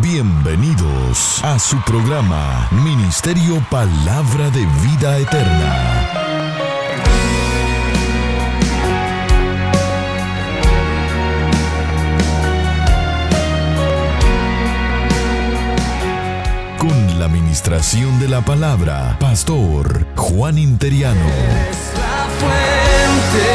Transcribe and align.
Bienvenidos 0.00 1.42
a 1.42 1.58
su 1.58 1.76
programa 1.82 2.68
Ministerio 2.70 3.60
Palabra 3.68 4.48
de 4.50 4.64
Vida 4.84 5.18
Eterna. 5.18 6.08
Con 16.78 17.18
la 17.18 17.24
administración 17.24 18.20
de 18.20 18.28
la 18.28 18.42
palabra, 18.42 19.16
Pastor 19.18 20.06
Juan 20.14 20.58
Interiano. 20.58 21.26
Es 21.26 21.92
la 21.98 22.28
fuente 22.38 23.48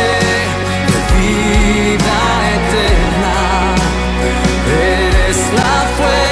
de 0.91 0.99
vida 1.19 2.17
eterna. 2.57 3.75
Eres 4.67 5.37
la 5.53 5.87
fuente 5.95 6.22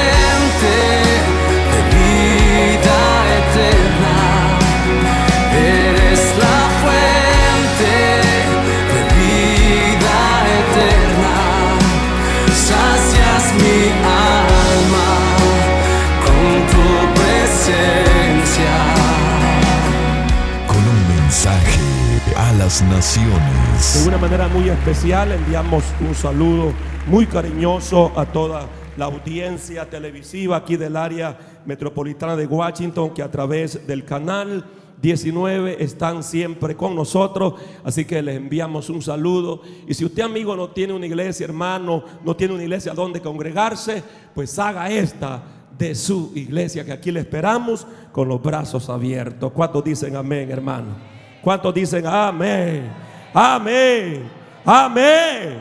naciones. 22.80 24.02
De 24.02 24.08
una 24.08 24.18
manera 24.18 24.48
muy 24.48 24.70
especial 24.70 25.34
enviamos 25.34 25.84
un 26.00 26.16
saludo 26.16 26.72
muy 27.06 27.26
cariñoso 27.26 28.14
a 28.16 28.26
toda 28.26 28.66
la 28.96 29.06
audiencia 29.06 29.90
televisiva 29.90 30.56
aquí 30.56 30.78
del 30.78 30.96
área 30.96 31.38
metropolitana 31.66 32.38
de 32.38 32.46
Washington 32.46 33.14
que 33.14 33.24
a 33.24 33.30
través 33.30 33.86
del 33.86 34.06
canal 34.06 34.64
19 35.02 35.84
están 35.84 36.24
siempre 36.24 36.78
con 36.78 36.96
nosotros, 36.96 37.56
así 37.84 38.06
que 38.06 38.22
les 38.22 38.38
enviamos 38.38 38.90
un 38.90 39.02
saludo. 39.02 39.64
Y 39.86 39.94
si 39.94 40.06
usted 40.06 40.24
amigo 40.24 40.56
no 40.56 40.70
tiene 40.70 40.94
una 40.94 41.08
iglesia, 41.08 41.44
hermano, 41.44 42.06
no 42.24 42.36
tiene 42.38 42.54
una 42.54 42.64
iglesia 42.64 42.94
donde 42.94 43.20
congregarse, 43.20 44.02
pues 44.34 44.58
haga 44.60 44.90
esta 44.90 45.44
de 45.78 45.94
su 45.94 46.32
iglesia, 46.36 46.86
que 46.86 46.94
aquí 46.94 47.12
le 47.12 47.20
esperamos 47.20 47.86
con 48.14 48.30
los 48.30 48.42
brazos 48.42 48.88
abiertos. 48.88 49.52
¿Cuántos 49.52 49.84
dicen 49.84 50.16
amén, 50.16 50.50
hermano? 50.52 51.11
¿Cuántos 51.42 51.74
dicen 51.74 52.06
amén? 52.06 52.92
Amén. 53.34 54.30
Amén. 54.64 55.58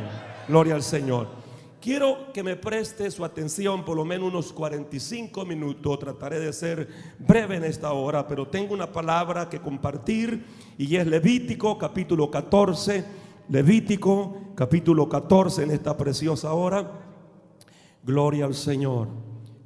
Gloria 0.46 0.74
al 0.74 0.82
Señor. 0.82 1.28
Quiero 1.80 2.30
que 2.34 2.42
me 2.42 2.56
preste 2.56 3.10
su 3.10 3.24
atención 3.24 3.82
por 3.82 3.96
lo 3.96 4.04
menos 4.04 4.28
unos 4.28 4.52
45 4.52 5.46
minutos. 5.46 5.98
Trataré 5.98 6.38
de 6.38 6.52
ser 6.52 6.86
breve 7.18 7.56
en 7.56 7.64
esta 7.64 7.92
hora, 7.92 8.26
pero 8.26 8.46
tengo 8.46 8.74
una 8.74 8.92
palabra 8.92 9.48
que 9.48 9.60
compartir 9.60 10.44
y 10.76 10.96
es 10.96 11.06
Levítico 11.06 11.78
capítulo 11.78 12.30
14. 12.30 13.02
Levítico 13.48 14.52
capítulo 14.54 15.08
14 15.08 15.62
en 15.62 15.70
esta 15.70 15.96
preciosa 15.96 16.52
hora. 16.52 16.92
Gloria 18.02 18.44
al 18.44 18.54
Señor. 18.54 19.08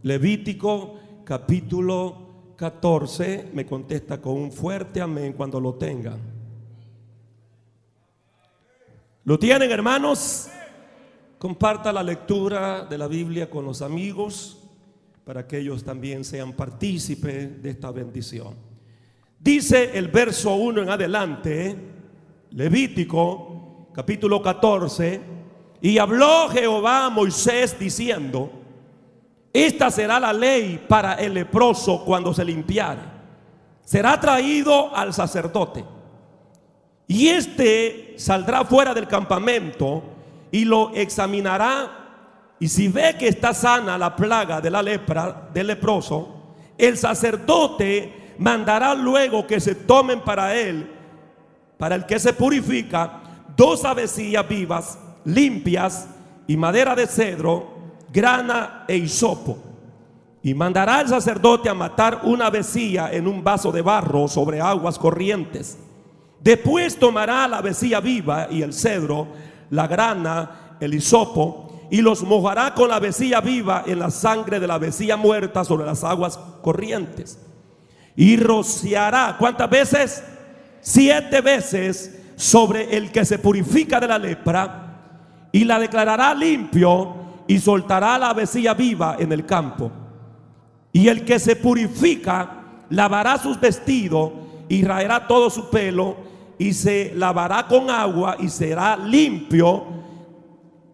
Levítico 0.02 0.94
capítulo 1.24 2.23
14 2.56 3.50
me 3.52 3.66
contesta 3.66 4.20
con 4.20 4.34
un 4.34 4.52
fuerte 4.52 5.00
amén 5.00 5.32
cuando 5.32 5.60
lo 5.60 5.74
tengan. 5.74 6.18
¿Lo 9.24 9.38
tienen 9.38 9.70
hermanos? 9.70 10.48
Comparta 11.38 11.92
la 11.92 12.02
lectura 12.02 12.84
de 12.84 12.98
la 12.98 13.06
Biblia 13.06 13.48
con 13.50 13.64
los 13.64 13.82
amigos 13.82 14.60
para 15.24 15.46
que 15.46 15.58
ellos 15.58 15.82
también 15.82 16.24
sean 16.24 16.52
partícipes 16.52 17.62
de 17.62 17.70
esta 17.70 17.90
bendición. 17.90 18.54
Dice 19.38 19.96
el 19.98 20.08
verso 20.08 20.54
1 20.54 20.82
en 20.82 20.88
adelante, 20.90 21.76
Levítico 22.50 23.88
capítulo 23.94 24.42
14, 24.42 25.20
y 25.80 25.98
habló 25.98 26.48
Jehová 26.48 27.06
a 27.06 27.10
Moisés 27.10 27.78
diciendo, 27.78 28.63
esta 29.54 29.88
será 29.88 30.18
la 30.18 30.32
ley 30.32 30.84
para 30.88 31.14
el 31.14 31.32
leproso 31.32 32.04
cuando 32.04 32.34
se 32.34 32.44
limpiare. 32.44 33.02
Será 33.84 34.18
traído 34.18 34.94
al 34.94 35.14
sacerdote. 35.14 35.84
Y 37.06 37.28
este 37.28 38.14
saldrá 38.16 38.64
fuera 38.64 38.92
del 38.92 39.06
campamento 39.06 40.02
y 40.50 40.64
lo 40.64 40.92
examinará. 40.92 42.56
Y 42.58 42.66
si 42.66 42.88
ve 42.88 43.14
que 43.16 43.28
está 43.28 43.54
sana 43.54 43.96
la 43.96 44.16
plaga 44.16 44.60
de 44.60 44.70
la 44.70 44.82
lepra, 44.82 45.48
del 45.54 45.68
leproso, 45.68 46.56
el 46.76 46.98
sacerdote 46.98 48.34
mandará 48.38 48.92
luego 48.92 49.46
que 49.46 49.60
se 49.60 49.76
tomen 49.76 50.22
para 50.22 50.52
él, 50.56 50.90
para 51.78 51.94
el 51.94 52.06
que 52.06 52.18
se 52.18 52.32
purifica, 52.32 53.20
dos 53.56 53.84
avecillas 53.84 54.48
vivas, 54.48 54.98
limpias 55.24 56.08
y 56.48 56.56
madera 56.56 56.96
de 56.96 57.06
cedro, 57.06 57.73
grana 58.14 58.84
e 58.86 58.96
hisopo. 58.96 59.58
Y 60.42 60.54
mandará 60.54 61.00
el 61.00 61.08
sacerdote 61.08 61.68
a 61.68 61.74
matar 61.74 62.20
una 62.22 62.46
avecilla 62.46 63.10
en 63.12 63.26
un 63.26 63.42
vaso 63.42 63.72
de 63.72 63.82
barro 63.82 64.28
sobre 64.28 64.60
aguas 64.60 64.98
corrientes. 64.98 65.78
Después 66.40 66.98
tomará 66.98 67.48
la 67.48 67.58
avecilla 67.58 68.00
viva 68.00 68.46
y 68.50 68.62
el 68.62 68.72
cedro, 68.72 69.26
la 69.70 69.86
grana, 69.86 70.76
el 70.80 70.94
hisopo, 70.94 71.88
y 71.90 72.02
los 72.02 72.22
mojará 72.22 72.74
con 72.74 72.90
la 72.90 72.96
avecilla 72.96 73.40
viva 73.40 73.84
en 73.86 73.98
la 73.98 74.10
sangre 74.10 74.60
de 74.60 74.66
la 74.66 74.74
avecilla 74.74 75.16
muerta 75.16 75.64
sobre 75.64 75.86
las 75.86 76.04
aguas 76.04 76.38
corrientes. 76.62 77.38
Y 78.14 78.36
rociará, 78.36 79.36
¿cuántas 79.38 79.70
veces? 79.70 80.22
Siete 80.82 81.40
veces 81.40 82.20
sobre 82.36 82.96
el 82.96 83.10
que 83.10 83.24
se 83.24 83.38
purifica 83.38 83.98
de 83.98 84.08
la 84.08 84.18
lepra, 84.18 84.80
y 85.52 85.64
la 85.64 85.78
declarará 85.78 86.34
limpio, 86.34 87.23
y 87.46 87.58
soltará 87.58 88.18
la 88.18 88.30
avecilla 88.30 88.74
viva 88.74 89.16
en 89.18 89.32
el 89.32 89.44
campo. 89.44 89.90
Y 90.92 91.08
el 91.08 91.24
que 91.24 91.38
se 91.38 91.56
purifica, 91.56 92.62
lavará 92.90 93.38
sus 93.38 93.60
vestidos, 93.60 94.32
y 94.68 94.84
raerá 94.84 95.26
todo 95.26 95.50
su 95.50 95.68
pelo, 95.70 96.16
y 96.58 96.72
se 96.72 97.12
lavará 97.14 97.66
con 97.66 97.90
agua 97.90 98.36
y 98.38 98.48
será 98.48 98.96
limpio. 98.96 99.84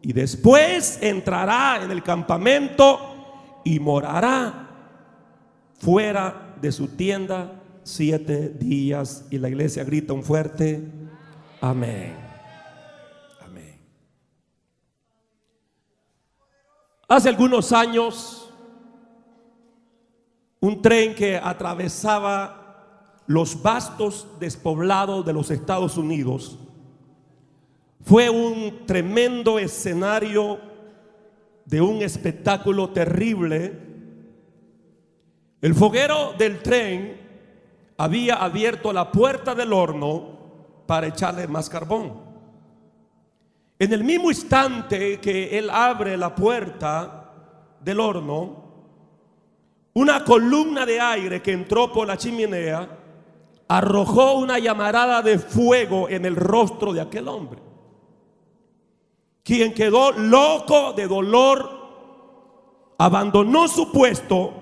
Y 0.02 0.12
después 0.12 0.98
entrará 1.02 1.80
en 1.82 1.90
el 1.90 2.02
campamento 2.02 2.98
y 3.64 3.78
morará 3.78 4.68
fuera 5.78 6.54
de 6.60 6.72
su 6.72 6.88
tienda 6.88 7.52
siete 7.82 8.48
días. 8.48 9.26
Y 9.30 9.38
la 9.38 9.48
iglesia 9.48 9.84
grita 9.84 10.14
un 10.14 10.22
fuerte. 10.22 10.82
Amén. 11.60 12.29
Hace 17.10 17.28
algunos 17.28 17.72
años, 17.72 18.48
un 20.60 20.80
tren 20.80 21.12
que 21.12 21.36
atravesaba 21.36 23.24
los 23.26 23.60
vastos 23.60 24.28
despoblados 24.38 25.26
de 25.26 25.32
los 25.32 25.50
Estados 25.50 25.96
Unidos 25.96 26.56
fue 28.04 28.30
un 28.30 28.86
tremendo 28.86 29.58
escenario 29.58 30.60
de 31.64 31.80
un 31.80 32.00
espectáculo 32.00 32.90
terrible. 32.90 33.76
El 35.60 35.74
foguero 35.74 36.34
del 36.38 36.62
tren 36.62 37.20
había 37.96 38.36
abierto 38.36 38.92
la 38.92 39.10
puerta 39.10 39.56
del 39.56 39.72
horno 39.72 40.84
para 40.86 41.08
echarle 41.08 41.48
más 41.48 41.68
carbón. 41.68 42.19
En 43.80 43.94
el 43.94 44.04
mismo 44.04 44.30
instante 44.30 45.18
que 45.20 45.58
él 45.58 45.70
abre 45.70 46.14
la 46.18 46.34
puerta 46.34 47.32
del 47.80 47.98
horno, 47.98 48.64
una 49.94 50.22
columna 50.22 50.84
de 50.84 51.00
aire 51.00 51.40
que 51.40 51.52
entró 51.52 51.90
por 51.90 52.06
la 52.06 52.18
chimenea 52.18 52.86
arrojó 53.68 54.34
una 54.34 54.58
llamarada 54.58 55.22
de 55.22 55.38
fuego 55.38 56.10
en 56.10 56.26
el 56.26 56.36
rostro 56.36 56.92
de 56.92 57.00
aquel 57.00 57.26
hombre, 57.26 57.62
quien 59.42 59.72
quedó 59.72 60.12
loco 60.12 60.92
de 60.92 61.08
dolor, 61.08 61.70
abandonó 62.98 63.66
su 63.66 63.90
puesto, 63.90 64.52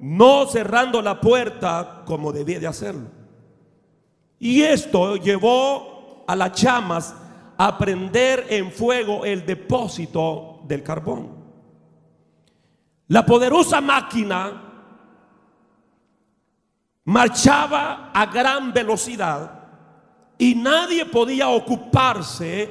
no 0.00 0.46
cerrando 0.46 1.00
la 1.00 1.20
puerta 1.20 2.02
como 2.04 2.32
debía 2.32 2.58
de 2.58 2.66
hacerlo. 2.66 3.06
Y 4.40 4.62
esto 4.62 5.14
llevó 5.14 6.24
a 6.26 6.34
las 6.34 6.60
llamas 6.60 7.14
a 7.62 7.76
prender 7.76 8.46
en 8.48 8.72
fuego 8.72 9.22
el 9.26 9.44
depósito 9.44 10.60
del 10.64 10.82
carbón. 10.82 11.28
La 13.08 13.26
poderosa 13.26 13.82
máquina 13.82 14.62
marchaba 17.04 18.12
a 18.14 18.24
gran 18.24 18.72
velocidad 18.72 19.62
y 20.38 20.54
nadie 20.54 21.04
podía 21.04 21.50
ocuparse 21.50 22.70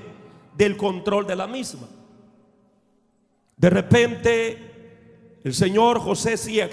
del 0.58 0.76
control 0.76 1.28
de 1.28 1.36
la 1.36 1.46
misma. 1.46 1.88
De 3.58 3.70
repente 3.70 5.38
el 5.44 5.54
señor 5.54 6.00
José 6.00 6.36
Sieg, 6.36 6.72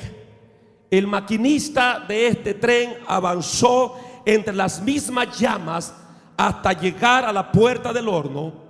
el 0.91 1.07
maquinista 1.07 2.01
de 2.01 2.29
este 2.29 2.55
tren, 2.55 2.97
avanzó 3.07 4.23
entre 4.25 4.55
las 4.55 4.81
mismas 4.81 5.39
llamas 5.39 5.93
hasta 6.37 6.73
llegar 6.73 7.25
a 7.25 7.33
la 7.33 7.50
puerta 7.50 7.93
del 7.93 8.09
horno 8.09 8.67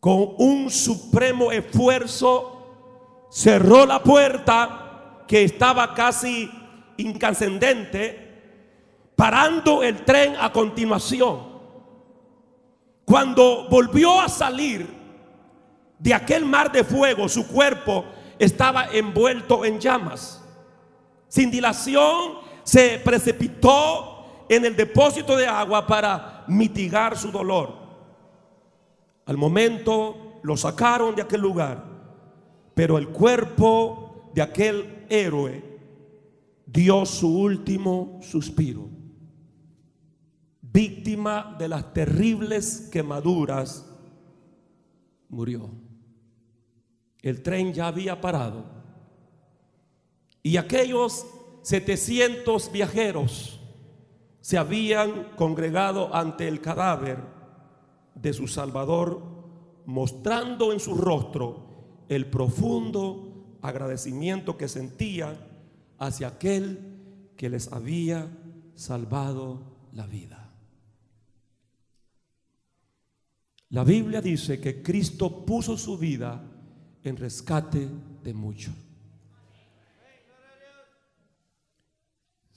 con 0.00 0.34
un 0.38 0.70
supremo 0.70 1.50
esfuerzo, 1.50 3.26
cerró 3.30 3.84
la 3.84 4.02
puerta 4.02 5.24
que 5.26 5.42
estaba 5.42 5.94
casi 5.94 6.50
incandescente, 6.96 8.26
parando 9.16 9.82
el 9.82 10.04
tren 10.04 10.36
a 10.40 10.52
continuación. 10.52 11.58
Cuando 13.04 13.68
volvió 13.68 14.20
a 14.20 14.28
salir 14.28 14.88
de 15.98 16.14
aquel 16.14 16.44
mar 16.44 16.70
de 16.70 16.84
fuego, 16.84 17.28
su 17.28 17.48
cuerpo 17.48 18.04
estaba 18.38 18.86
envuelto 18.92 19.64
en 19.64 19.80
llamas. 19.80 20.44
Sin 21.26 21.50
dilación, 21.50 22.38
se 22.62 23.00
precipitó 23.02 24.07
en 24.48 24.64
el 24.64 24.76
depósito 24.76 25.36
de 25.36 25.46
agua 25.46 25.86
para 25.86 26.44
mitigar 26.48 27.16
su 27.16 27.30
dolor. 27.30 27.74
Al 29.26 29.36
momento 29.36 30.40
lo 30.42 30.56
sacaron 30.56 31.14
de 31.14 31.22
aquel 31.22 31.40
lugar, 31.40 31.84
pero 32.74 32.96
el 32.96 33.08
cuerpo 33.08 34.30
de 34.34 34.42
aquel 34.42 35.06
héroe 35.10 35.62
dio 36.64 37.04
su 37.04 37.28
último 37.28 38.20
suspiro, 38.22 38.88
víctima 40.62 41.56
de 41.58 41.68
las 41.68 41.92
terribles 41.92 42.88
quemaduras, 42.92 43.84
murió. 45.28 45.70
El 47.20 47.42
tren 47.42 47.72
ya 47.72 47.88
había 47.88 48.20
parado 48.20 48.64
y 50.42 50.56
aquellos 50.56 51.26
700 51.62 52.72
viajeros 52.72 53.57
se 54.48 54.56
habían 54.56 55.34
congregado 55.36 56.14
ante 56.16 56.48
el 56.48 56.62
cadáver 56.62 57.18
de 58.14 58.32
su 58.32 58.48
Salvador, 58.48 59.20
mostrando 59.84 60.72
en 60.72 60.80
su 60.80 60.94
rostro 60.94 62.06
el 62.08 62.30
profundo 62.30 63.58
agradecimiento 63.60 64.56
que 64.56 64.66
sentían 64.66 65.36
hacia 65.98 66.28
aquel 66.28 67.34
que 67.36 67.50
les 67.50 67.70
había 67.70 68.26
salvado 68.74 69.90
la 69.92 70.06
vida. 70.06 70.50
La 73.68 73.84
Biblia 73.84 74.22
dice 74.22 74.58
que 74.62 74.82
Cristo 74.82 75.44
puso 75.44 75.76
su 75.76 75.98
vida 75.98 76.42
en 77.02 77.18
rescate 77.18 77.86
de 78.22 78.32
muchos. 78.32 78.87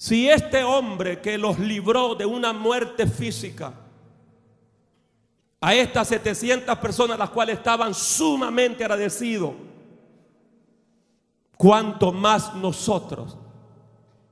Si 0.01 0.27
este 0.27 0.63
hombre 0.63 1.21
que 1.21 1.37
los 1.37 1.59
libró 1.59 2.15
de 2.15 2.25
una 2.25 2.53
muerte 2.53 3.05
física, 3.05 3.71
a 5.59 5.75
estas 5.75 6.07
700 6.07 6.75
personas 6.79 7.19
las 7.19 7.29
cuales 7.29 7.59
estaban 7.59 7.93
sumamente 7.93 8.83
agradecidos, 8.83 9.53
cuanto 11.55 12.11
más 12.11 12.55
nosotros 12.55 13.37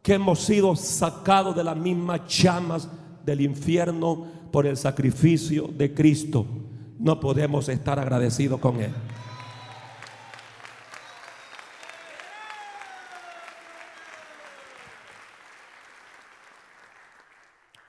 que 0.02 0.16
hemos 0.16 0.40
sido 0.40 0.76
sacados 0.76 1.56
de 1.56 1.64
las 1.64 1.78
mismas 1.78 2.22
llamas 2.28 2.90
del 3.24 3.42
infierno 3.42 4.26
por 4.52 4.66
el 4.66 4.76
sacrificio 4.76 5.68
de 5.68 5.94
Cristo, 5.94 6.48
no 6.98 7.20
podemos 7.20 7.70
estar 7.70 8.00
agradecidos 8.00 8.60
con 8.60 8.82
Él. 8.82 8.92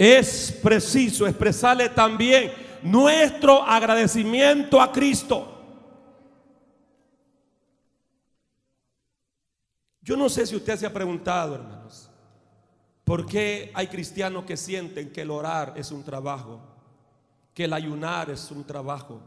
Es 0.02 0.50
preciso 0.62 1.26
expresarle 1.26 1.90
también 1.90 2.50
nuestro 2.82 3.62
agradecimiento 3.62 4.80
a 4.80 4.90
Cristo. 4.90 5.62
Yo 10.00 10.16
no 10.16 10.30
sé 10.30 10.46
si 10.46 10.56
usted 10.56 10.78
se 10.78 10.86
ha 10.86 10.92
preguntado, 10.92 11.56
hermanos, 11.56 12.10
por 13.04 13.26
qué 13.26 13.70
hay 13.74 13.88
cristianos 13.88 14.44
que 14.46 14.56
sienten 14.56 15.12
que 15.12 15.20
el 15.20 15.30
orar 15.30 15.74
es 15.76 15.90
un 15.90 16.02
trabajo, 16.02 16.62
que 17.52 17.64
el 17.64 17.72
ayunar 17.74 18.30
es 18.30 18.50
un 18.50 18.64
trabajo, 18.64 19.20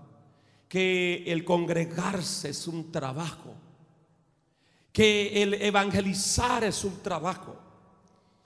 que 0.67 1.23
el 1.27 1.45
congregarse 1.45 2.49
es 2.49 2.67
un 2.67 2.91
trabajo, 2.91 3.53
que 4.91 5.43
el 5.43 5.53
evangelizar 5.53 6.63
es 6.63 6.83
un 6.83 6.99
trabajo 7.03 7.55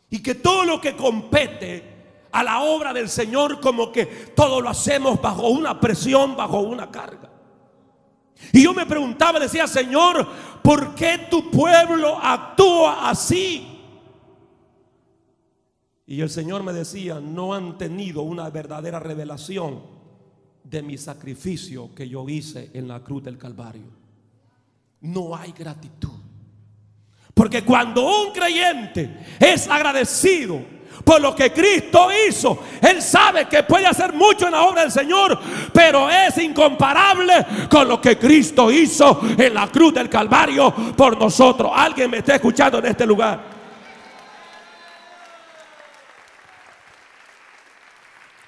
y 0.09 0.21
que 0.21 0.35
todo 0.35 0.65
lo 0.65 0.81
que 0.81 0.93
compete 0.93 1.95
a 2.37 2.43
la 2.43 2.61
obra 2.61 2.93
del 2.93 3.09
Señor 3.09 3.59
como 3.59 3.91
que 3.91 4.05
todo 4.05 4.61
lo 4.61 4.69
hacemos 4.69 5.19
bajo 5.19 5.47
una 5.47 5.79
presión, 5.79 6.37
bajo 6.37 6.59
una 6.59 6.91
carga. 6.91 7.31
Y 8.53 8.63
yo 8.63 8.75
me 8.75 8.85
preguntaba, 8.85 9.39
decía, 9.39 9.65
Señor, 9.65 10.27
¿por 10.61 10.93
qué 10.93 11.25
tu 11.31 11.49
pueblo 11.49 12.15
actúa 12.21 13.09
así? 13.09 13.67
Y 16.05 16.21
el 16.21 16.29
Señor 16.29 16.61
me 16.61 16.73
decía, 16.73 17.19
no 17.19 17.55
han 17.55 17.79
tenido 17.79 18.21
una 18.21 18.47
verdadera 18.51 18.99
revelación 18.99 19.81
de 20.63 20.83
mi 20.83 20.95
sacrificio 20.95 21.95
que 21.95 22.07
yo 22.07 22.29
hice 22.29 22.69
en 22.75 22.87
la 22.87 22.99
cruz 23.03 23.23
del 23.23 23.39
Calvario. 23.39 23.89
No 25.01 25.35
hay 25.35 25.53
gratitud. 25.53 26.13
Porque 27.33 27.63
cuando 27.63 28.05
un 28.05 28.31
creyente 28.31 29.25
es 29.39 29.67
agradecido, 29.67 30.76
por 31.03 31.21
lo 31.21 31.35
que 31.35 31.51
Cristo 31.51 32.09
hizo. 32.27 32.59
Él 32.81 33.01
sabe 33.01 33.47
que 33.47 33.63
puede 33.63 33.85
hacer 33.85 34.13
mucho 34.13 34.45
en 34.45 34.51
la 34.51 34.63
obra 34.63 34.81
del 34.81 34.91
Señor, 34.91 35.39
pero 35.73 36.09
es 36.09 36.37
incomparable 36.37 37.45
con 37.69 37.87
lo 37.87 38.01
que 38.01 38.17
Cristo 38.17 38.71
hizo 38.71 39.21
en 39.37 39.53
la 39.53 39.67
cruz 39.67 39.93
del 39.93 40.09
Calvario 40.09 40.73
por 40.95 41.17
nosotros. 41.17 41.71
Alguien 41.73 42.11
me 42.11 42.17
está 42.17 42.35
escuchando 42.35 42.79
en 42.79 42.85
este 42.87 43.05
lugar. 43.05 43.57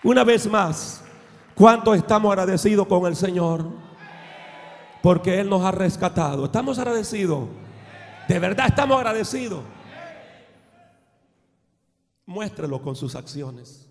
Una 0.02 0.24
vez 0.24 0.50
más, 0.50 1.04
¿cuánto 1.54 1.94
estamos 1.94 2.31
agradecidos 2.31 2.88
con 2.88 3.06
el 3.06 3.16
Señor? 3.16 3.66
Porque 5.02 5.40
Él 5.40 5.50
nos 5.50 5.63
ha 5.63 5.72
rescatado. 5.72 6.45
¿Estamos 6.45 6.80
agradecidos? 6.80 7.47
De 8.28 8.40
verdad 8.40 8.68
estamos 8.68 8.97
agradecidos. 8.97 9.62
Muéstralo 12.30 12.80
con 12.80 12.95
sus 12.95 13.16
acciones. 13.16 13.88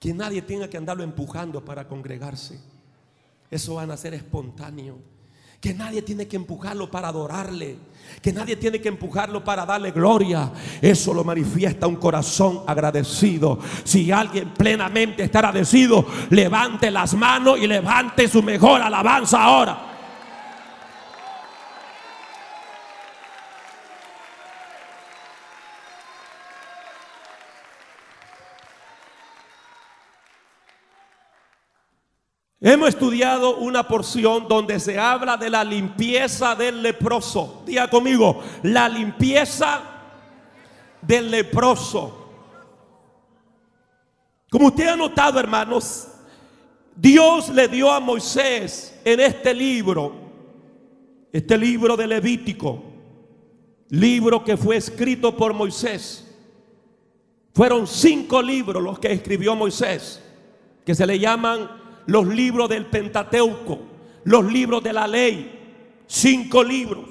Que 0.00 0.12
nadie 0.12 0.42
tenga 0.42 0.68
que 0.68 0.76
andarlo 0.76 1.04
empujando 1.04 1.64
para 1.64 1.86
congregarse. 1.86 2.58
Eso 3.48 3.76
van 3.76 3.92
a 3.92 3.96
ser 3.96 4.14
espontáneo. 4.14 4.98
Que 5.60 5.72
nadie 5.72 6.02
tiene 6.02 6.26
que 6.26 6.34
empujarlo 6.34 6.90
para 6.90 7.06
adorarle. 7.06 7.78
Que 8.20 8.32
nadie 8.32 8.56
tiene 8.56 8.80
que 8.80 8.88
empujarlo 8.88 9.44
para 9.44 9.64
darle 9.64 9.92
gloria. 9.92 10.50
Eso 10.80 11.14
lo 11.14 11.22
manifiesta 11.22 11.86
un 11.86 11.94
corazón 11.94 12.64
agradecido. 12.66 13.60
Si 13.84 14.10
alguien 14.10 14.52
plenamente 14.52 15.22
está 15.22 15.38
agradecido, 15.38 16.04
levante 16.30 16.90
las 16.90 17.14
manos 17.14 17.60
y 17.60 17.68
levante 17.68 18.26
su 18.26 18.42
mejor 18.42 18.82
alabanza 18.82 19.40
ahora. 19.40 19.91
Hemos 32.64 32.90
estudiado 32.90 33.56
una 33.56 33.88
porción 33.88 34.46
donde 34.46 34.78
se 34.78 34.96
habla 34.96 35.36
de 35.36 35.50
la 35.50 35.64
limpieza 35.64 36.54
del 36.54 36.80
leproso. 36.80 37.64
Diga 37.66 37.90
conmigo, 37.90 38.40
la 38.62 38.88
limpieza 38.88 39.80
del 41.00 41.28
leproso. 41.28 42.30
Como 44.48 44.68
usted 44.68 44.86
ha 44.86 44.96
notado, 44.96 45.40
hermanos, 45.40 46.06
Dios 46.94 47.48
le 47.48 47.66
dio 47.66 47.90
a 47.90 47.98
Moisés 47.98 48.96
en 49.04 49.18
este 49.18 49.52
libro, 49.52 50.12
este 51.32 51.58
libro 51.58 51.96
de 51.96 52.06
Levítico, 52.06 52.80
libro 53.88 54.44
que 54.44 54.56
fue 54.56 54.76
escrito 54.76 55.36
por 55.36 55.52
Moisés. 55.52 56.32
Fueron 57.54 57.88
cinco 57.88 58.40
libros 58.40 58.80
los 58.80 59.00
que 59.00 59.10
escribió 59.10 59.56
Moisés, 59.56 60.22
que 60.86 60.94
se 60.94 61.04
le 61.08 61.18
llaman 61.18 61.81
los 62.06 62.26
libros 62.26 62.68
del 62.68 62.86
Pentateuco, 62.86 63.78
los 64.24 64.44
libros 64.44 64.82
de 64.82 64.92
la 64.92 65.06
ley, 65.06 66.04
cinco 66.06 66.62
libros. 66.62 67.04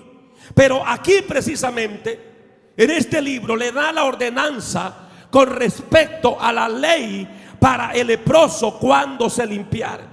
Pero 0.54 0.86
aquí 0.86 1.22
precisamente, 1.28 2.72
en 2.76 2.92
este 2.92 3.22
libro, 3.22 3.56
le 3.56 3.72
da 3.72 3.92
la 3.92 4.04
ordenanza 4.04 5.10
con 5.30 5.48
respecto 5.50 6.40
a 6.40 6.52
la 6.52 6.68
ley 6.68 7.28
para 7.60 7.92
el 7.92 8.08
leproso 8.08 8.78
cuando 8.78 9.30
se 9.30 9.46
limpiara. 9.46 10.08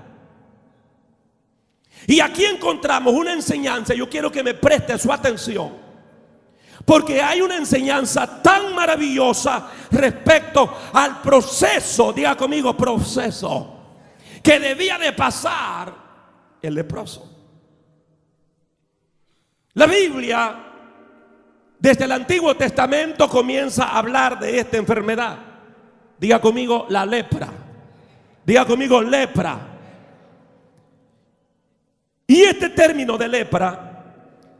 Y 2.07 2.21
aquí 2.21 2.45
encontramos 2.45 3.13
una 3.13 3.33
enseñanza, 3.33 3.95
yo 3.95 4.09
quiero 4.09 4.31
que 4.31 4.43
me 4.43 4.55
preste 4.55 4.99
su 4.99 5.13
atención, 5.13 5.73
porque 6.85 7.21
hay 7.21 7.41
una 7.41 7.57
enseñanza 7.57 8.43
tan 8.43 8.75
maravillosa 8.75 9.71
respecto 9.91 10.75
al 10.93 11.21
proceso, 11.21 12.13
diga 12.13 12.37
conmigo 12.37 12.77
proceso, 12.77 13.78
que 14.42 14.59
debía 14.59 14.99
de 14.99 15.12
pasar 15.12 15.92
el 16.62 16.75
leproso. 16.75 17.38
La 19.75 19.87
Biblia, 19.87 20.57
desde 21.78 22.04
el 22.04 22.12
Antiguo 22.12 22.57
Testamento, 22.57 23.28
comienza 23.28 23.85
a 23.85 23.99
hablar 23.99 24.38
de 24.38 24.59
esta 24.59 24.76
enfermedad. 24.76 25.38
Diga 26.18 26.40
conmigo 26.40 26.87
la 26.88 27.07
lepra. 27.07 27.49
Diga 28.45 28.64
conmigo 28.64 29.00
lepra. 29.02 29.59
Y 32.26 32.42
este 32.42 32.71
término 32.71 33.16
de 33.16 33.28
lepra 33.28 33.88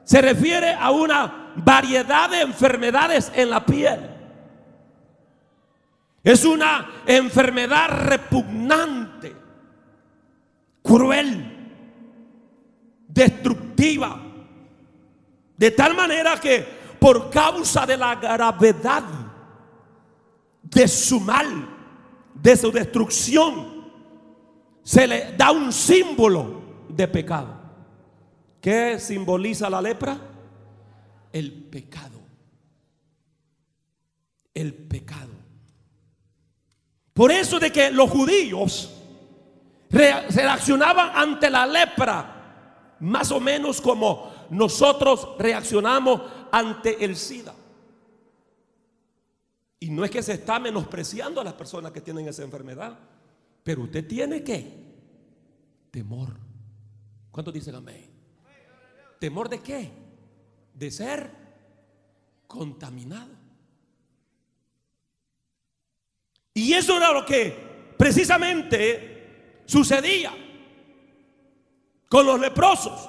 se 0.05 0.23
refiere 0.23 0.73
a 0.73 0.91
una 0.91 1.53
variedad 1.57 2.31
de 2.31 2.41
enfermedades 2.41 3.31
en 3.35 3.51
la 3.51 3.67
piel. 3.67 3.99
Es 6.23 6.45
una 6.45 7.03
enfermedad 7.07 7.89
repugnante, 8.07 9.08
cruel, 10.89 11.45
destructiva. 13.07 14.25
De 15.57 15.71
tal 15.73 15.95
manera 15.95 16.41
que 16.41 16.65
por 16.99 17.29
causa 17.31 17.85
de 17.85 17.97
la 17.97 18.15
gravedad 18.15 19.05
de 20.63 20.89
su 20.89 21.21
mal, 21.21 21.69
de 22.35 22.57
su 22.57 22.71
destrucción, 22.71 23.79
se 24.83 25.07
le 25.07 25.37
da 25.37 25.51
un 25.51 25.73
símbolo 25.73 26.63
de 26.89 27.07
pecado. 27.07 27.59
¿Qué 28.61 28.99
simboliza 28.99 29.69
la 29.69 29.83
lepra? 29.83 30.19
El 31.33 31.53
pecado. 31.53 32.19
El 34.55 34.75
pecado. 34.75 35.33
Por 37.13 37.31
eso 37.31 37.59
de 37.61 37.71
que 37.71 37.91
los 37.91 38.09
judíos 38.11 38.98
reaccionaban 39.91 41.11
ante 41.15 41.51
la 41.51 41.67
lepra 41.67 42.97
más 43.01 43.31
o 43.31 43.41
menos 43.41 43.81
como 43.81 44.33
nosotros 44.51 45.37
reaccionamos 45.39 46.23
ante 46.51 47.05
el 47.05 47.17
SIDA. 47.17 47.55
Y 49.81 49.91
no 49.91 50.05
es 50.05 50.11
que 50.11 50.23
se 50.23 50.33
está 50.33 50.59
menospreciando 50.59 51.41
a 51.41 51.45
las 51.45 51.55
personas 51.55 51.93
que 51.93 52.01
tienen 52.01 52.27
esa 52.27 52.43
enfermedad, 52.43 52.99
pero 53.63 53.83
usted 53.83 54.07
tiene 54.07 54.43
que 54.43 54.89
temor. 55.91 56.37
¿Cuántos 57.31 57.55
dicen 57.55 57.77
amén? 57.77 58.11
¿Temor 59.21 59.49
de 59.49 59.61
qué? 59.61 59.91
De 60.75 60.91
ser 60.91 61.31
contaminado. 62.47 63.39
Y 66.55 66.73
eso 66.73 66.97
era 66.97 67.13
lo 67.13 67.25
que 67.25 67.95
precisamente 67.97 69.18
sucedía 69.69 70.33
con 72.09 72.27
los 72.27 72.41
leprosos. 72.41 73.09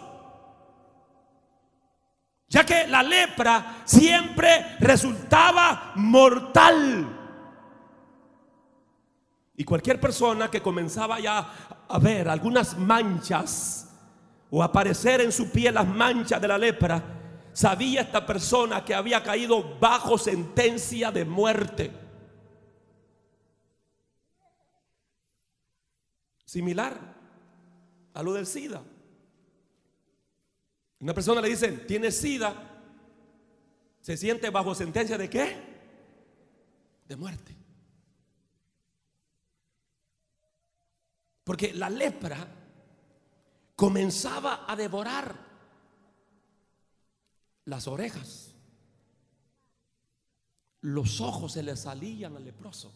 Ya 2.48 2.66
que 2.66 2.88
la 2.88 3.02
lepra 3.02 3.84
siempre 3.86 4.76
resultaba 4.80 5.94
mortal. 5.96 7.16
Y 9.56 9.64
cualquier 9.64 10.00
persona 10.00 10.50
que 10.50 10.62
comenzaba 10.62 11.20
ya 11.20 11.86
a 11.88 12.00
ver 12.00 12.28
algunas 12.28 12.78
manchas 12.78 13.90
o 14.50 14.64
aparecer 14.64 15.22
en 15.22 15.32
su 15.32 15.52
piel 15.52 15.76
las 15.76 15.88
manchas 15.88 16.42
de 16.42 16.48
la 16.48 16.58
lepra, 16.58 17.04
sabía 17.54 18.02
esta 18.02 18.26
persona 18.26 18.84
que 18.84 18.96
había 18.96 19.22
caído 19.22 19.78
bajo 19.80 20.18
sentencia 20.18 21.12
de 21.12 21.24
muerte. 21.24 22.09
Similar 26.50 27.00
a 28.12 28.24
lo 28.24 28.34
del 28.34 28.48
SIDA. 28.48 28.84
Una 31.00 31.14
persona 31.14 31.42
le 31.42 31.50
dice, 31.50 31.72
tiene 31.72 32.12
SIDA, 32.12 32.56
se 34.02 34.18
siente 34.18 34.50
bajo 34.50 34.74
sentencia 34.74 35.16
de 35.16 35.30
qué? 35.30 35.56
De 37.08 37.16
muerte. 37.16 37.56
Porque 41.44 41.72
la 41.72 41.88
lepra 41.88 42.48
comenzaba 43.76 44.66
a 44.68 44.76
devorar 44.76 45.36
las 47.66 47.88
orejas. 47.88 48.56
Los 50.82 51.22
ojos 51.22 51.52
se 51.52 51.62
le 51.62 51.76
salían 51.76 52.36
al 52.36 52.44
leproso. 52.44 52.92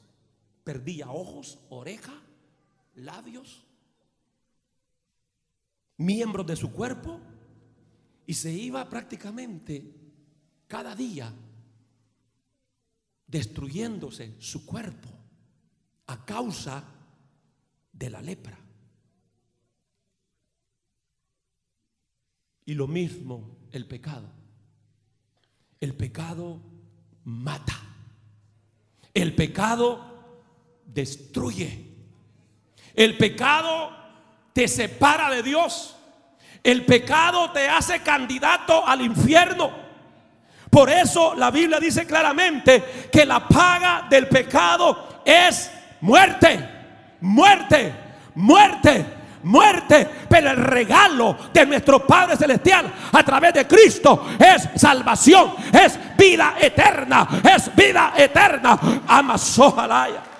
Perdía 0.64 1.12
ojos, 1.12 1.60
oreja, 1.70 2.20
labios, 2.96 3.66
miembros 5.98 6.46
de 6.46 6.56
su 6.56 6.72
cuerpo 6.72 7.20
y 8.26 8.34
se 8.34 8.52
iba 8.52 8.88
prácticamente 8.90 9.94
cada 10.68 10.96
día 10.96 11.34
destruyéndose 13.28 14.36
su 14.40 14.66
cuerpo 14.66 15.10
a 16.08 16.26
causa 16.26 16.84
de 17.92 18.10
la 18.10 18.22
lepra. 18.22 18.60
Y 22.66 22.74
lo 22.76 22.88
mismo 22.88 23.58
el 23.72 23.88
pecado. 23.88 24.30
El 25.80 25.96
pecado 25.96 26.62
mata. 27.26 27.80
El 29.14 29.36
pecado 29.36 30.42
destruye. 30.86 31.93
El 32.96 33.18
pecado 33.18 33.92
te 34.54 34.68
separa 34.68 35.30
de 35.30 35.44
Dios. 35.44 35.96
El 36.64 36.86
pecado 36.86 37.52
te 37.52 37.68
hace 37.68 38.00
candidato 38.02 38.88
al 38.88 39.02
infierno. 39.02 39.72
Por 40.70 40.90
eso 40.90 41.36
la 41.36 41.52
Biblia 41.52 41.80
dice 41.80 42.06
claramente 42.06 43.10
que 43.12 43.26
la 43.26 43.48
paga 43.48 44.08
del 44.10 44.28
pecado 44.28 45.22
es 45.26 45.70
muerte, 46.02 46.70
muerte, 47.22 47.94
muerte, 48.36 49.06
muerte. 49.44 50.10
Pero 50.28 50.52
el 50.52 50.58
regalo 50.58 51.38
de 51.54 51.66
nuestro 51.66 52.08
Padre 52.08 52.38
Celestial 52.38 52.92
a 53.12 53.24
través 53.24 53.54
de 53.54 53.68
Cristo 53.68 54.26
es 54.40 54.70
salvación, 54.82 55.54
es 55.72 56.00
vida 56.18 56.56
eterna, 56.60 57.28
es 57.44 57.76
vida 57.76 58.14
eterna. 58.18 58.80
Amazojalaya. 59.08 60.33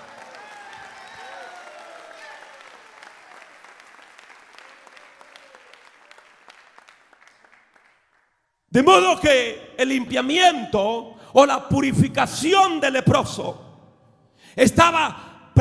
De 8.74 8.82
modo 8.82 9.20
que 9.20 9.76
el 9.78 9.88
limpiamiento 9.88 11.16
o 11.32 11.46
la 11.46 11.70
purificación 11.70 12.80
del 12.80 12.94
leproso 12.94 13.62
estaba 14.56 15.52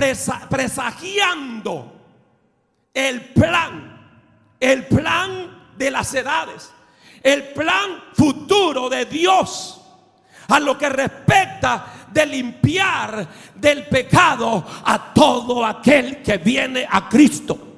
presagiando 0.48 1.92
el 2.94 3.20
plan, 3.34 4.24
el 4.58 4.86
plan 4.86 5.72
de 5.76 5.90
las 5.90 6.14
edades, 6.14 6.72
el 7.22 7.48
plan 7.48 8.02
futuro 8.14 8.88
de 8.88 9.04
Dios 9.04 9.78
a 10.48 10.58
lo 10.58 10.78
que 10.78 10.88
respecta 10.88 12.06
de 12.10 12.24
limpiar 12.24 13.28
del 13.56 13.88
pecado 13.88 14.64
a 14.86 15.12
todo 15.12 15.66
aquel 15.66 16.22
que 16.22 16.38
viene 16.38 16.86
a 16.90 17.10
Cristo. 17.10 17.71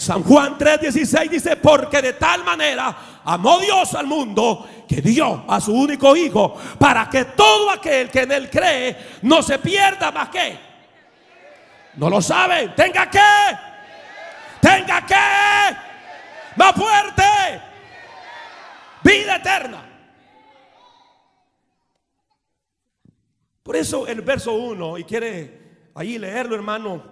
San 0.00 0.22
Juan 0.22 0.56
3:16 0.56 1.28
dice, 1.28 1.56
porque 1.56 2.00
de 2.00 2.14
tal 2.14 2.42
manera 2.42 3.20
amó 3.22 3.58
Dios 3.58 3.94
al 3.94 4.06
mundo 4.06 4.66
que 4.88 5.02
dio 5.02 5.44
a 5.46 5.60
su 5.60 5.74
único 5.74 6.16
hijo 6.16 6.56
para 6.78 7.10
que 7.10 7.26
todo 7.26 7.68
aquel 7.68 8.08
que 8.08 8.22
en 8.22 8.32
él 8.32 8.48
cree 8.48 8.96
no 9.20 9.42
se 9.42 9.58
pierda 9.58 10.10
más 10.10 10.30
que. 10.30 10.58
No 11.96 12.08
lo 12.08 12.22
saben, 12.22 12.74
tenga 12.74 13.10
que. 13.10 13.20
Tenga 14.62 15.04
que. 15.04 15.76
Más 16.56 16.72
fuerte. 16.74 17.60
Vida 19.04 19.36
eterna. 19.36 19.84
Por 23.62 23.76
eso 23.76 24.06
el 24.06 24.22
verso 24.22 24.54
1, 24.54 24.96
y 24.96 25.04
quiere 25.04 25.90
ahí 25.94 26.16
leerlo 26.16 26.54
hermano, 26.54 27.02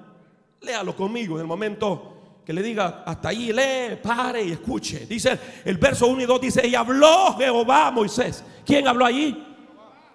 léalo 0.63 0.97
conmigo 0.97 1.35
en 1.35 1.43
el 1.43 1.47
momento 1.47 2.18
que 2.49 2.55
le 2.55 2.63
diga 2.63 3.03
hasta 3.05 3.29
ahí, 3.29 3.53
lee, 3.53 3.97
pare 4.03 4.43
y 4.43 4.53
escuche. 4.53 5.05
Dice 5.05 5.39
el 5.67 5.77
verso 5.77 6.07
1 6.07 6.23
y 6.23 6.25
2, 6.25 6.41
dice, 6.41 6.67
y 6.67 6.75
habló 6.75 7.37
Jehová 7.37 7.89
a 7.89 7.91
Moisés. 7.91 8.43
¿Quién 8.65 8.89
habló 8.89 9.05
allí? 9.05 9.47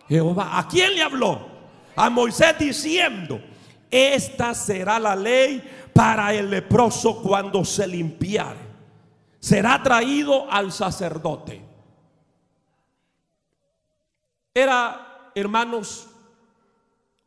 Jehová. 0.09 0.57
¿A 0.57 0.67
quién 0.67 0.95
le 0.95 1.03
habló? 1.03 1.47
a 1.95 2.09
Moisés 2.09 2.57
diciendo, 2.57 3.39
esta 3.91 4.55
será 4.55 4.97
la 4.97 5.15
ley 5.15 5.63
para 5.93 6.33
el 6.33 6.49
leproso 6.49 7.21
cuando 7.21 7.63
se 7.63 7.85
limpiare. 7.85 8.57
Será 9.39 9.83
traído 9.83 10.51
al 10.51 10.71
sacerdote. 10.71 11.61
Era, 14.55 15.29
hermanos, 15.35 16.09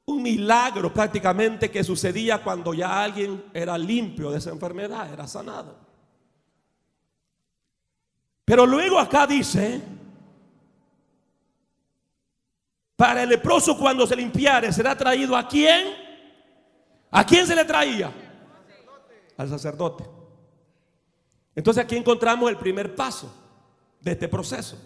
un 0.06 0.22
milagro 0.22 0.92
prácticamente 0.92 1.70
que 1.70 1.82
sucedía 1.82 2.42
cuando 2.42 2.72
ya 2.72 3.02
alguien 3.02 3.44
era 3.52 3.76
limpio 3.76 4.30
de 4.30 4.38
esa 4.38 4.50
enfermedad, 4.50 5.12
era 5.12 5.26
sanado. 5.26 5.76
Pero 8.44 8.64
luego 8.64 9.00
acá 9.00 9.26
dice, 9.26 9.82
para 12.94 13.24
el 13.24 13.28
leproso 13.28 13.76
cuando 13.76 14.06
se 14.06 14.14
limpiare 14.14 14.72
será 14.72 14.96
traído 14.96 15.36
a 15.36 15.48
quién? 15.48 15.88
¿A 17.10 17.26
quién 17.26 17.44
se 17.44 17.56
le 17.56 17.64
traía? 17.64 18.12
Al 19.36 19.48
sacerdote. 19.48 20.04
Entonces 21.56 21.82
aquí 21.82 21.96
encontramos 21.96 22.48
el 22.48 22.56
primer 22.56 22.94
paso 22.94 23.34
de 24.00 24.12
este 24.12 24.28
proceso. 24.28 24.78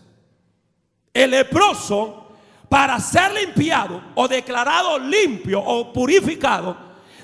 El 1.13 1.33
leproso 1.33 2.30
para 2.71 3.01
ser 3.01 3.33
limpiado 3.35 4.01
o 4.15 4.29
declarado 4.29 4.97
limpio 4.97 5.61
o 5.61 5.93
purificado, 5.93 6.77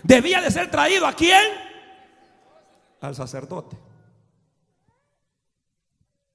debía 0.03 0.41
de 0.41 0.51
ser 0.51 0.69
traído 0.69 1.07
a 1.07 1.13
quién? 1.13 1.41
Al 3.01 3.15
sacerdote. 3.15 3.79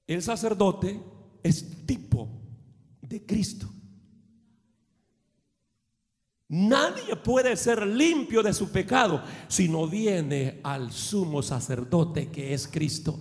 El 0.07 0.23
sacerdote 0.23 0.97
es 1.43 1.85
tipo 1.85 2.29
de 3.01 3.25
Cristo. 3.25 3.67
Nadie 6.47 7.17
puede 7.17 7.57
ser 7.57 7.85
limpio 7.85 8.41
de 8.41 8.53
su 8.53 8.71
pecado 8.71 9.21
si 9.49 9.67
no 9.67 9.87
viene 9.87 10.61
al 10.63 10.93
sumo 10.93 11.41
sacerdote 11.41 12.29
que 12.29 12.53
es 12.53 12.65
Cristo 12.65 13.19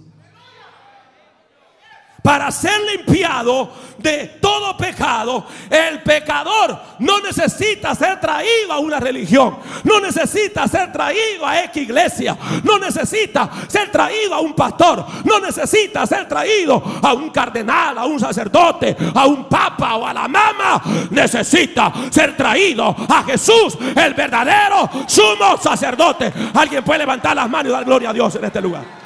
para 2.23 2.51
ser 2.51 2.81
limpiado 2.93 3.71
de 3.99 4.39
todo 4.41 4.77
pecado, 4.77 5.47
el 5.69 6.03
pecador 6.03 6.79
no 7.01 7.21
necesita 7.21 7.95
ser 7.95 8.19
traído 8.21 8.73
a 8.73 8.79
una 8.79 8.99
religión, 8.99 9.59
no 9.85 10.01
necesita 10.01 10.67
ser 10.67 10.91
traído 10.93 11.47
a 11.47 11.65
X 11.65 11.83
iglesia, 11.83 12.37
no 12.63 12.79
necesita 12.79 13.51
ser 13.69 13.91
traído 13.91 14.35
a 14.35 14.41
un 14.41 14.55
pastor, 14.55 15.05
no 15.25 15.39
necesita 15.41 16.07
ser 16.07 16.27
traído 16.27 16.83
a 17.03 17.13
un 17.13 17.31
cardenal, 17.31 17.99
a 17.99 18.07
un 18.07 18.19
sacerdote, 18.19 18.97
a 19.15 19.27
un 19.27 19.45
papa 19.45 19.97
o 19.97 20.07
a 20.07 20.15
la 20.15 20.29
mama, 20.29 20.83
necesita 21.11 21.93
ser 22.11 22.37
traído 22.37 22.95
a 23.09 23.23
Jesús, 23.25 23.77
el 23.95 24.15
verdadero 24.15 24.89
sumo 25.07 25.59
sacerdote. 25.61 26.33
Alguien 26.55 26.83
puede 26.83 27.01
levantar 27.01 27.37
las 27.37 27.49
manos 27.49 27.71
y 27.71 27.73
dar 27.73 27.85
gloria 27.85 28.11
a 28.11 28.13
Dios 28.13 28.35
en 28.37 28.45
este 28.45 28.61
lugar. 28.61 29.00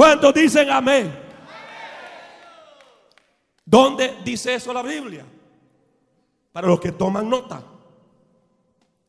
¿Cuántos 0.00 0.32
dicen 0.32 0.70
amén? 0.70 1.14
¿Dónde 3.66 4.16
dice 4.24 4.54
eso 4.54 4.72
la 4.72 4.80
Biblia? 4.80 5.26
Para 6.52 6.68
los 6.68 6.80
que 6.80 6.90
toman 6.90 7.28
nota. 7.28 7.62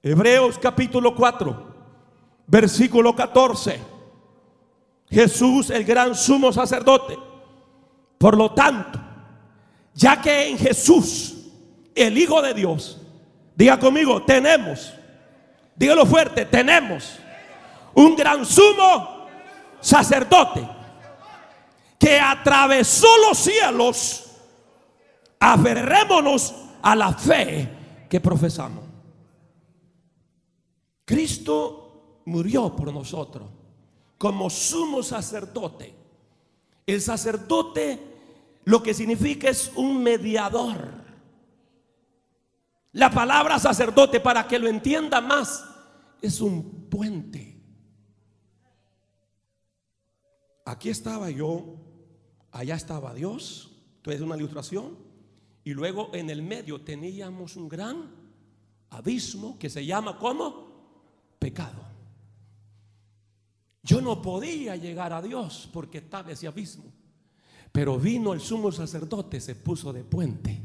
Hebreos 0.04 0.60
capítulo 0.60 1.16
4, 1.16 1.76
versículo 2.46 3.16
14. 3.16 3.80
Jesús, 5.10 5.70
el 5.70 5.86
gran 5.86 6.14
sumo 6.14 6.52
sacerdote. 6.52 7.18
Por 8.18 8.36
lo 8.36 8.52
tanto, 8.52 9.00
ya 9.94 10.22
que 10.22 10.50
en 10.50 10.58
Jesús, 10.58 11.54
el 11.96 12.18
Hijo 12.18 12.42
de 12.42 12.54
Dios, 12.54 13.00
diga 13.56 13.80
conmigo, 13.80 14.24
tenemos, 14.24 14.94
dígalo 15.74 16.06
fuerte, 16.06 16.44
tenemos 16.44 17.18
un 17.94 18.14
gran 18.14 18.46
sumo 18.46 19.30
sacerdote 19.80 20.81
que 22.02 22.20
atravesó 22.20 23.06
los 23.30 23.38
cielos, 23.38 24.24
aferrémonos 25.40 26.56
a 26.82 26.96
la 26.96 27.14
fe 27.14 28.08
que 28.10 28.20
profesamos. 28.20 28.84
Cristo 31.06 32.24
murió 32.26 32.76
por 32.76 32.92
nosotros 32.92 33.48
como 34.18 34.50
sumo 34.50 35.04
sacerdote. 35.04 35.94
El 36.88 37.02
sacerdote 37.02 38.00
lo 38.66 38.82
que 38.82 38.96
significa 38.96 39.50
es 39.50 39.72
un 39.76 40.02
mediador. 40.02 40.78
La 42.94 43.12
palabra 43.12 43.60
sacerdote, 43.60 44.20
para 44.20 44.48
que 44.48 44.58
lo 44.58 44.68
entienda 44.68 45.22
más, 45.22 45.64
es 46.20 46.42
un 46.42 46.88
puente. 46.90 47.52
aquí 50.72 50.90
estaba 50.90 51.30
yo, 51.30 51.76
allá 52.52 52.76
estaba 52.76 53.14
Dios, 53.14 53.72
entonces 53.98 54.22
es 54.22 54.26
una 54.26 54.38
ilustración, 54.38 54.98
y 55.64 55.74
luego 55.74 56.10
en 56.14 56.30
el 56.30 56.42
medio 56.42 56.82
teníamos 56.82 57.56
un 57.56 57.70
gran 57.70 58.10
abismo 58.90 59.58
que 59.58 59.70
se 59.70 59.86
llama 59.86 60.18
como 60.18 60.72
pecado. 61.40 61.92
Yo 63.84 64.02
no 64.02 64.22
podía 64.22 64.76
llegar 64.76 65.14
a 65.14 65.22
Dios 65.22 65.70
porque 65.72 66.00
estaba 66.00 66.32
ese 66.32 66.48
abismo. 66.48 66.86
Pero 67.72 67.98
vino 67.98 68.34
el 68.34 68.42
sumo 68.42 68.72
sacerdote, 68.72 69.40
se 69.40 69.56
puso 69.56 69.94
de 69.94 70.04
puente. 70.04 70.62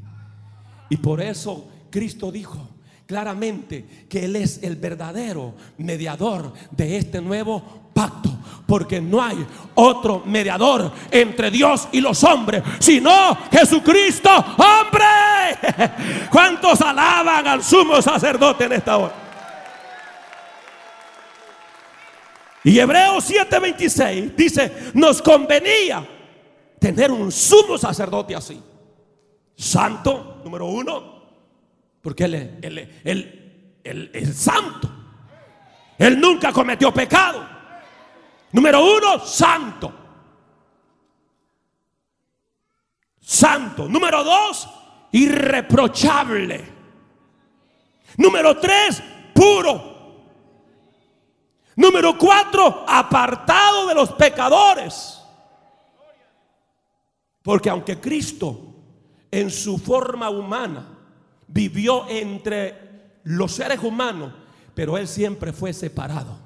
Y 0.91 0.97
por 0.97 1.21
eso 1.21 1.69
Cristo 1.91 2.31
dijo 2.33 2.69
claramente 3.07 4.07
que 4.09 4.25
Él 4.25 4.37
es 4.37 4.63
el 4.63 4.77
verdadero 4.77 5.55
mediador 5.79 6.53
de 6.73 6.97
este 6.97 7.21
nuevo 7.21 7.91
pacto 7.95 8.36
porque 8.67 9.01
no 9.01 9.23
hay 9.23 9.47
otro 9.75 10.23
mediador 10.27 10.93
entre 11.11 11.51
Dios 11.51 11.89
y 11.93 12.01
los 12.01 12.23
hombres, 12.25 12.63
sino 12.81 13.37
Jesucristo, 13.51 14.31
hombre. 14.31 16.27
¿Cuántos 16.31 16.81
alaban 16.81 17.47
al 17.47 17.63
sumo 17.63 18.03
sacerdote 18.03 18.65
en 18.65 18.73
esta 18.73 18.97
hora? 18.97 19.15
Y 22.65 22.81
Hebreos 22.81 23.31
7:26 23.31 24.35
dice, 24.35 24.91
nos 24.95 25.23
convenía 25.23 26.05
tener 26.81 27.13
un 27.13 27.31
sumo 27.31 27.79
sacerdote 27.79 28.35
así. 28.35 28.61
Santo, 29.57 30.41
número 30.45 30.67
uno, 30.67 31.23
porque 32.03 32.25
él, 32.25 32.59
él, 33.05 34.11
es 34.13 34.37
santo. 34.37 34.91
Él 35.97 36.21
nunca 36.21 36.53
cometió 36.53 36.93
pecado. 36.93 37.56
Número 38.57 38.83
uno, 38.83 39.19
santo. 39.19 39.93
Santo. 43.21 43.87
Número 43.87 44.25
dos, 44.25 44.67
irreprochable. 45.13 46.65
Número 48.17 48.59
tres, 48.59 49.03
puro. 49.35 49.97
Número 51.77 52.17
cuatro, 52.17 52.87
apartado 52.89 53.89
de 53.89 53.95
los 53.95 54.13
pecadores. 54.13 55.21
Porque 57.43 57.69
aunque 57.69 58.01
Cristo 58.01 58.75
en 59.31 59.51
su 59.51 59.77
forma 59.77 60.31
humana 60.31 60.97
vivió 61.47 62.09
entre 62.09 63.19
los 63.25 63.53
seres 63.53 63.83
humanos, 63.83 64.33
pero 64.75 64.97
Él 64.97 65.07
siempre 65.07 65.53
fue 65.53 65.75
separado 65.75 66.46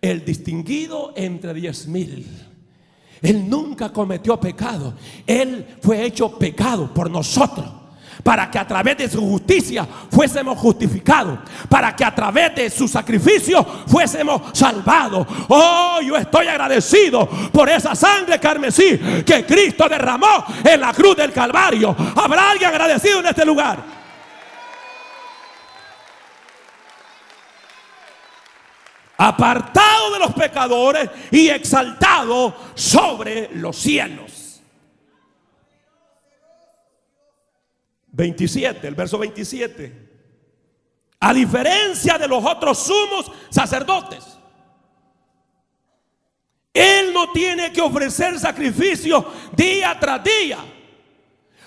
el 0.00 0.24
distinguido 0.24 1.12
entre 1.16 1.54
diez 1.54 1.86
mil. 1.86 2.26
Él 3.22 3.48
nunca 3.48 3.92
cometió 3.92 4.40
pecado. 4.40 4.94
Él 5.26 5.76
fue 5.82 6.04
hecho 6.04 6.38
pecado 6.38 6.92
por 6.92 7.10
nosotros. 7.10 7.66
Para 8.22 8.50
que 8.50 8.58
a 8.58 8.66
través 8.66 8.98
de 8.98 9.08
su 9.08 9.20
justicia 9.20 9.86
fuésemos 10.10 10.58
justificados. 10.58 11.38
Para 11.68 11.94
que 11.94 12.04
a 12.04 12.14
través 12.14 12.54
de 12.54 12.70
su 12.70 12.86
sacrificio 12.88 13.64
fuésemos 13.86 14.42
salvados. 14.52 15.26
Oh, 15.48 15.98
yo 16.02 16.16
estoy 16.16 16.46
agradecido 16.46 17.26
por 17.52 17.68
esa 17.68 17.94
sangre 17.94 18.38
carmesí 18.38 18.98
que 19.24 19.44
Cristo 19.46 19.88
derramó 19.88 20.44
en 20.64 20.80
la 20.80 20.92
cruz 20.92 21.16
del 21.16 21.32
Calvario. 21.32 21.94
¿Habrá 22.16 22.50
alguien 22.50 22.70
agradecido 22.70 23.20
en 23.20 23.26
este 23.26 23.44
lugar? 23.44 23.99
Apartado 29.22 30.14
de 30.14 30.18
los 30.18 30.32
pecadores 30.32 31.10
y 31.30 31.50
exaltado 31.50 32.56
sobre 32.74 33.50
los 33.52 33.76
cielos. 33.76 34.62
27, 38.12 38.88
el 38.88 38.94
verso 38.94 39.18
27. 39.18 40.08
A 41.20 41.34
diferencia 41.34 42.16
de 42.16 42.26
los 42.26 42.42
otros 42.42 42.78
sumos 42.78 43.30
sacerdotes, 43.50 44.24
Él 46.72 47.12
no 47.12 47.30
tiene 47.30 47.70
que 47.74 47.82
ofrecer 47.82 48.38
sacrificio 48.38 49.30
día 49.54 49.98
tras 50.00 50.24
día. 50.24 50.58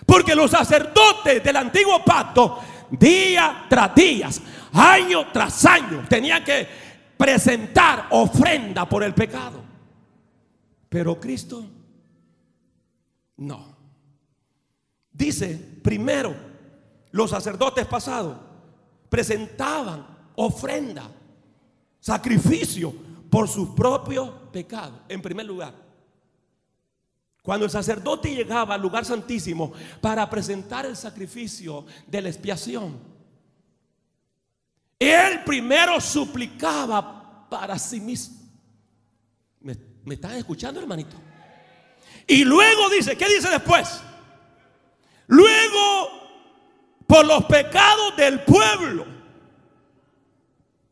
Porque 0.07 0.33
los 0.33 0.49
sacerdotes 0.49 1.43
del 1.43 1.55
antiguo 1.55 2.03
pacto, 2.03 2.59
día 2.89 3.67
tras 3.69 3.93
día, 3.93 4.29
año 4.73 5.27
tras 5.31 5.63
año, 5.65 6.03
tenían 6.09 6.43
que 6.43 6.82
presentar 7.23 8.07
ofrenda 8.09 8.87
por 8.87 9.01
el 9.01 9.13
pecado. 9.13 9.63
Pero 10.89 11.17
Cristo 11.21 11.65
no. 13.37 13.77
Dice, 15.09 15.55
primero, 15.81 16.35
los 17.11 17.29
sacerdotes 17.29 17.85
pasados 17.85 18.37
presentaban 19.07 20.05
ofrenda, 20.35 21.09
sacrificio 22.01 22.93
por 23.29 23.47
sus 23.47 23.69
propios 23.69 24.29
pecados, 24.51 24.99
en 25.07 25.21
primer 25.21 25.45
lugar. 25.45 25.73
Cuando 27.41 27.63
el 27.63 27.71
sacerdote 27.71 28.35
llegaba 28.35 28.75
al 28.75 28.81
lugar 28.81 29.05
santísimo 29.05 29.71
para 30.01 30.29
presentar 30.29 30.85
el 30.85 30.97
sacrificio 30.97 31.85
de 32.05 32.21
la 32.21 32.27
expiación, 32.27 33.12
él 35.09 35.43
primero 35.43 35.99
suplicaba 35.99 37.47
para 37.49 37.77
sí 37.77 37.99
mismo. 37.99 38.43
¿Me, 39.61 39.77
están 40.13 40.35
escuchando, 40.35 40.79
hermanito? 40.79 41.15
Y 42.27 42.43
luego 42.43 42.89
dice, 42.89 43.17
¿qué 43.17 43.27
dice 43.27 43.49
después? 43.49 44.01
Luego, 45.27 46.09
por 47.07 47.25
los 47.25 47.45
pecados 47.45 48.15
del 48.17 48.41
pueblo. 48.41 49.05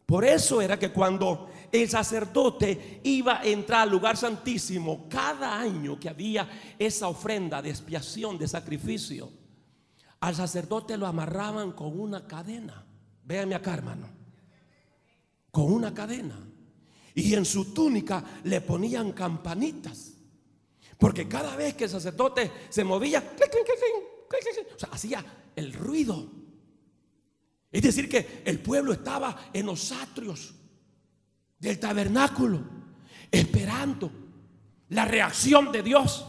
Por 0.06 0.26
eso 0.26 0.62
era 0.62 0.78
que 0.78 0.92
cuando 0.92 1.50
el 1.72 1.90
sacerdote 1.90 3.00
iba 3.04 3.40
a 3.40 3.44
entrar 3.44 3.82
al 3.82 3.90
lugar 3.90 4.18
santísimo, 4.18 5.08
cada 5.10 5.58
año 5.58 6.00
que 6.00 6.10
había 6.10 6.50
esa 6.78 7.08
ofrenda 7.08 7.62
de 7.62 7.70
expiación, 7.70 8.38
de 8.38 8.48
sacrificio, 8.48 9.32
al 10.20 10.36
sacerdote 10.36 10.98
lo 10.98 11.08
amarraban 11.08 11.72
con 11.72 12.00
una 12.00 12.28
cadena. 12.28 12.86
Véanme 13.32 13.56
acá, 13.56 13.76
hermano. 13.76 14.10
Con 15.52 15.72
una 15.72 15.94
cadena. 15.94 16.38
Y 17.16 17.34
en 17.34 17.46
su 17.46 17.74
túnica 17.74 18.22
le 18.44 18.60
ponían 18.60 19.14
campanitas. 19.14 20.12
Porque 20.98 21.30
cada 21.30 21.56
vez 21.56 21.76
que 21.76 21.86
el 21.86 21.90
sacerdote 21.90 22.52
se 22.68 22.84
movía, 22.84 23.24
hacía 24.92 25.24
el 25.56 25.72
ruido. 25.72 26.30
Es 27.72 27.82
decir, 27.82 28.10
que 28.10 28.44
el 28.44 28.60
pueblo 28.60 28.92
estaba 28.92 29.50
en 29.54 29.66
los 29.66 29.94
atrios 29.94 30.54
del 31.58 31.80
tabernáculo, 31.80 32.62
esperando 33.32 34.12
la 34.90 35.06
reacción 35.06 35.72
de 35.72 35.84
Dios. 35.84 36.26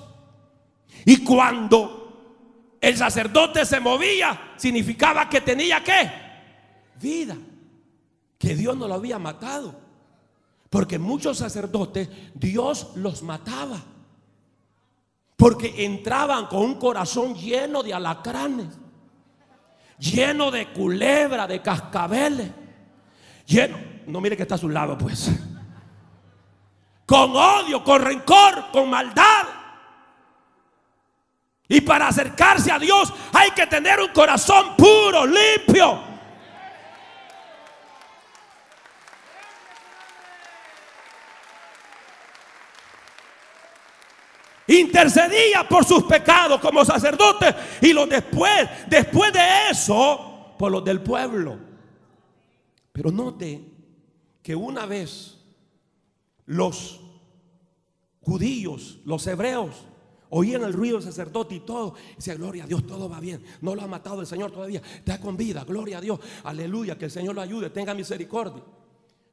Y 1.05 1.25
cuando 1.25 2.79
el 2.81 2.97
sacerdote 2.97 3.67
se 3.67 3.81
movía, 3.81 4.55
significaba 4.57 5.29
que 5.29 5.41
tenía 5.41 5.83
que 5.83 6.22
vida, 7.01 7.37
que 8.39 8.55
Dios 8.55 8.77
no 8.77 8.89
lo 8.89 8.95
había 8.95 9.19
matado. 9.19 9.75
Porque 10.71 10.99
muchos 10.99 11.39
sacerdotes 11.39 12.09
Dios 12.35 12.93
los 12.95 13.23
mataba. 13.23 13.81
Porque 15.37 15.85
entraban 15.85 16.47
con 16.47 16.61
un 16.63 16.75
corazón 16.77 17.35
lleno 17.35 17.83
de 17.83 17.93
alacranes, 17.93 18.69
lleno 19.99 20.51
de 20.51 20.73
culebra, 20.73 21.47
de 21.47 21.61
cascabeles, 21.61 22.51
lleno 23.47 23.93
no 24.07 24.21
mire 24.21 24.37
que 24.37 24.43
está 24.43 24.57
a 24.57 24.59
su 24.59 24.69
lado, 24.69 24.97
pues. 24.99 25.31
Con 27.07 27.35
odio, 27.37 27.83
con 27.85 28.01
rencor, 28.03 28.71
con 28.73 28.89
maldad. 28.89 29.47
Y 31.69 31.81
para 31.81 32.09
acercarse 32.09 32.71
a 32.71 32.79
Dios 32.79 33.13
hay 33.33 33.51
que 33.53 33.67
tener 33.67 34.01
un 34.01 34.09
corazón 34.09 34.77
puro, 34.77 35.27
limpio. 35.27 36.12
Intercedía 44.67 45.69
por 45.69 45.85
sus 45.85 46.05
pecados 46.05 46.61
como 46.61 46.85
sacerdote 46.85 47.55
y 47.81 47.93
los 47.93 48.09
después, 48.09 48.69
después 48.89 49.33
de 49.33 49.71
eso, 49.71 50.55
por 50.59 50.71
los 50.71 50.85
del 50.85 51.01
pueblo. 51.01 51.59
Pero 52.93 53.11
note 53.11 53.65
que 54.43 54.55
una 54.55 54.87
vez 54.87 55.39
los 56.47 57.01
judíos, 58.21 58.99
los 59.05 59.27
hebreos, 59.27 59.87
oían 60.31 60.63
el 60.63 60.73
ruido 60.73 60.97
del 60.97 61.05
sacerdote 61.05 61.57
y 61.57 61.61
todo, 61.61 61.95
decía 62.17 62.35
gloria 62.35 62.65
a 62.65 62.67
Dios, 62.67 62.87
todo 62.87 63.09
va 63.09 63.21
bien, 63.21 63.45
no 63.61 63.75
lo 63.75 63.83
ha 63.83 63.87
matado 63.87 64.21
el 64.21 64.27
Señor 64.27 64.51
todavía, 64.51 64.81
está 64.97 65.21
con 65.21 65.37
vida, 65.37 65.65
gloria 65.65 65.99
a 65.99 66.01
Dios, 66.01 66.21
aleluya, 66.45 66.97
que 66.97 67.07
el 67.07 67.11
Señor 67.11 67.35
lo 67.35 67.41
ayude, 67.41 67.71
tenga 67.71 67.95
misericordia. 67.95 68.63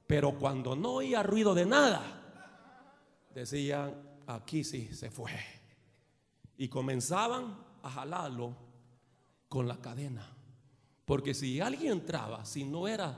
Pero 0.08 0.38
cuando 0.39 0.76
no 0.76 0.94
oía 0.96 1.22
ruido 1.22 1.54
de 1.54 1.65
nada, 1.65 2.02
decían, 3.34 4.09
aquí 4.30 4.63
sí 4.63 4.89
se 4.94 5.10
fue. 5.10 5.32
Y 6.58 6.68
comenzaban 6.68 7.58
a 7.82 7.89
jalarlo 7.89 8.56
con 9.48 9.68
la 9.68 9.78
cadena. 9.78 10.28
Porque 11.06 11.34
si 11.34 11.60
alguien 11.60 11.94
entraba, 11.94 12.46
si 12.46 12.63
no 12.63 12.88
era 12.88 13.18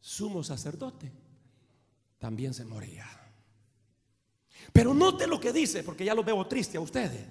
sumo 0.00 0.42
sacerdote, 0.42 1.12
también 2.18 2.52
se 2.52 2.64
moría. 2.64 3.06
Pero 4.72 4.92
note 4.92 5.26
lo 5.26 5.40
que 5.40 5.52
dice, 5.52 5.82
porque 5.82 6.04
ya 6.04 6.14
lo 6.14 6.24
veo 6.24 6.46
triste 6.46 6.76
a 6.76 6.80
ustedes. 6.80 7.26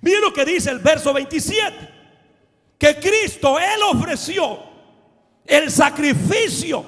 Miren 0.00 0.22
lo 0.22 0.32
que 0.32 0.44
dice 0.44 0.70
el 0.70 0.78
verso 0.78 1.12
27. 1.12 1.96
Que 2.78 2.96
Cristo, 2.96 3.58
Él 3.58 3.80
ofreció 3.92 4.60
el 5.44 5.70
sacrificio 5.70 6.84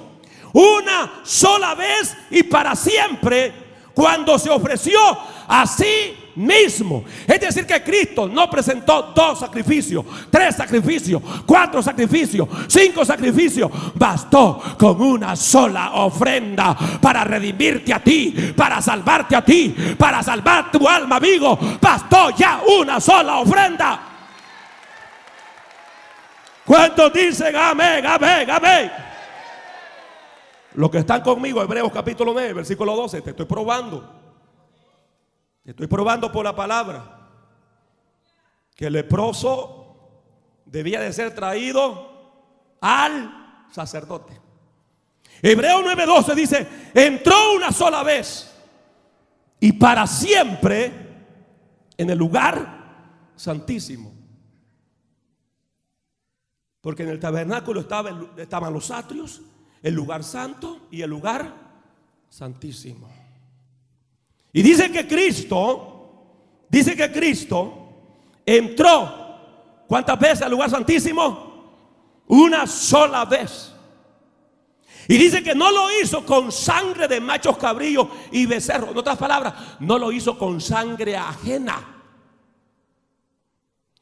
una 0.53 1.22
sola 1.24 1.74
vez 1.74 2.16
y 2.31 2.44
para 2.44 2.76
siempre 2.76 3.60
cuando 4.00 4.38
se 4.38 4.48
ofreció 4.48 4.98
así 5.46 6.16
mismo. 6.36 7.04
Es 7.26 7.38
decir, 7.38 7.66
que 7.66 7.82
Cristo 7.82 8.26
no 8.26 8.48
presentó 8.48 9.12
dos 9.14 9.40
sacrificios, 9.40 10.06
tres 10.30 10.56
sacrificios, 10.56 11.20
cuatro 11.44 11.82
sacrificios, 11.82 12.48
cinco 12.66 13.04
sacrificios. 13.04 13.70
Bastó 13.94 14.62
con 14.78 15.02
una 15.02 15.36
sola 15.36 15.90
ofrenda 15.96 16.74
para 16.98 17.24
redimirte 17.24 17.92
a 17.92 18.02
ti, 18.02 18.54
para 18.56 18.80
salvarte 18.80 19.36
a 19.36 19.44
ti, 19.44 19.76
para 19.98 20.22
salvar 20.22 20.70
tu 20.72 20.88
alma, 20.88 21.16
amigo. 21.16 21.58
Bastó 21.78 22.30
ya 22.30 22.62
una 22.80 22.98
sola 23.02 23.36
ofrenda. 23.36 24.00
¿Cuántos 26.64 27.12
dicen 27.12 27.54
amén, 27.54 28.06
amén, 28.06 28.50
amén? 28.50 29.10
Los 30.74 30.90
que 30.90 30.98
están 30.98 31.20
conmigo, 31.22 31.62
Hebreos 31.62 31.90
capítulo 31.92 32.33
9, 32.33 32.52
versículo 32.52 32.94
12, 32.94 33.22
te 33.22 33.30
estoy 33.30 33.46
probando. 33.46 34.20
Estoy 35.64 35.87
probando 35.87 36.30
por 36.30 36.44
la 36.44 36.54
palabra 36.54 37.28
que 38.74 38.87
el 38.87 38.94
leproso 38.94 39.80
debía 40.64 41.00
de 41.00 41.12
ser 41.12 41.35
traído 41.35 42.11
al 42.80 43.66
sacerdote. 43.70 44.40
Hebreo 45.42 45.83
9:12 45.83 46.35
dice, 46.35 46.68
entró 46.94 47.54
una 47.54 47.72
sola 47.72 48.02
vez 48.02 48.54
y 49.59 49.72
para 49.72 50.06
siempre 50.06 50.92
en 51.96 52.11
el 52.11 52.18
lugar 52.18 53.33
santísimo. 53.37 54.14
Porque 56.80 57.02
en 57.02 57.11
el 57.11 57.20
tabernáculo 57.20 57.80
estaban 57.80 58.72
los 58.72 58.90
atrios, 58.90 59.42
el 59.83 59.95
lugar 59.95 60.25
santo 60.25 60.87
y 60.90 61.03
el 61.03 61.11
lugar 61.11 61.55
santísimo. 62.29 63.09
Y 64.53 64.62
dice 64.62 64.90
que 64.90 65.07
Cristo, 65.07 66.66
dice 66.69 66.97
que 66.97 67.11
Cristo 67.12 67.81
entró, 68.45 69.85
¿cuántas 69.87 70.19
veces 70.19 70.43
al 70.43 70.51
lugar 70.51 70.71
santísimo? 70.71 72.25
Una 72.27 72.66
sola 72.66 73.25
vez. 73.25 73.73
Y 75.09 75.16
dice 75.16 75.43
que 75.43 75.55
no 75.55 75.71
lo 75.73 75.88
hizo 76.01 76.25
con 76.25 76.53
sangre 76.53 77.09
de 77.09 77.21
machos 77.21 77.59
cabrillos 77.59 78.07
y 78.31 78.47
becerros. 78.47 78.90
En 78.90 78.99
otras 78.99 79.19
palabras, 79.19 79.55
no 79.81 79.99
lo 79.99 80.12
hizo 80.12 80.38
con 80.38 80.61
sangre 80.61 81.16
ajena. 81.16 81.97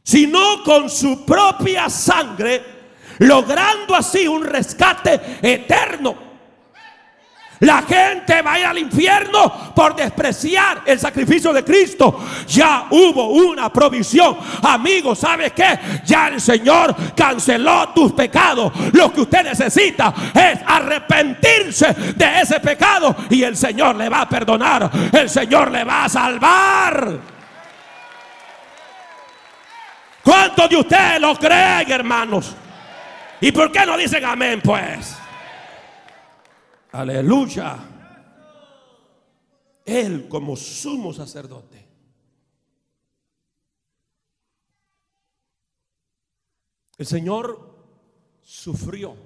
Sino 0.03 0.63
con 0.65 0.91
su 0.91 1.25
propia 1.25 1.89
sangre, 1.89 2.78
logrando 3.19 3.95
así 3.95 4.27
un 4.27 4.45
rescate 4.45 5.39
eterno 5.43 6.29
la 7.61 7.83
gente 7.83 8.41
va 8.41 8.53
a 8.53 8.61
ir 8.61 8.67
al 8.67 8.79
infierno 8.79 9.73
por 9.75 9.97
despreciar 9.97 10.83
el 10.87 10.99
sacrificio 10.99 11.53
de 11.53 11.65
Cristo. 11.65 12.21
Ya 12.47 12.87
hubo 12.91 13.31
una 13.31 13.73
provisión. 13.73 14.37
Amigos, 14.63 15.19
¿sabes 15.19 15.53
qué? 15.53 15.79
Ya 16.05 16.29
el 16.29 16.41
Señor 16.41 16.95
canceló 17.17 17.89
tus 17.89 18.13
pecados. 18.13 18.73
Lo 18.93 19.13
que 19.13 19.23
usted 19.23 19.43
necesita 19.43 20.15
es 20.33 20.61
arrepentirse 20.65 21.93
de 22.15 22.41
ese 22.41 22.61
pecado 22.61 23.15
y 23.29 23.43
el 23.43 23.57
Señor 23.57 23.97
le 23.97 24.09
va 24.09 24.23
a 24.23 24.29
perdonar. 24.29 24.91
El 25.13 25.29
Señor 25.29 25.73
le 25.73 25.83
va 25.83 26.05
a 26.05 26.09
salvar. 26.09 27.19
¿Cuántos 30.23 30.69
de 30.71 30.77
ustedes 30.77 31.21
lo 31.21 31.35
creen, 31.35 31.91
hermanos? 31.91 32.55
¿Y 33.41 33.53
por 33.53 33.71
qué 33.71 33.87
no 33.87 33.97
dicen 33.97 34.25
amén, 34.25 34.61
pues? 34.63 35.17
Aleluya. 36.93 37.79
Él 39.85 40.29
como 40.29 40.57
sumo 40.57 41.13
sacerdote. 41.13 41.87
El 46.99 47.07
Señor 47.07 47.79
sufrió 48.43 49.17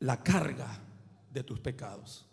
la 0.00 0.22
carga 0.22 0.80
de 1.30 1.44
tus 1.44 1.60
pecados. 1.60 2.28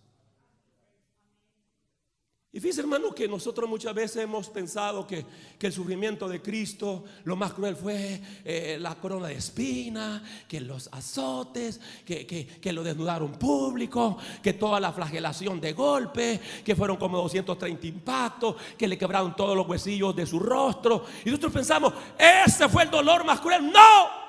Y 2.53 2.59
fíjese 2.59 2.81
hermano 2.81 3.15
que 3.15 3.29
nosotros 3.29 3.69
muchas 3.69 3.93
veces 3.93 4.23
hemos 4.23 4.49
pensado 4.49 5.07
que, 5.07 5.25
el 5.57 5.71
sufrimiento 5.71 6.27
de 6.27 6.41
Cristo, 6.41 7.05
lo 7.23 7.37
más 7.37 7.53
cruel 7.53 7.77
fue 7.77 8.21
eh, 8.43 8.77
la 8.77 8.95
corona 8.95 9.27
de 9.27 9.35
espina, 9.35 10.21
que 10.49 10.59
los 10.59 10.89
azotes, 10.91 11.79
que, 12.05 12.27
que, 12.27 12.73
lo 12.73 12.83
desnudaron 12.83 13.31
público, 13.33 14.17
que 14.43 14.51
toda 14.51 14.81
la 14.81 14.91
flagelación 14.91 15.61
de 15.61 15.71
golpe, 15.71 16.41
que 16.65 16.75
fueron 16.75 16.97
como 16.97 17.19
230 17.19 17.87
impactos, 17.87 18.57
que 18.77 18.87
le 18.87 18.97
quebraron 18.97 19.33
todos 19.33 19.55
los 19.55 19.65
huesillos 19.65 20.13
de 20.13 20.25
su 20.25 20.37
rostro. 20.37 21.05
Y 21.23 21.29
nosotros 21.29 21.53
pensamos, 21.53 21.93
ese 22.17 22.67
fue 22.67 22.83
el 22.83 22.91
dolor 22.91 23.23
más 23.23 23.39
cruel. 23.39 23.71
No, 23.71 24.21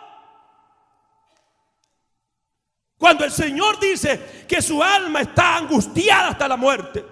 Cuando 2.98 3.24
el 3.24 3.32
Señor 3.32 3.80
dice 3.80 4.44
que 4.46 4.62
su 4.62 4.80
alma 4.80 5.22
está 5.22 5.56
angustiada 5.56 6.28
hasta 6.28 6.46
la 6.46 6.56
muerte, 6.56 7.04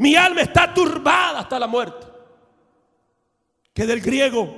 mi 0.00 0.16
alma 0.16 0.40
está 0.40 0.72
turbada 0.72 1.40
hasta 1.40 1.58
la 1.58 1.66
muerte. 1.66 2.06
Que 3.74 3.86
del 3.86 4.00
griego 4.00 4.56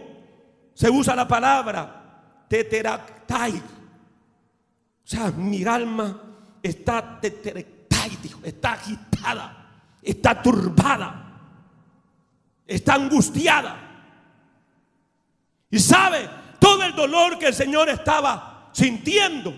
se 0.72 0.88
usa 0.88 1.16
la 1.16 1.26
palabra 1.26 2.46
teteraktai. 2.48 3.57
O 3.57 3.62
sea, 5.02 5.33
mi 5.33 5.64
alma 5.64 6.16
está 6.62 7.18
teteraktai, 7.20 8.18
está 8.44 8.72
agitada, 8.74 9.66
está 10.00 10.40
turbada, 10.40 11.40
está 12.64 12.94
angustiada. 12.94 13.76
Y 15.72 15.81
sabe 15.81 16.31
todo 16.61 16.85
el 16.85 16.94
dolor 16.94 17.37
que 17.37 17.46
el 17.46 17.55
Señor 17.55 17.88
estaba 17.88 18.70
sintiendo. 18.70 19.52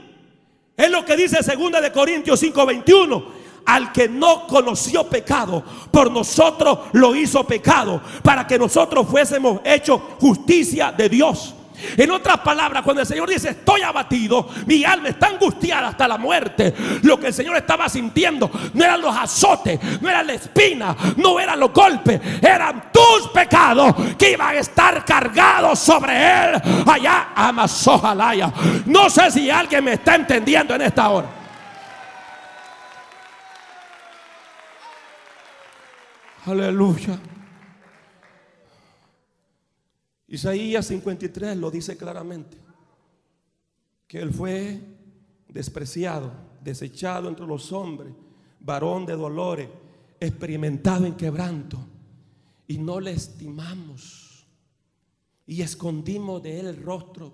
Es 0.74 0.90
lo 0.90 1.04
que 1.04 1.14
dice 1.14 1.40
2 1.42 1.82
de 1.82 1.92
Corintios 1.92 2.40
5:21 2.42 3.33
al 3.66 3.92
que 3.92 4.08
no 4.08 4.46
conoció 4.46 5.08
pecado, 5.08 5.62
por 5.90 6.10
nosotros 6.10 6.78
lo 6.92 7.14
hizo 7.14 7.44
pecado, 7.44 8.00
para 8.22 8.46
que 8.46 8.58
nosotros 8.58 9.06
fuésemos 9.08 9.60
hechos 9.64 10.00
justicia 10.20 10.92
de 10.92 11.08
Dios. 11.08 11.54
En 11.96 12.10
otras 12.10 12.38
palabras, 12.38 12.82
cuando 12.82 13.02
el 13.02 13.06
Señor 13.06 13.28
dice, 13.28 13.50
estoy 13.50 13.82
abatido, 13.82 14.48
mi 14.66 14.84
alma 14.84 15.08
está 15.08 15.26
angustiada 15.26 15.88
hasta 15.88 16.08
la 16.08 16.16
muerte, 16.16 16.74
lo 17.02 17.18
que 17.18 17.28
el 17.28 17.34
Señor 17.34 17.56
estaba 17.56 17.88
sintiendo 17.88 18.50
no 18.72 18.84
eran 18.84 19.00
los 19.00 19.14
azotes, 19.14 19.80
no 20.00 20.08
era 20.08 20.22
la 20.22 20.34
espina, 20.34 20.96
no 21.16 21.38
eran 21.38 21.58
los 21.58 21.72
golpes, 21.72 22.20
eran 22.40 22.90
tus 22.92 23.28
pecados 23.32 23.94
que 24.16 24.32
iban 24.32 24.56
a 24.56 24.60
estar 24.60 25.04
cargados 25.04 25.78
sobre 25.78 26.14
Él 26.14 26.62
allá 26.86 27.28
a 27.34 27.52
Masojalaya. 27.52 28.52
No 28.86 29.10
sé 29.10 29.30
si 29.30 29.50
alguien 29.50 29.84
me 29.84 29.94
está 29.94 30.14
entendiendo 30.14 30.74
en 30.74 30.82
esta 30.82 31.08
hora. 31.10 31.43
Aleluya. 36.46 37.18
Isaías 40.28 40.86
53 40.86 41.56
lo 41.56 41.70
dice 41.70 41.96
claramente, 41.96 42.58
que 44.06 44.18
él 44.18 44.30
fue 44.30 44.78
despreciado, 45.48 46.32
desechado 46.62 47.30
entre 47.30 47.46
los 47.46 47.72
hombres, 47.72 48.12
varón 48.60 49.06
de 49.06 49.14
dolores, 49.14 49.70
experimentado 50.20 51.06
en 51.06 51.14
quebranto, 51.14 51.78
y 52.66 52.76
no 52.76 53.00
le 53.00 53.12
estimamos, 53.12 54.46
y 55.46 55.62
escondimos 55.62 56.42
de 56.42 56.60
él 56.60 56.66
el 56.66 56.82
rostro. 56.82 57.32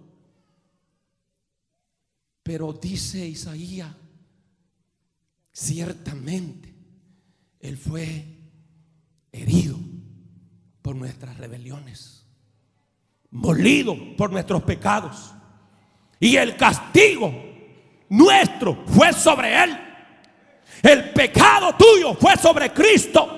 Pero 2.44 2.72
dice 2.72 3.26
Isaías, 3.26 3.92
ciertamente, 5.50 6.72
él 7.58 7.76
fue 7.76 8.39
herido 9.32 9.78
por 10.82 10.96
nuestras 10.96 11.36
rebeliones, 11.36 12.26
molido 13.30 13.96
por 14.16 14.30
nuestros 14.32 14.62
pecados. 14.62 15.34
Y 16.18 16.36
el 16.36 16.56
castigo 16.56 17.32
nuestro 18.08 18.84
fue 18.86 19.12
sobre 19.12 19.64
él. 19.64 19.78
El 20.82 21.10
pecado 21.10 21.74
tuyo 21.76 22.14
fue 22.14 22.36
sobre 22.36 22.72
Cristo. 22.72 23.36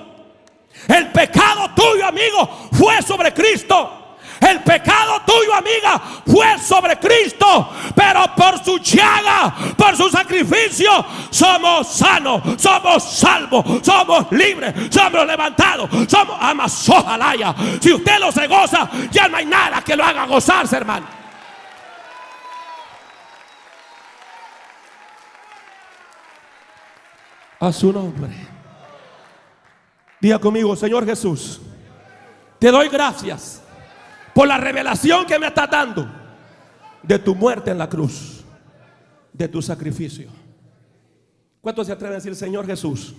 El 0.87 1.11
pecado 1.11 1.69
tuyo, 1.75 2.05
amigo, 2.05 2.69
fue 2.71 3.01
sobre 3.01 3.33
Cristo. 3.33 4.02
El 4.49 4.61
pecado 4.61 5.21
tuyo, 5.25 5.53
amiga, 5.53 6.01
fue 6.25 6.59
sobre 6.59 6.99
Cristo. 6.99 7.69
Pero 7.95 8.23
por 8.35 8.63
su 8.63 8.77
llaga, 8.77 9.55
por 9.77 9.95
su 9.95 10.09
sacrificio, 10.09 10.91
somos 11.29 11.87
sanos, 11.87 12.41
somos 12.61 13.03
salvos, 13.03 13.65
somos 13.81 14.31
libres, 14.31 14.73
somos 14.89 15.25
levantados, 15.25 15.89
somos 16.09 16.37
amas, 16.39 16.89
ojalá. 16.89 17.55
Si 17.79 17.93
usted 17.93 18.19
lo 18.19 18.31
se 18.31 18.47
goza, 18.47 18.89
ya 19.11 19.27
no 19.29 19.37
hay 19.37 19.45
nada 19.45 19.81
que 19.81 19.95
lo 19.95 20.03
haga 20.03 20.25
gozarse, 20.25 20.75
hermano. 20.75 21.07
A 27.61 27.71
su 27.71 27.93
nombre. 27.93 28.35
Diga 30.19 30.37
conmigo, 30.37 30.75
Señor 30.75 31.05
Jesús, 31.05 31.61
te 32.59 32.69
doy 32.71 32.89
gracias 32.89 33.62
por 34.33 34.47
la 34.47 34.57
revelación 34.57 35.25
que 35.25 35.37
me 35.39 35.47
estás 35.47 35.69
dando 35.69 36.07
de 37.01 37.19
tu 37.19 37.35
muerte 37.35 37.71
en 37.71 37.77
la 37.77 37.89
cruz, 37.89 38.43
de 39.31 39.47
tu 39.47 39.61
sacrificio. 39.61 40.29
¿Cuántos 41.61 41.87
se 41.87 41.93
atreven 41.93 42.13
a 42.13 42.15
decir, 42.15 42.35
Señor 42.35 42.65
Jesús, 42.65 43.13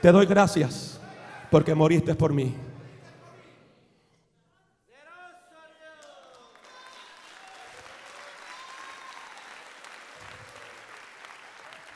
te 0.00 0.10
doy 0.10 0.26
gracias 0.26 1.00
porque 1.50 1.74
moriste 1.74 2.14
por 2.14 2.32
mí? 2.32 2.54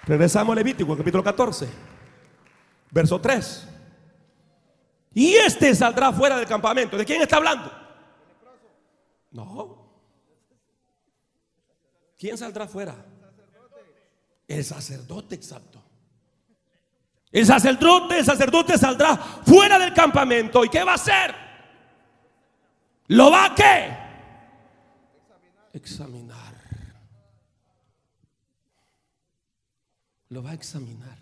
Regresamos 0.05 0.53
a 0.53 0.57
Levítico, 0.57 0.97
capítulo 0.97 1.23
14, 1.23 1.69
verso 2.91 3.21
3. 3.21 3.69
Y 5.15 5.35
este 5.35 5.75
saldrá 5.75 6.13
fuera 6.13 6.37
del 6.37 6.47
campamento. 6.47 6.97
¿De 6.97 7.05
quién 7.05 7.23
está 7.23 7.37
hablando? 7.37 7.82
No. 9.33 9.83
¿Quién 12.19 12.39
saldrá 12.39 12.69
fuera? 12.69 12.95
El 14.47 14.65
sacerdote 14.65 15.35
exacto. 15.35 15.83
El 17.31 17.47
sacerdote, 17.47 18.19
el 18.19 18.25
sacerdote 18.25 18.77
saldrá 18.77 19.17
fuera 19.17 19.79
del 19.79 19.95
campamento. 19.95 20.65
¿Y 20.65 20.69
qué 20.69 20.85
va 20.85 20.93
a 20.93 20.97
hacer? 20.97 21.35
¿Lo 23.09 23.31
va 23.31 23.47
a 23.47 23.55
qué? 23.55 23.97
Examinar. 25.73 26.55
Lo 30.29 30.43
va 30.43 30.51
a 30.51 30.55
examinar. 30.55 31.19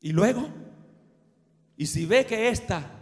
Y 0.00 0.12
luego, 0.12 0.48
y 1.76 1.86
si 1.86 2.06
ve 2.06 2.26
que 2.26 2.50
esta 2.50 2.97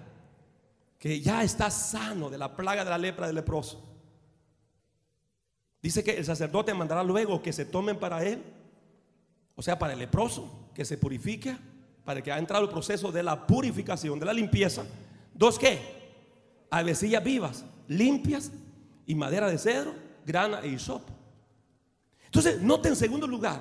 que 0.98 1.20
ya 1.20 1.42
está 1.42 1.70
sano 1.70 2.30
de 2.30 2.38
la 2.38 2.54
plaga 2.56 2.84
de 2.84 2.90
la 2.90 2.98
lepra 2.98 3.26
del 3.26 3.36
leproso. 3.36 3.82
Dice 5.82 6.02
que 6.02 6.16
el 6.16 6.24
sacerdote 6.24 6.74
mandará 6.74 7.04
luego 7.04 7.42
que 7.42 7.52
se 7.52 7.64
tomen 7.64 7.98
para 7.98 8.24
él, 8.24 8.42
o 9.54 9.62
sea, 9.62 9.78
para 9.78 9.92
el 9.92 9.98
leproso, 9.98 10.70
que 10.74 10.84
se 10.84 10.98
purifique, 10.98 11.56
para 12.04 12.22
que 12.22 12.32
ha 12.32 12.38
entrado 12.38 12.64
el 12.64 12.70
proceso 12.70 13.12
de 13.12 13.22
la 13.22 13.46
purificación, 13.46 14.18
de 14.18 14.26
la 14.26 14.32
limpieza. 14.32 14.84
Dos, 15.32 15.58
¿qué? 15.58 15.78
Avecillas 16.70 17.22
vivas, 17.22 17.64
limpias 17.88 18.50
y 19.06 19.14
madera 19.14 19.48
de 19.48 19.58
cedro, 19.58 19.94
grana 20.24 20.60
e 20.62 20.68
hisopo. 20.68 21.12
Entonces, 22.24 22.60
note 22.60 22.88
en 22.88 22.96
segundo 22.96 23.26
lugar 23.26 23.60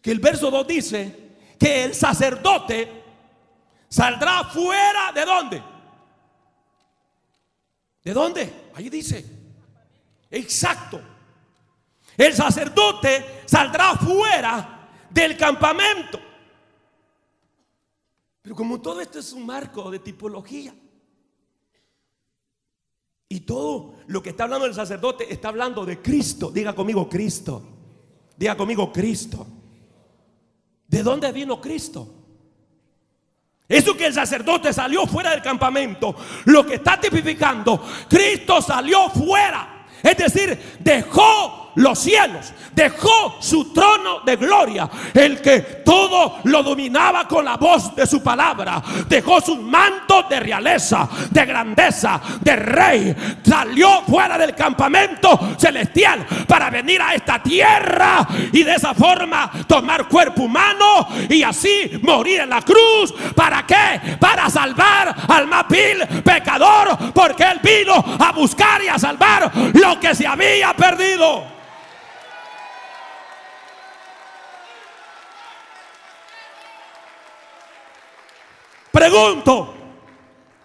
que 0.00 0.10
el 0.10 0.20
verso 0.20 0.50
2 0.50 0.66
dice 0.66 1.16
que 1.58 1.84
el 1.84 1.94
sacerdote 1.94 3.02
saldrá 3.88 4.44
fuera 4.44 5.12
de 5.12 5.24
dónde? 5.24 5.71
¿De 8.04 8.12
dónde? 8.12 8.70
Ahí 8.74 8.88
dice. 8.88 9.24
Exacto. 10.30 11.00
El 12.16 12.34
sacerdote 12.34 13.42
saldrá 13.46 13.94
fuera 13.96 14.88
del 15.10 15.36
campamento. 15.36 16.18
Pero 18.42 18.56
como 18.56 18.80
todo 18.80 19.00
esto 19.00 19.18
es 19.18 19.32
un 19.32 19.46
marco 19.46 19.90
de 19.90 20.00
tipología. 20.00 20.74
Y 23.28 23.40
todo 23.40 23.94
lo 24.08 24.22
que 24.22 24.30
está 24.30 24.44
hablando 24.44 24.66
el 24.66 24.74
sacerdote 24.74 25.32
está 25.32 25.48
hablando 25.48 25.86
de 25.86 26.02
Cristo. 26.02 26.50
Diga 26.50 26.74
conmigo 26.74 27.08
Cristo. 27.08 27.62
Diga 28.36 28.56
conmigo 28.56 28.92
Cristo. 28.92 29.46
¿De 30.86 31.02
dónde 31.02 31.32
vino 31.32 31.60
Cristo? 31.60 32.21
Eso 33.68 33.96
que 33.96 34.06
el 34.06 34.14
sacerdote 34.14 34.72
salió 34.72 35.06
fuera 35.06 35.30
del 35.30 35.42
campamento, 35.42 36.14
lo 36.46 36.66
que 36.66 36.74
está 36.74 37.00
tipificando, 37.00 37.82
Cristo 38.08 38.60
salió 38.60 39.08
fuera. 39.08 39.86
Es 40.02 40.16
decir, 40.16 40.76
dejó 40.80 41.61
los 41.76 41.98
cielos, 41.98 42.52
dejó 42.72 43.36
su 43.40 43.72
trono 43.72 44.20
de 44.20 44.36
gloria, 44.36 44.88
el 45.14 45.40
que 45.40 45.60
todo 45.84 46.38
lo 46.44 46.62
dominaba 46.62 47.26
con 47.26 47.44
la 47.44 47.56
voz 47.56 47.94
de 47.94 48.06
su 48.06 48.22
palabra, 48.22 48.82
dejó 49.08 49.40
su 49.40 49.56
manto 49.56 50.24
de 50.28 50.40
realeza, 50.40 51.08
de 51.30 51.44
grandeza, 51.44 52.20
de 52.40 52.56
rey, 52.56 53.16
salió 53.42 54.02
fuera 54.02 54.38
del 54.38 54.54
campamento 54.54 55.38
celestial 55.58 56.26
para 56.46 56.70
venir 56.70 57.00
a 57.00 57.14
esta 57.14 57.42
tierra 57.42 58.26
y 58.52 58.62
de 58.62 58.74
esa 58.74 58.94
forma 58.94 59.50
tomar 59.66 60.08
cuerpo 60.08 60.42
humano 60.42 61.08
y 61.28 61.42
así 61.42 61.98
morir 62.02 62.40
en 62.40 62.50
la 62.50 62.62
cruz. 62.62 63.14
¿Para 63.34 63.66
qué? 63.66 64.16
Para 64.18 64.48
salvar 64.50 65.14
al 65.28 65.46
más 65.46 65.64
pecador, 66.24 67.12
porque 67.14 67.44
él 67.44 67.60
vino 67.62 67.94
a 68.18 68.32
buscar 68.32 68.82
y 68.82 68.88
a 68.88 68.98
salvar 68.98 69.50
lo 69.74 69.98
que 70.00 70.14
se 70.14 70.26
había 70.26 70.74
perdido. 70.74 71.61
Pregunto, 79.02 79.74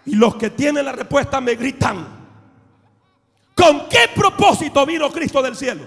y 0.06 0.14
los 0.14 0.36
que 0.36 0.50
tienen 0.50 0.84
la 0.84 0.92
respuesta 0.92 1.40
me 1.40 1.56
gritan, 1.56 2.06
¿con 3.52 3.88
qué 3.88 4.08
propósito 4.14 4.86
vino 4.86 5.10
Cristo 5.10 5.42
del 5.42 5.56
cielo? 5.56 5.82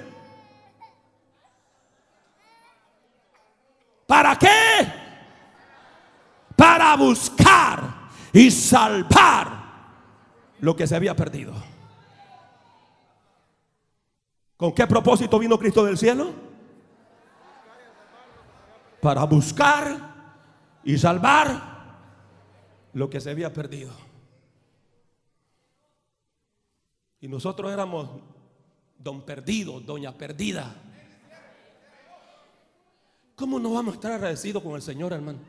¿Para 4.06 4.38
qué? 4.38 4.50
Para 6.54 6.98
buscar 6.98 8.10
y 8.34 8.52
salvar 8.52 9.48
lo 10.60 10.76
que 10.76 10.86
se 10.88 10.98
había 10.98 11.16
perdido. 11.16 11.54
¿Con 14.58 14.74
qué 14.74 14.86
propósito 14.88 15.40
vino 15.40 15.58
Cristo 15.58 15.86
del 15.86 15.98
cielo? 15.98 16.34
Para 19.00 19.24
buscar 19.24 19.96
y 20.84 20.98
salvar 20.98 21.71
lo 22.94 23.10
que 23.10 23.20
se 23.22 23.30
había 23.30 23.54
perdido. 23.54 23.92
Y 27.22 27.28
nosotros 27.28 27.72
éramos 27.72 28.10
don 28.98 29.22
perdido, 29.22 29.80
doña 29.80 30.18
perdida. 30.18 30.76
¿Cómo 33.36 33.60
no 33.60 33.74
vamos 33.74 33.94
a 33.94 33.96
estar 33.96 34.12
agradecidos 34.12 34.62
con 34.62 34.76
el 34.76 34.82
Señor, 34.82 35.14
hermano? 35.14 35.40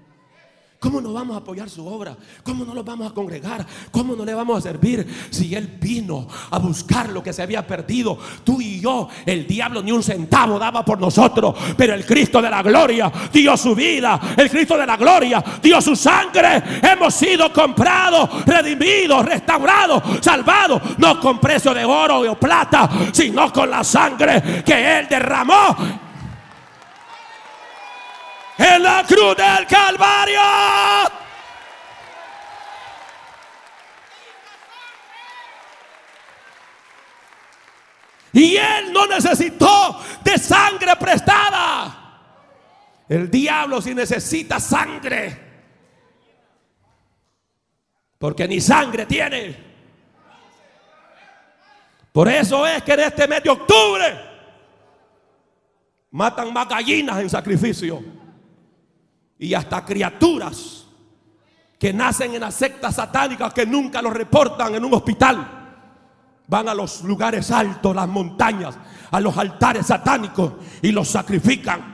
¿Cómo 0.82 1.00
no 1.00 1.12
vamos 1.12 1.36
a 1.36 1.38
apoyar 1.38 1.70
su 1.70 1.86
obra? 1.86 2.16
¿Cómo 2.42 2.64
no 2.64 2.74
lo 2.74 2.82
vamos 2.82 3.08
a 3.08 3.14
congregar? 3.14 3.64
¿Cómo 3.92 4.16
no 4.16 4.24
le 4.24 4.34
vamos 4.34 4.58
a 4.58 4.60
servir 4.60 5.06
si 5.30 5.54
Él 5.54 5.78
vino 5.80 6.26
a 6.50 6.58
buscar 6.58 7.08
lo 7.10 7.22
que 7.22 7.32
se 7.32 7.40
había 7.40 7.64
perdido? 7.64 8.18
Tú 8.42 8.60
y 8.60 8.80
yo, 8.80 9.08
el 9.24 9.46
diablo 9.46 9.80
ni 9.80 9.92
un 9.92 10.02
centavo 10.02 10.58
daba 10.58 10.84
por 10.84 11.00
nosotros, 11.00 11.54
pero 11.76 11.94
el 11.94 12.04
Cristo 12.04 12.42
de 12.42 12.50
la 12.50 12.64
gloria 12.64 13.12
dio 13.32 13.56
su 13.56 13.76
vida, 13.76 14.34
el 14.36 14.50
Cristo 14.50 14.76
de 14.76 14.84
la 14.84 14.96
gloria 14.96 15.44
dio 15.62 15.80
su 15.80 15.94
sangre. 15.94 16.60
Hemos 16.82 17.14
sido 17.14 17.52
comprados, 17.52 18.44
redimidos, 18.44 19.24
restaurados, 19.24 20.02
salvados, 20.20 20.82
no 20.98 21.20
con 21.20 21.38
precio 21.38 21.72
de 21.72 21.84
oro 21.84 22.28
o 22.28 22.34
plata, 22.34 22.90
sino 23.12 23.52
con 23.52 23.70
la 23.70 23.84
sangre 23.84 24.64
que 24.66 24.98
Él 24.98 25.06
derramó 25.08 26.01
en 28.58 28.82
la 28.82 29.04
cruz 29.06 29.36
del 29.36 29.66
Calvario. 29.66 30.40
Y 38.32 38.56
él 38.56 38.92
no 38.92 39.06
necesitó 39.06 40.00
de 40.24 40.38
sangre 40.38 40.96
prestada. 40.96 41.98
El 43.08 43.30
diablo 43.30 43.80
sí 43.82 43.94
necesita 43.94 44.58
sangre. 44.58 45.52
Porque 48.18 48.48
ni 48.48 48.60
sangre 48.60 49.04
tiene. 49.04 49.72
Por 52.12 52.28
eso 52.28 52.66
es 52.66 52.82
que 52.82 52.92
en 52.92 53.00
este 53.00 53.26
mes 53.26 53.42
de 53.42 53.50
octubre 53.50 54.32
matan 56.10 56.52
más 56.52 56.68
gallinas 56.68 57.20
en 57.20 57.28
sacrificio 57.28 58.21
y 59.42 59.54
hasta 59.54 59.84
criaturas 59.84 60.86
que 61.76 61.92
nacen 61.92 62.32
en 62.32 62.42
las 62.42 62.54
sectas 62.54 62.94
satánicas 62.94 63.52
que 63.52 63.66
nunca 63.66 64.00
lo 64.00 64.10
reportan 64.10 64.76
en 64.76 64.84
un 64.84 64.94
hospital. 64.94 65.74
Van 66.46 66.68
a 66.68 66.74
los 66.74 67.02
lugares 67.02 67.50
altos, 67.50 67.92
las 67.92 68.06
montañas, 68.06 68.78
a 69.10 69.18
los 69.18 69.36
altares 69.36 69.86
satánicos 69.86 70.52
y 70.80 70.92
los 70.92 71.08
sacrifican. 71.08 71.92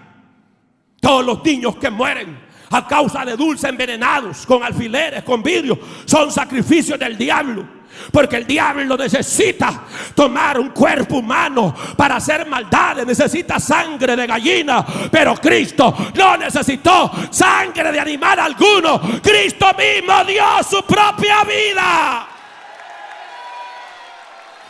Todos 1.00 1.24
los 1.24 1.42
niños 1.42 1.76
que 1.76 1.88
mueren 1.88 2.38
a 2.68 2.86
causa 2.86 3.24
de 3.24 3.34
dulces 3.34 3.70
envenenados 3.70 4.44
con 4.44 4.62
alfileres, 4.62 5.22
con 5.24 5.42
vidrio, 5.42 5.78
son 6.04 6.30
sacrificios 6.30 6.98
del 6.98 7.16
diablo. 7.16 7.66
Porque 8.12 8.36
el 8.36 8.46
diablo 8.46 8.96
necesita 8.96 9.82
tomar 10.14 10.58
un 10.58 10.70
cuerpo 10.70 11.18
humano 11.18 11.74
para 11.96 12.16
hacer 12.16 12.46
maldades. 12.46 13.06
Necesita 13.06 13.58
sangre 13.58 14.16
de 14.16 14.26
gallina. 14.26 14.84
Pero 15.10 15.34
Cristo 15.36 15.94
no 16.14 16.36
necesitó 16.36 17.10
sangre 17.30 17.92
de 17.92 18.00
animal 18.00 18.38
alguno. 18.38 19.00
Cristo 19.22 19.66
mismo 19.76 20.24
dio 20.24 20.44
su 20.68 20.82
propia 20.84 21.44
vida. 21.44 22.28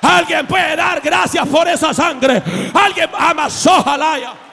Alguien 0.01 0.47
puede 0.47 0.77
dar 0.77 1.01
gracias 1.01 1.47
por 1.49 1.69
esa 1.69 1.93
sangre. 1.93 2.43
Alguien 2.73 3.11
amasó 3.17 3.83
jalaya. 3.83 4.47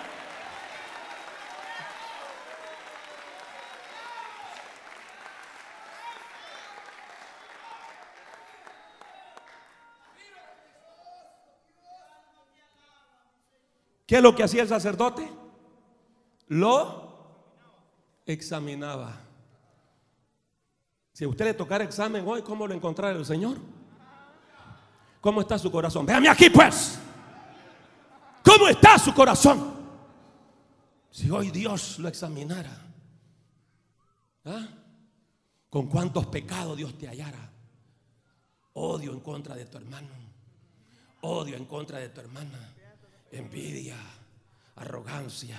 ¿Qué 14.06 14.18
es 14.18 14.22
lo 14.22 14.36
que 14.36 14.44
hacía 14.44 14.62
el 14.62 14.68
sacerdote? 14.68 15.28
Lo 16.48 17.06
examinaba. 18.26 19.22
Si 21.12 21.24
a 21.24 21.28
usted 21.28 21.46
le 21.46 21.54
tocara 21.54 21.84
examen 21.84 22.28
hoy, 22.28 22.41
¿cómo 22.41 22.68
lo 22.68 22.74
encontrará 22.74 23.18
el 23.18 23.26
Señor? 23.26 23.58
¿Cómo 25.22 25.41
está 25.41 25.58
su 25.58 25.72
corazón? 25.72 26.06
Véame 26.06 26.30
aquí 26.30 26.50
pues. 26.50 27.00
¿Cómo 28.44 28.68
está 28.68 29.00
su 29.00 29.13
corazón? 29.13 29.74
Si 31.10 31.32
hoy 31.32 31.50
Dios 31.50 31.98
lo 31.98 32.10
examinara, 32.10 32.78
¿ah? 34.44 34.68
¿con 35.70 35.88
cuántos 35.88 36.28
pecados 36.28 36.78
Dios 36.78 36.96
te 36.98 37.08
hallara? 37.08 37.52
Odio 38.74 39.13
en 39.13 39.22
contra 39.22 39.56
de 39.56 39.65
tu 39.65 39.78
hermano, 39.78 40.10
odio 41.22 41.56
en 41.56 41.65
contra 41.65 41.98
de 41.98 42.10
tu 42.10 42.20
hermana 42.20 42.75
envidia, 43.32 43.98
arrogancia, 44.76 45.58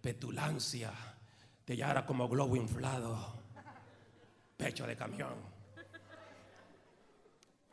petulancia, 0.00 0.92
te 1.64 1.74
hallara 1.74 2.04
como 2.04 2.28
globo 2.28 2.56
inflado, 2.56 3.34
pecho 4.56 4.86
de 4.86 4.96
camión. 4.96 5.34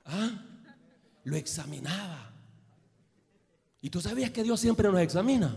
¿Ah? 0.05 0.29
Lo 1.23 1.35
examinaba. 1.35 2.31
Y 3.81 3.89
tú 3.89 4.01
sabías 4.01 4.31
que 4.31 4.43
Dios 4.43 4.59
siempre 4.59 4.89
nos 4.89 4.99
examina. 5.01 5.55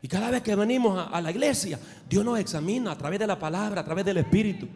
Y 0.00 0.08
cada 0.08 0.30
vez 0.30 0.42
que 0.42 0.54
venimos 0.54 0.98
a, 0.98 1.04
a, 1.04 1.20
la 1.20 1.30
iglesia, 1.30 1.78
Dios 2.08 2.24
nos 2.24 2.38
examina 2.38 2.92
a 2.92 2.98
través 2.98 3.20
de 3.20 3.26
la 3.26 3.38
palabra, 3.38 3.80
a 3.80 3.84
través 3.84 4.04
del 4.04 4.18
Espíritu. 4.18 4.68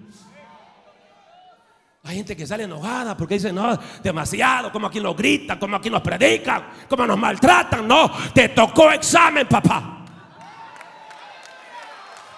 Hay 2.06 2.14
gente 2.14 2.36
que 2.36 2.46
sale 2.46 2.64
enojada 2.64 3.16
porque 3.16 3.34
dice, 3.34 3.52
no, 3.52 3.76
demasiado, 4.00 4.70
como 4.70 4.86
aquí 4.86 5.00
nos 5.00 5.16
gritan, 5.16 5.58
como 5.58 5.74
aquí 5.76 5.90
nos 5.90 6.02
predican, 6.02 6.64
como 6.88 7.04
nos 7.04 7.18
maltratan. 7.18 7.86
No, 7.86 8.12
te 8.32 8.50
tocó 8.50 8.92
examen, 8.92 9.48
papá. 9.48 10.04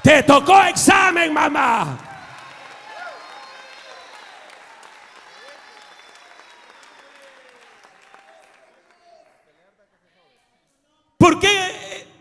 Te 0.02 0.22
tocó 0.22 0.62
examen, 0.62 1.34
mamá. 1.34 1.98
¿Por 11.18 11.38
qué 11.38 11.67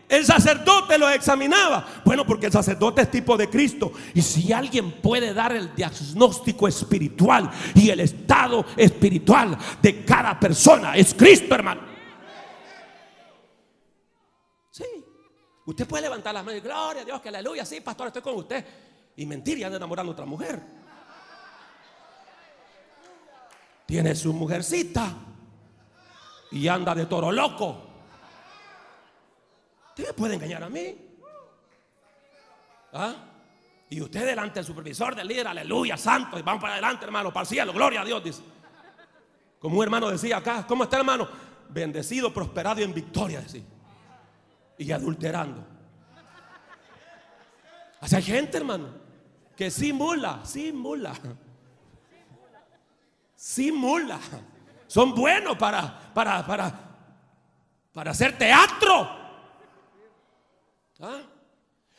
el 0.08 0.24
sacerdote 0.24 0.98
lo 0.98 1.08
examinaba? 1.10 1.86
Bueno, 2.04 2.26
porque 2.26 2.46
el 2.46 2.52
sacerdote 2.52 3.02
es 3.02 3.10
tipo 3.10 3.36
de 3.36 3.50
Cristo. 3.50 3.92
Y 4.14 4.22
si 4.22 4.52
alguien 4.52 5.02
puede 5.02 5.34
dar 5.34 5.52
el 5.52 5.74
diagnóstico 5.74 6.66
espiritual 6.66 7.50
y 7.74 7.90
el 7.90 8.00
estado 8.00 8.64
espiritual 8.76 9.56
de 9.82 10.04
cada 10.04 10.40
persona, 10.40 10.96
es 10.96 11.12
Cristo, 11.12 11.54
hermano. 11.54 11.82
Sí. 14.70 14.84
Usted 15.66 15.86
puede 15.86 16.04
levantar 16.04 16.32
las 16.32 16.44
manos 16.44 16.58
y 16.58 16.62
gloria 16.62 17.02
a 17.02 17.04
Dios, 17.04 17.20
que 17.20 17.28
aleluya, 17.28 17.66
sí, 17.66 17.80
pastor, 17.82 18.06
estoy 18.06 18.22
con 18.22 18.36
usted. 18.36 18.64
Y 19.16 19.26
mentir 19.26 19.58
y 19.58 19.64
anda 19.64 19.76
enamorando 19.76 20.12
a 20.12 20.14
otra 20.14 20.24
mujer. 20.24 20.62
Tiene 23.84 24.14
su 24.14 24.32
mujercita 24.32 25.14
y 26.52 26.68
anda 26.68 26.94
de 26.94 27.06
toro 27.06 27.30
loco. 27.30 27.87
Usted 29.98 30.10
me 30.10 30.14
puede 30.14 30.34
engañar 30.36 30.62
a 30.62 30.68
mí. 30.68 30.96
¿Ah? 32.92 33.16
Y 33.90 34.00
usted 34.00 34.24
delante 34.24 34.60
del 34.60 34.64
supervisor, 34.64 35.16
del 35.16 35.26
líder, 35.26 35.48
aleluya, 35.48 35.96
santo, 35.96 36.38
y 36.38 36.42
vamos 36.42 36.60
para 36.60 36.74
adelante, 36.74 37.04
hermano, 37.04 37.32
para 37.32 37.42
el 37.42 37.48
cielo, 37.48 37.72
gloria 37.72 38.02
a 38.02 38.04
Dios, 38.04 38.22
dice. 38.22 38.42
Como 39.58 39.78
un 39.78 39.82
hermano 39.82 40.08
decía 40.08 40.36
acá, 40.36 40.64
¿cómo 40.68 40.84
está 40.84 40.98
hermano? 40.98 41.28
Bendecido, 41.68 42.32
prosperado 42.32 42.80
y 42.80 42.84
en 42.84 42.94
victoria, 42.94 43.40
decía. 43.40 43.64
Y 44.78 44.92
adulterando. 44.92 45.66
Así 48.00 48.14
hay 48.14 48.22
gente, 48.22 48.56
hermano, 48.56 48.90
que 49.56 49.68
simula, 49.68 50.44
simula. 50.44 51.12
Simula. 53.34 54.20
Son 54.86 55.12
buenos 55.12 55.56
para, 55.56 56.12
para, 56.14 56.46
para, 56.46 56.72
para 57.92 58.10
hacer 58.12 58.38
teatro. 58.38 59.27
¿Ah? 61.00 61.20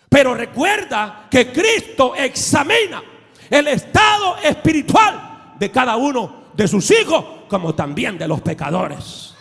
Pero 0.10 0.34
recuerda 0.34 1.28
que 1.30 1.52
Cristo 1.52 2.16
examina 2.16 3.02
el 3.50 3.68
estado 3.68 4.38
espiritual 4.38 5.56
de 5.58 5.72
cada 5.72 5.96
uno 5.96 6.50
de 6.54 6.68
sus 6.68 6.90
hijos, 6.92 7.24
como 7.48 7.74
también 7.76 8.18
de 8.18 8.28
los 8.28 8.42
pecadores. 8.42 9.36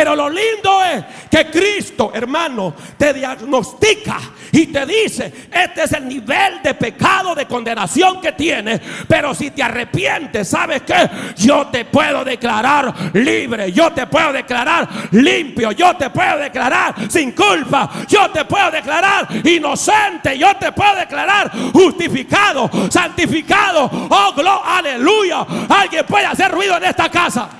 Pero 0.00 0.16
lo 0.16 0.30
lindo 0.30 0.82
es 0.82 1.04
que 1.30 1.50
Cristo, 1.50 2.10
hermano, 2.14 2.74
te 2.96 3.12
diagnostica 3.12 4.18
y 4.50 4.68
te 4.68 4.86
dice, 4.86 5.30
este 5.52 5.82
es 5.82 5.92
el 5.92 6.08
nivel 6.08 6.62
de 6.62 6.72
pecado, 6.72 7.34
de 7.34 7.44
condenación 7.44 8.18
que 8.18 8.32
tienes. 8.32 8.80
Pero 9.06 9.34
si 9.34 9.50
te 9.50 9.62
arrepientes, 9.62 10.48
¿sabes 10.48 10.80
qué? 10.86 11.06
Yo 11.36 11.66
te 11.66 11.84
puedo 11.84 12.24
declarar 12.24 12.94
libre, 13.12 13.72
yo 13.72 13.92
te 13.92 14.06
puedo 14.06 14.32
declarar 14.32 14.88
limpio, 15.10 15.72
yo 15.72 15.94
te 15.94 16.08
puedo 16.08 16.38
declarar 16.38 16.94
sin 17.10 17.32
culpa, 17.32 17.90
yo 18.08 18.30
te 18.30 18.46
puedo 18.46 18.70
declarar 18.70 19.28
inocente, 19.44 20.38
yo 20.38 20.56
te 20.56 20.72
puedo 20.72 20.94
declarar 20.94 21.52
justificado, 21.74 22.70
santificado. 22.90 23.90
Oh, 24.08 24.32
gloria, 24.34 24.78
aleluya. 24.78 25.46
Alguien 25.68 26.06
puede 26.06 26.24
hacer 26.24 26.50
ruido 26.50 26.78
en 26.78 26.84
esta 26.84 27.10
casa. 27.10 27.50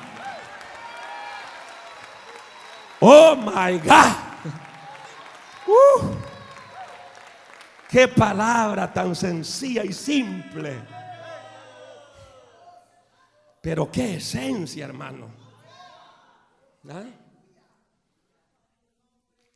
Oh 3.01 3.37
my 3.37 3.79
God. 3.79 4.17
Uh. 5.67 6.15
qué 7.89 8.09
palabra 8.09 8.93
tan 8.93 9.15
sencilla 9.15 9.85
y 9.85 9.93
simple. 9.93 10.81
Pero 13.61 13.91
qué 13.91 14.17
esencia, 14.17 14.87
hermano. 14.87 15.29
¿Ah? 16.89 17.05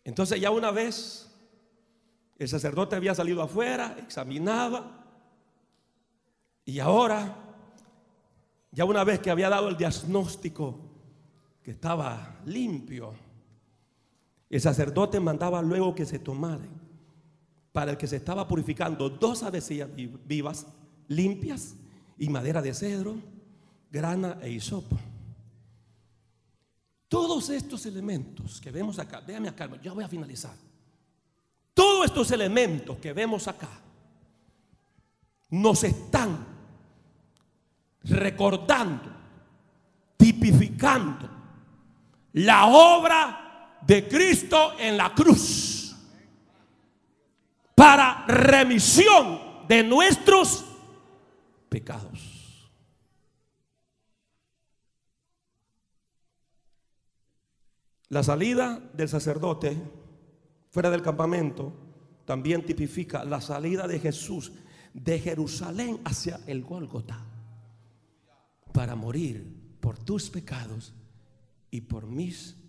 Entonces 0.04 0.40
ya 0.40 0.50
una 0.50 0.70
vez 0.70 1.30
el 2.38 2.48
sacerdote 2.48 2.96
había 2.96 3.14
salido 3.14 3.42
afuera, 3.42 3.96
examinaba, 3.98 5.04
y 6.66 6.78
ahora, 6.80 7.36
ya 8.70 8.84
una 8.84 9.04
vez 9.04 9.20
que 9.20 9.30
había 9.30 9.48
dado 9.48 9.68
el 9.68 9.76
diagnóstico 9.76 10.78
que 11.62 11.72
estaba 11.72 12.36
limpio, 12.46 13.14
el 14.54 14.60
sacerdote 14.60 15.18
mandaba 15.18 15.60
luego 15.62 15.96
que 15.96 16.06
se 16.06 16.20
tomaran 16.20 16.68
para 17.72 17.90
el 17.90 17.96
que 17.96 18.06
se 18.06 18.14
estaba 18.14 18.46
purificando 18.46 19.10
dos 19.10 19.42
avecillas 19.42 19.88
vivas, 19.92 20.68
limpias 21.08 21.74
y 22.16 22.28
madera 22.28 22.62
de 22.62 22.72
cedro, 22.72 23.16
grana 23.90 24.38
e 24.40 24.52
hisopo. 24.52 24.96
Todos 27.08 27.50
estos 27.50 27.84
elementos 27.86 28.60
que 28.60 28.70
vemos 28.70 29.00
acá, 29.00 29.20
déjame 29.20 29.48
acá, 29.48 29.68
ya 29.82 29.92
voy 29.92 30.04
a 30.04 30.08
finalizar. 30.08 30.54
Todos 31.74 32.06
estos 32.06 32.30
elementos 32.30 32.96
que 32.98 33.12
vemos 33.12 33.48
acá 33.48 33.70
nos 35.50 35.82
están 35.82 36.46
recordando, 38.04 39.10
tipificando 40.16 41.28
la 42.34 42.66
obra 42.66 43.43
de 43.86 44.08
Cristo 44.08 44.72
en 44.78 44.96
la 44.96 45.14
cruz 45.14 45.94
para 47.74 48.24
remisión 48.26 49.66
de 49.68 49.82
nuestros 49.82 50.64
pecados. 51.68 52.70
La 58.08 58.22
salida 58.22 58.80
del 58.92 59.08
sacerdote 59.08 59.76
fuera 60.70 60.90
del 60.90 61.02
campamento 61.02 61.72
también 62.24 62.64
tipifica 62.64 63.24
la 63.24 63.40
salida 63.40 63.88
de 63.88 63.98
Jesús 63.98 64.52
de 64.92 65.18
Jerusalén 65.18 66.00
hacia 66.04 66.40
el 66.46 66.62
Gólgota 66.62 67.26
para 68.72 68.94
morir 68.94 69.76
por 69.80 69.98
tus 69.98 70.30
pecados 70.30 70.94
y 71.70 71.80
por 71.82 72.06
mis 72.06 72.52
pecados. 72.52 72.63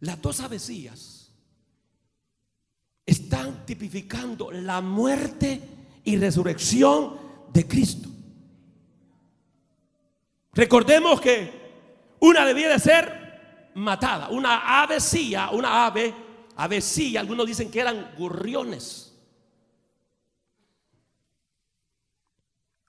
Las 0.00 0.20
dos 0.20 0.40
avecillas 0.40 1.32
están 3.04 3.64
tipificando 3.64 4.50
la 4.50 4.80
muerte 4.80 5.60
y 6.04 6.16
resurrección 6.16 7.18
de 7.52 7.66
Cristo. 7.66 8.08
Recordemos 10.52 11.20
que 11.20 12.16
una 12.20 12.44
debía 12.44 12.68
de 12.68 12.78
ser 12.78 13.70
matada, 13.74 14.28
una 14.30 14.82
avecilla, 14.82 15.50
una 15.50 15.86
ave, 15.86 16.14
algunos 16.56 17.46
dicen 17.46 17.70
que 17.70 17.80
eran 17.80 18.14
gorriones. 18.16 19.14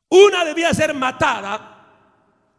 Una 0.10 0.46
debía 0.46 0.74
ser 0.74 0.94
matada 0.94 1.86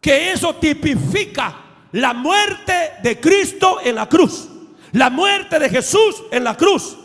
que 0.00 0.32
eso 0.32 0.54
tipifica 0.56 1.67
la 1.92 2.12
muerte 2.14 2.72
de 3.02 3.18
Cristo 3.20 3.78
en 3.82 3.94
la 3.94 4.08
cruz, 4.08 4.48
la 4.92 5.10
muerte 5.10 5.58
de 5.58 5.68
Jesús 5.68 6.24
en 6.30 6.44
la 6.44 6.56
cruz. 6.56 6.96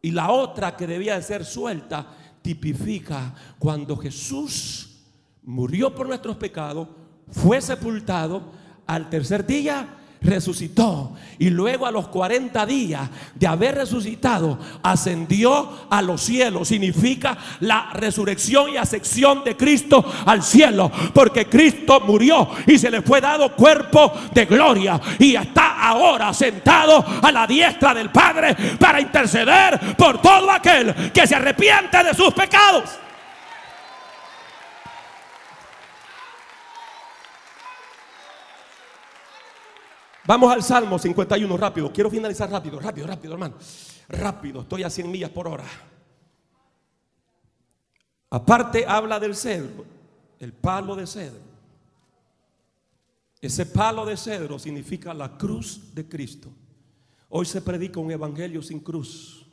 Y 0.00 0.10
la 0.10 0.30
otra 0.30 0.76
que 0.76 0.86
debía 0.86 1.16
de 1.16 1.22
ser 1.22 1.44
suelta 1.44 2.06
tipifica 2.42 3.34
cuando 3.58 3.96
Jesús 3.96 5.00
murió 5.42 5.94
por 5.94 6.06
nuestros 6.06 6.36
pecados, 6.36 6.88
fue 7.30 7.60
sepultado, 7.60 8.52
al 8.86 9.08
tercer 9.08 9.46
día 9.46 10.01
resucitó 10.22 11.12
y 11.38 11.50
luego 11.50 11.86
a 11.86 11.90
los 11.90 12.08
40 12.08 12.64
días 12.66 13.08
de 13.34 13.46
haber 13.46 13.74
resucitado 13.74 14.58
ascendió 14.82 15.86
a 15.90 16.00
los 16.02 16.20
cielos. 16.22 16.68
Significa 16.68 17.36
la 17.60 17.90
resurrección 17.92 18.70
y 18.70 18.76
ascensión 18.76 19.42
de 19.44 19.56
Cristo 19.56 20.04
al 20.26 20.42
cielo. 20.42 20.90
Porque 21.12 21.46
Cristo 21.46 22.00
murió 22.00 22.48
y 22.66 22.78
se 22.78 22.90
le 22.90 23.02
fue 23.02 23.20
dado 23.20 23.54
cuerpo 23.56 24.12
de 24.32 24.46
gloria. 24.46 25.00
Y 25.18 25.34
está 25.34 25.88
ahora 25.88 26.32
sentado 26.32 27.04
a 27.22 27.32
la 27.32 27.46
diestra 27.46 27.92
del 27.94 28.10
Padre 28.10 28.56
para 28.78 29.00
interceder 29.00 29.96
por 29.96 30.22
todo 30.22 30.50
aquel 30.50 30.94
que 31.12 31.26
se 31.26 31.34
arrepiente 31.34 32.02
de 32.04 32.14
sus 32.14 32.32
pecados. 32.32 33.01
Vamos 40.24 40.52
al 40.52 40.62
Salmo 40.62 40.98
51 40.98 41.56
rápido. 41.56 41.92
Quiero 41.92 42.10
finalizar 42.10 42.50
rápido, 42.50 42.78
rápido, 42.78 43.06
rápido, 43.06 43.34
hermano. 43.34 43.56
Rápido, 44.08 44.62
estoy 44.62 44.84
a 44.84 44.90
100 44.90 45.10
millas 45.10 45.30
por 45.30 45.48
hora. 45.48 45.64
Aparte 48.30 48.86
habla 48.86 49.18
del 49.18 49.34
cedro, 49.34 49.84
el 50.38 50.52
palo 50.52 50.94
de 50.94 51.06
cedro. 51.06 51.52
Ese 53.40 53.66
palo 53.66 54.06
de 54.06 54.16
cedro 54.16 54.58
significa 54.58 55.12
la 55.12 55.36
cruz 55.36 55.92
de 55.94 56.08
Cristo. 56.08 56.48
Hoy 57.30 57.44
se 57.44 57.60
predica 57.60 57.98
un 57.98 58.10
evangelio 58.10 58.62
sin 58.62 58.80
cruz. 58.80 59.44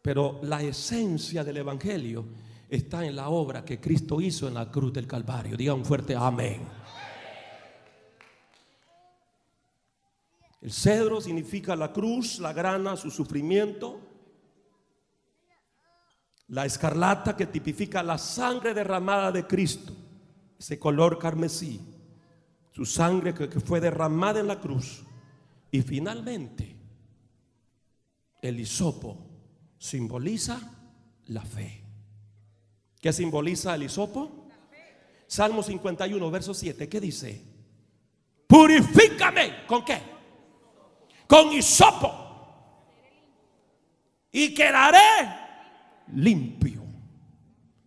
Pero 0.00 0.40
la 0.42 0.62
esencia 0.62 1.44
del 1.44 1.58
evangelio 1.58 2.24
está 2.68 3.04
en 3.04 3.16
la 3.16 3.28
obra 3.28 3.64
que 3.64 3.78
Cristo 3.78 4.20
hizo 4.20 4.48
en 4.48 4.54
la 4.54 4.70
cruz 4.70 4.92
del 4.92 5.06
Calvario. 5.06 5.56
Diga 5.56 5.74
un 5.74 5.84
fuerte 5.84 6.14
amén. 6.14 6.75
El 10.66 10.72
cedro 10.72 11.20
significa 11.20 11.76
la 11.76 11.92
cruz, 11.92 12.40
la 12.40 12.52
grana, 12.52 12.96
su 12.96 13.08
sufrimiento. 13.08 14.00
La 16.48 16.66
escarlata 16.66 17.36
que 17.36 17.46
tipifica 17.46 18.02
la 18.02 18.18
sangre 18.18 18.74
derramada 18.74 19.30
de 19.30 19.46
Cristo, 19.46 19.92
ese 20.58 20.76
color 20.76 21.20
carmesí, 21.20 21.80
su 22.72 22.84
sangre 22.84 23.32
que, 23.32 23.60
fue 23.60 23.80
derramada 23.80 24.40
en 24.40 24.48
la 24.48 24.58
cruz. 24.58 25.04
Y 25.70 25.82
finalmente, 25.82 26.74
el 28.42 28.58
hisopo 28.58 29.24
simboliza 29.78 30.58
la 31.26 31.42
fe. 31.42 31.84
¿Qué 33.00 33.12
simboliza 33.12 33.76
el 33.76 33.84
hisopo? 33.84 34.48
Salmo 35.28 35.62
51, 35.62 36.28
verso 36.28 36.52
7, 36.52 36.88
¿qué 36.88 37.00
dice? 37.00 37.40
Purifícame, 38.48 39.64
¿con 39.68 39.84
qué? 39.84 40.15
Con 41.26 41.52
hisopo. 41.52 42.12
Y 44.32 44.54
quedaré 44.54 44.98
limpio. 46.14 46.82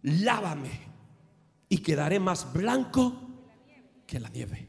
Lávame 0.01 0.71
y 1.67 1.77
quedaré 1.79 2.19
más 2.19 2.51
blanco 2.51 3.13
que 4.07 4.19
la 4.19 4.29
nieve. 4.29 4.67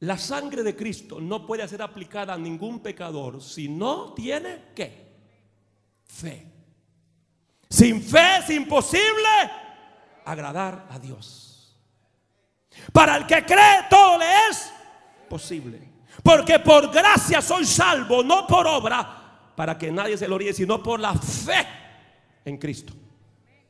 La 0.00 0.18
sangre 0.18 0.62
de 0.62 0.76
Cristo 0.76 1.20
no 1.20 1.46
puede 1.46 1.66
ser 1.68 1.80
aplicada 1.80 2.34
a 2.34 2.38
ningún 2.38 2.80
pecador 2.80 3.40
si 3.40 3.68
no 3.68 4.12
tiene 4.12 4.72
qué? 4.74 5.04
Fe. 6.04 6.46
Sin 7.70 8.02
fe 8.02 8.38
es 8.40 8.50
imposible 8.50 9.28
agradar 10.24 10.88
a 10.90 10.98
Dios. 10.98 11.53
Para 12.92 13.16
el 13.16 13.26
que 13.26 13.44
cree 13.44 13.86
todo 13.88 14.18
le 14.18 14.26
es 14.50 14.72
posible. 15.28 15.80
Porque 16.22 16.58
por 16.58 16.90
gracia 16.92 17.42
soy 17.42 17.64
salvo, 17.64 18.22
no 18.22 18.46
por 18.46 18.66
obra, 18.66 19.52
para 19.56 19.76
que 19.76 19.90
nadie 19.90 20.16
se 20.16 20.28
lo 20.28 20.38
ríe, 20.38 20.52
sino 20.52 20.82
por 20.82 21.00
la 21.00 21.14
fe 21.14 21.66
en 22.44 22.56
Cristo. 22.56 22.92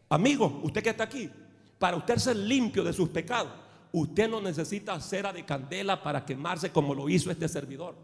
Amigo, 0.09 0.61
usted 0.63 0.83
que 0.83 0.91
está 0.91 1.05
aquí, 1.05 1.31
para 1.79 1.97
usted 1.97 2.17
ser 2.19 2.37
limpio 2.37 2.85
de 2.85 2.93
sus 2.93 3.09
pecados, 3.09 3.53
usted 3.93 4.29
no 4.29 4.41
necesita 4.41 5.01
cera 5.01 5.33
de 5.33 5.45
candela 5.45 6.03
para 6.03 6.25
quemarse 6.25 6.71
como 6.71 6.95
lo 6.95 7.09
hizo 7.09 7.31
este 7.31 7.49
servidor. 7.49 7.97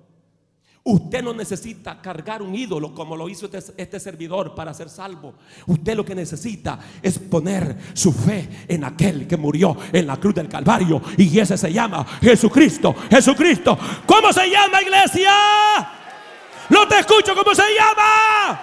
Usted 0.83 1.23
no 1.23 1.35
necesita 1.35 2.01
cargar 2.01 2.41
un 2.41 2.55
ídolo 2.55 2.95
como 2.95 3.15
lo 3.15 3.29
hizo 3.29 3.45
este, 3.47 3.75
este, 3.77 4.01
servidor 4.01 4.55
para 4.55 4.73
ser 4.73 4.89
salvo. 4.89 5.35
Usted 5.67 5.95
lo 5.95 6.05
que 6.05 6.15
necesita 6.15 6.79
es 7.03 7.19
poner 7.19 7.77
su 7.93 8.13
fe 8.13 8.65
en 8.67 8.85
aquel 8.85 9.27
que 9.27 9.37
murió 9.37 9.77
en 9.93 10.07
la 10.07 10.17
cruz 10.17 10.35
del 10.35 10.49
Calvario. 10.49 11.03
Y 11.19 11.39
ese 11.39 11.59
se 11.59 11.71
llama 11.71 12.07
Jesucristo. 12.23 12.95
Jesucristo. 13.11 13.79
¿Cómo 14.07 14.33
se 14.33 14.49
llama 14.49 14.81
iglesia? 14.81 15.33
No 16.71 16.89
te 16.89 17.01
escucho, 17.01 17.35
¿cómo 17.35 17.55
se 17.55 17.65
llama? 17.75 18.63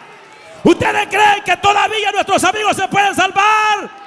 ¿Ustedes 0.63 1.07
creen 1.07 1.43
que 1.45 1.55
todavía 1.57 2.11
nuestros 2.11 2.43
amigos 2.43 2.75
se 2.75 2.87
pueden 2.87 3.13
salvar? 3.13 4.06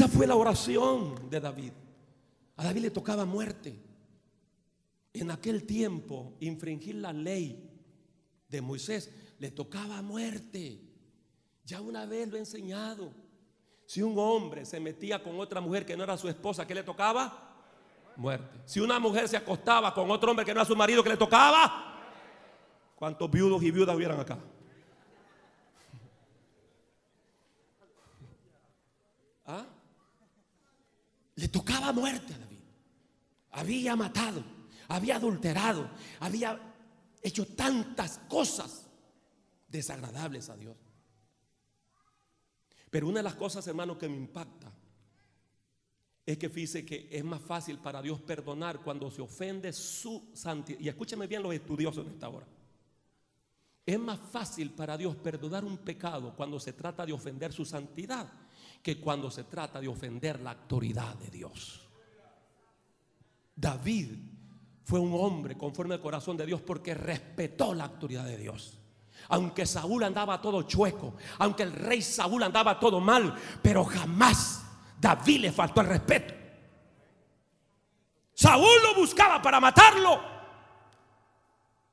Esa 0.00 0.08
fue 0.08 0.26
la 0.26 0.34
oración 0.34 1.28
de 1.28 1.40
David. 1.40 1.72
A 2.56 2.64
David 2.64 2.80
le 2.80 2.90
tocaba 2.90 3.26
muerte. 3.26 3.78
En 5.12 5.30
aquel 5.30 5.66
tiempo, 5.66 6.38
infringir 6.40 6.94
la 6.94 7.12
ley 7.12 7.70
de 8.48 8.62
Moisés 8.62 9.12
le 9.38 9.50
tocaba 9.50 10.00
muerte. 10.00 10.80
Ya 11.66 11.82
una 11.82 12.06
vez 12.06 12.30
lo 12.30 12.36
he 12.36 12.38
enseñado. 12.38 13.12
Si 13.84 14.00
un 14.00 14.18
hombre 14.18 14.64
se 14.64 14.80
metía 14.80 15.22
con 15.22 15.38
otra 15.38 15.60
mujer 15.60 15.84
que 15.84 15.98
no 15.98 16.04
era 16.04 16.16
su 16.16 16.30
esposa, 16.30 16.66
¿qué 16.66 16.74
le 16.74 16.82
tocaba? 16.82 17.68
Muerte. 18.16 18.58
Si 18.64 18.80
una 18.80 18.98
mujer 18.98 19.28
se 19.28 19.36
acostaba 19.36 19.92
con 19.92 20.10
otro 20.10 20.30
hombre 20.30 20.46
que 20.46 20.54
no 20.54 20.62
era 20.62 20.66
su 20.66 20.74
marido, 20.74 21.02
¿qué 21.02 21.10
le 21.10 21.18
tocaba? 21.18 22.00
¿Cuántos 22.96 23.30
viudos 23.30 23.62
y 23.62 23.70
viudas 23.70 23.94
hubieran 23.94 24.18
acá? 24.18 24.38
¿Ah? 29.44 29.66
Le 31.40 31.48
tocaba 31.48 31.90
muerte 31.92 32.34
a 32.34 32.38
David. 32.38 32.58
Había 33.52 33.96
matado, 33.96 34.44
había 34.88 35.16
adulterado, 35.16 35.90
había 36.20 36.60
hecho 37.22 37.46
tantas 37.46 38.18
cosas 38.28 38.86
desagradables 39.66 40.50
a 40.50 40.56
Dios. 40.58 40.76
Pero 42.90 43.08
una 43.08 43.20
de 43.20 43.22
las 43.22 43.36
cosas, 43.36 43.66
hermano, 43.66 43.96
que 43.96 44.08
me 44.08 44.18
impacta 44.18 44.70
es 46.26 46.36
que 46.36 46.50
fíjese 46.50 46.84
que 46.84 47.08
es 47.10 47.24
más 47.24 47.40
fácil 47.40 47.78
para 47.78 48.02
Dios 48.02 48.20
perdonar 48.20 48.80
cuando 48.80 49.10
se 49.10 49.22
ofende 49.22 49.72
su 49.72 50.30
santidad. 50.34 50.78
Y 50.78 50.88
escúcheme 50.90 51.26
bien 51.26 51.42
los 51.42 51.54
estudiosos 51.54 52.06
en 52.06 52.12
esta 52.12 52.28
hora. 52.28 52.46
Es 53.86 53.98
más 53.98 54.20
fácil 54.20 54.72
para 54.72 54.98
Dios 54.98 55.16
perdonar 55.16 55.64
un 55.64 55.78
pecado 55.78 56.36
cuando 56.36 56.60
se 56.60 56.74
trata 56.74 57.06
de 57.06 57.14
ofender 57.14 57.50
su 57.50 57.64
santidad 57.64 58.30
que 58.82 59.00
cuando 59.00 59.30
se 59.30 59.44
trata 59.44 59.80
de 59.80 59.88
ofender 59.88 60.40
la 60.40 60.52
autoridad 60.52 61.14
de 61.16 61.30
Dios. 61.30 61.88
David 63.54 64.10
fue 64.84 64.98
un 64.98 65.12
hombre 65.14 65.56
conforme 65.56 65.94
al 65.94 66.00
corazón 66.00 66.36
de 66.36 66.46
Dios 66.46 66.62
porque 66.62 66.94
respetó 66.94 67.74
la 67.74 67.84
autoridad 67.84 68.24
de 68.24 68.38
Dios 68.38 68.80
aunque 69.28 69.66
Saúl 69.66 70.02
andaba 70.02 70.40
todo 70.40 70.62
chueco, 70.62 71.14
aunque 71.38 71.62
el 71.62 71.72
rey 71.72 72.02
Saúl 72.02 72.42
andaba 72.42 72.78
todo 72.80 73.00
mal, 73.00 73.34
pero 73.62 73.84
jamás 73.84 74.64
David 75.00 75.40
le 75.40 75.52
faltó 75.52 75.80
el 75.80 75.86
respeto. 75.88 76.34
Saúl 78.34 78.82
lo 78.82 78.94
buscaba 78.94 79.40
para 79.42 79.60
matarlo. 79.60 80.20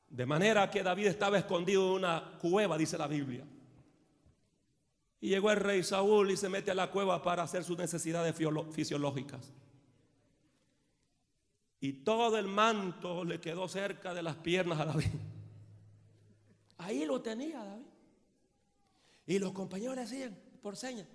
De 0.09 0.25
manera 0.25 0.69
que 0.69 0.81
David 0.81 1.07
estaba 1.07 1.37
escondido 1.37 1.89
en 1.89 1.93
una 1.95 2.37
cueva, 2.39 2.77
dice 2.77 2.97
la 2.97 3.07
Biblia. 3.07 3.43
Y 5.19 5.29
llegó 5.29 5.51
el 5.51 5.57
rey 5.57 5.83
Saúl 5.83 6.31
y 6.31 6.37
se 6.37 6.49
mete 6.49 6.71
a 6.71 6.75
la 6.75 6.91
cueva 6.91 7.23
para 7.23 7.43
hacer 7.43 7.63
sus 7.63 7.77
necesidades 7.77 8.35
fisiológicas. 8.71 9.51
Y 11.79 11.93
todo 11.93 12.37
el 12.37 12.47
manto 12.47 13.23
le 13.23 13.39
quedó 13.39 13.67
cerca 13.67 14.13
de 14.13 14.23
las 14.23 14.35
piernas 14.37 14.79
a 14.79 14.85
David. 14.85 15.09
Ahí 16.77 17.05
lo 17.05 17.21
tenía 17.21 17.63
David. 17.63 17.85
Y 19.25 19.39
los 19.39 19.51
compañeros 19.51 19.95
le 19.95 20.01
decían 20.01 20.37
por 20.61 20.75
señas, 20.77 21.07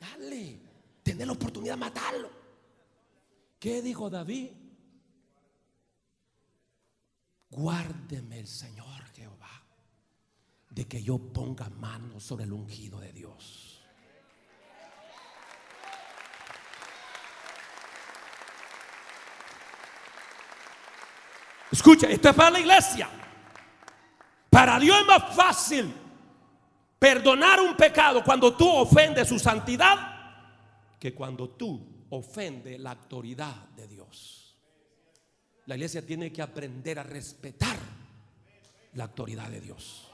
dale, 0.00 0.58
tener 1.02 1.26
la 1.26 1.32
oportunidad 1.32 1.74
de 1.74 1.80
matarlo. 1.80 2.30
¿Qué 3.58 3.82
dijo 3.82 4.08
David? 4.08 4.50
Guárdeme 7.50 8.40
el 8.40 8.48
Señor 8.48 9.03
de 10.74 10.86
que 10.86 11.02
yo 11.02 11.18
ponga 11.18 11.68
mano 11.68 12.18
sobre 12.18 12.44
el 12.44 12.52
ungido 12.52 12.98
de 12.98 13.12
Dios. 13.12 13.80
Escucha, 21.70 22.08
esto 22.08 22.28
es 22.28 22.34
para 22.34 22.50
la 22.50 22.60
iglesia. 22.60 23.08
Para 24.50 24.78
Dios 24.80 24.98
es 25.00 25.06
más 25.06 25.34
fácil 25.34 25.92
perdonar 26.98 27.60
un 27.60 27.76
pecado 27.76 28.24
cuando 28.24 28.56
tú 28.56 28.68
ofendes 28.68 29.28
su 29.28 29.38
santidad 29.38 30.12
que 30.98 31.14
cuando 31.14 31.50
tú 31.50 32.06
ofendes 32.10 32.80
la 32.80 32.92
autoridad 32.92 33.68
de 33.70 33.86
Dios. 33.86 34.56
La 35.66 35.76
iglesia 35.76 36.04
tiene 36.04 36.32
que 36.32 36.42
aprender 36.42 36.98
a 36.98 37.02
respetar 37.02 37.76
la 38.94 39.04
autoridad 39.04 39.48
de 39.50 39.60
Dios. 39.60 40.13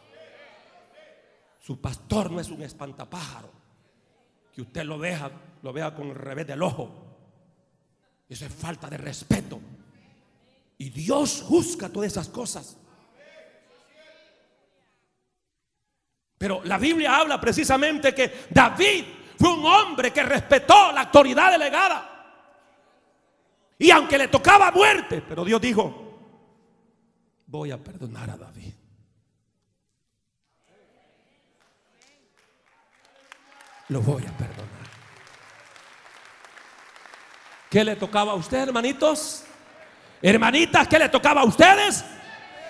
Su 1.71 1.81
pastor 1.81 2.33
no 2.33 2.41
es 2.41 2.51
un 2.51 2.61
espantapájaro 2.63 3.49
que 4.53 4.61
usted 4.61 4.83
lo 4.83 4.99
vea, 4.99 5.31
lo 5.63 5.73
vea 5.73 5.95
con 5.95 6.09
el 6.09 6.17
revés 6.17 6.45
del 6.45 6.65
ojo. 6.65 6.91
Eso 8.29 8.45
es 8.45 8.53
falta 8.53 8.91
de 8.91 8.97
respeto. 8.99 9.61
Y 10.79 10.91
Dios 10.91 11.45
juzga 11.47 11.89
todas 11.89 12.11
esas 12.11 12.29
cosas. 12.29 12.77
Pero 16.39 16.61
la 16.65 16.77
Biblia 16.77 17.17
habla 17.17 17.41
precisamente 17.41 18.13
que 18.13 18.47
David 18.51 19.05
fue 19.39 19.55
un 19.55 19.65
hombre 19.65 20.13
que 20.13 20.25
respetó 20.25 20.91
la 20.91 21.03
autoridad 21.03 21.53
delegada. 21.53 22.67
Y 23.79 23.93
aunque 23.93 24.19
le 24.19 24.27
tocaba 24.27 24.73
muerte, 24.73 25.23
pero 25.23 25.45
Dios 25.45 25.61
dijo, 25.61 26.19
voy 27.47 27.71
a 27.71 27.79
perdonar 27.79 28.29
a 28.29 28.37
David. 28.37 28.80
Lo 33.91 34.01
voy 34.01 34.25
a 34.25 34.31
perdonar. 34.31 34.71
¿Qué 37.69 37.85
le 37.85 37.97
tocaba 37.97 38.33
a 38.33 38.35
usted, 38.37 38.59
hermanitos? 38.59 39.45
Hermanitas, 40.23 40.89
¿qué 40.89 40.99
le 40.99 41.09
tocaba 41.09 41.43
a 41.43 41.45
ustedes? 41.45 42.05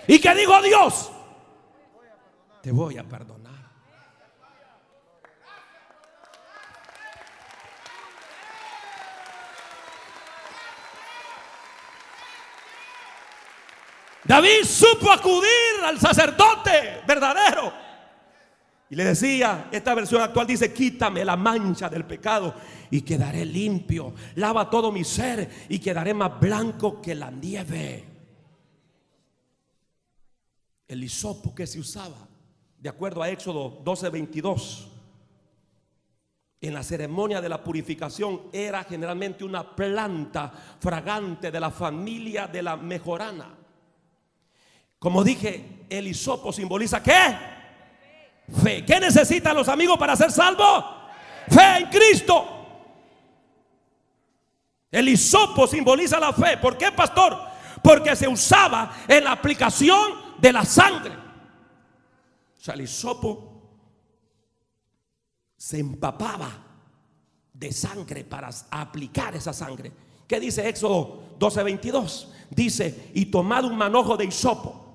¿Y 0.06 0.18
qué 0.18 0.34
dijo 0.34 0.60
Dios? 0.62 1.10
Te 2.62 2.72
voy 2.72 2.98
a 2.98 3.04
perdonar. 3.04 3.50
David 14.24 14.64
supo 14.64 15.10
acudir 15.10 15.84
al 15.84 15.98
sacerdote 15.98 17.02
verdadero. 17.06 17.89
Y 18.90 18.96
le 18.96 19.04
decía, 19.04 19.68
esta 19.70 19.94
versión 19.94 20.20
actual 20.20 20.48
dice, 20.48 20.72
quítame 20.72 21.24
la 21.24 21.36
mancha 21.36 21.88
del 21.88 22.04
pecado 22.04 22.52
y 22.90 23.02
quedaré 23.02 23.44
limpio. 23.44 24.12
Lava 24.34 24.68
todo 24.68 24.90
mi 24.90 25.04
ser 25.04 25.48
y 25.68 25.78
quedaré 25.78 26.12
más 26.12 26.40
blanco 26.40 27.00
que 27.00 27.14
la 27.14 27.30
nieve. 27.30 28.04
El 30.88 31.04
hisopo 31.04 31.54
que 31.54 31.68
se 31.68 31.78
usaba, 31.78 32.26
de 32.78 32.88
acuerdo 32.88 33.22
a 33.22 33.30
Éxodo 33.30 33.80
12:22, 33.84 34.88
en 36.60 36.74
la 36.74 36.82
ceremonia 36.82 37.40
de 37.40 37.48
la 37.48 37.62
purificación 37.62 38.48
era 38.52 38.82
generalmente 38.82 39.44
una 39.44 39.76
planta 39.76 40.52
fragante 40.80 41.52
de 41.52 41.60
la 41.60 41.70
familia 41.70 42.48
de 42.48 42.60
la 42.60 42.76
mejorana. 42.76 43.54
Como 44.98 45.22
dije, 45.22 45.86
el 45.88 46.08
hisopo 46.08 46.52
simboliza 46.52 47.00
qué? 47.00 47.59
Fe. 48.62 48.84
¿Qué 48.84 48.98
necesitan 48.98 49.56
los 49.56 49.68
amigos 49.68 49.98
para 49.98 50.16
ser 50.16 50.32
salvos? 50.32 50.84
Fe 51.48 51.78
en 51.78 51.86
Cristo. 51.86 52.56
El 54.90 55.08
hisopo 55.08 55.66
simboliza 55.66 56.18
la 56.18 56.32
fe. 56.32 56.56
¿Por 56.56 56.76
qué, 56.76 56.90
pastor? 56.92 57.38
Porque 57.82 58.16
se 58.16 58.28
usaba 58.28 58.92
en 59.06 59.24
la 59.24 59.32
aplicación 59.32 60.12
de 60.38 60.52
la 60.52 60.64
sangre. 60.64 61.12
O 62.58 62.62
sea, 62.62 62.74
el 62.74 62.82
hisopo 62.82 63.50
se 65.56 65.78
empapaba 65.78 66.50
de 67.52 67.72
sangre 67.72 68.24
para 68.24 68.50
aplicar 68.70 69.36
esa 69.36 69.52
sangre. 69.52 69.92
¿Qué 70.26 70.40
dice 70.40 70.68
Éxodo 70.68 71.36
12:22? 71.38 72.28
Dice, 72.50 73.10
y 73.14 73.26
tomad 73.26 73.64
un 73.64 73.76
manojo 73.76 74.16
de 74.16 74.24
hisopo 74.24 74.89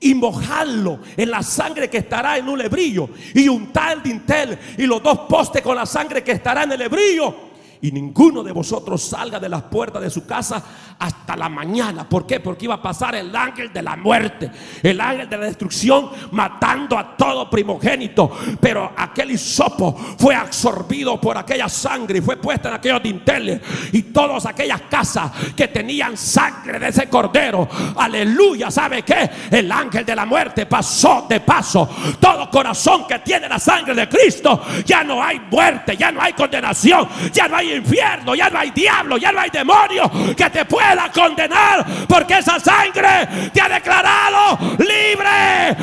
y 0.00 0.14
mojarlo 0.14 1.00
en 1.16 1.30
la 1.30 1.42
sangre 1.42 1.88
que 1.88 1.98
estará 1.98 2.38
en 2.38 2.48
un 2.48 2.58
lebrillo 2.58 3.08
y 3.34 3.48
untar 3.48 3.96
el 3.98 4.02
dintel 4.02 4.58
y 4.76 4.86
los 4.86 5.02
dos 5.02 5.20
postes 5.28 5.62
con 5.62 5.76
la 5.76 5.86
sangre 5.86 6.22
que 6.22 6.32
estará 6.32 6.64
en 6.64 6.72
el 6.72 6.78
lebrillo 6.78 7.55
y 7.80 7.92
ninguno 7.92 8.42
de 8.42 8.52
vosotros 8.52 9.02
salga 9.02 9.38
de 9.38 9.48
las 9.48 9.62
puertas 9.62 10.02
de 10.02 10.10
su 10.10 10.26
casa 10.26 10.62
hasta 10.98 11.36
la 11.36 11.48
mañana. 11.48 12.08
¿Por 12.08 12.26
qué? 12.26 12.40
Porque 12.40 12.64
iba 12.64 12.74
a 12.74 12.82
pasar 12.82 13.14
el 13.14 13.34
ángel 13.34 13.72
de 13.72 13.82
la 13.82 13.96
muerte, 13.96 14.50
el 14.82 15.00
ángel 15.00 15.28
de 15.28 15.36
la 15.36 15.44
destrucción, 15.46 16.10
matando 16.32 16.98
a 16.98 17.16
todo 17.16 17.50
primogénito. 17.50 18.30
Pero 18.60 18.92
aquel 18.96 19.32
hisopo 19.32 19.94
fue 20.18 20.34
absorbido 20.34 21.20
por 21.20 21.36
aquella 21.36 21.68
sangre 21.68 22.18
y 22.18 22.22
fue 22.22 22.36
puesta 22.36 22.68
en 22.68 22.74
aquellos 22.76 23.02
dinteles. 23.02 23.60
Y 23.92 24.04
todas 24.04 24.46
aquellas 24.46 24.82
casas 24.82 25.30
que 25.54 25.68
tenían 25.68 26.16
sangre 26.16 26.78
de 26.78 26.88
ese 26.88 27.08
cordero, 27.08 27.68
aleluya, 27.96 28.70
¿sabe 28.70 29.02
qué? 29.02 29.30
El 29.50 29.70
ángel 29.70 30.04
de 30.04 30.16
la 30.16 30.26
muerte 30.26 30.66
pasó 30.66 31.26
de 31.28 31.40
paso. 31.40 31.88
Todo 32.20 32.50
corazón 32.50 33.06
que 33.06 33.18
tiene 33.20 33.48
la 33.48 33.58
sangre 33.58 33.94
de 33.94 34.08
Cristo, 34.08 34.62
ya 34.84 35.04
no 35.04 35.22
hay 35.22 35.40
muerte, 35.50 35.96
ya 35.96 36.10
no 36.10 36.20
hay 36.20 36.32
condenación, 36.32 37.08
ya 37.32 37.48
no 37.48 37.56
hay 37.56 37.65
infierno, 37.74 38.34
ya 38.34 38.50
no 38.50 38.58
hay 38.58 38.70
diablo, 38.70 39.16
ya 39.16 39.32
no 39.32 39.40
hay 39.40 39.50
demonio 39.50 40.10
que 40.36 40.50
te 40.50 40.64
pueda 40.64 41.10
condenar, 41.12 42.06
porque 42.08 42.38
esa 42.38 42.58
sangre 42.60 43.50
te 43.52 43.60
ha 43.60 43.68
declarado 43.68 44.58
libre. 44.78 45.76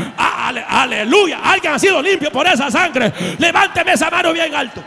aleluya, 0.67 1.39
alguien 1.43 1.73
ha 1.73 1.79
sido 1.79 2.01
limpio 2.01 2.31
por 2.31 2.47
esa 2.47 2.69
sangre. 2.71 3.11
Levánteme 3.37 3.93
esa 3.93 4.09
mano 4.09 4.33
bien 4.33 4.53
alto. 4.53 4.83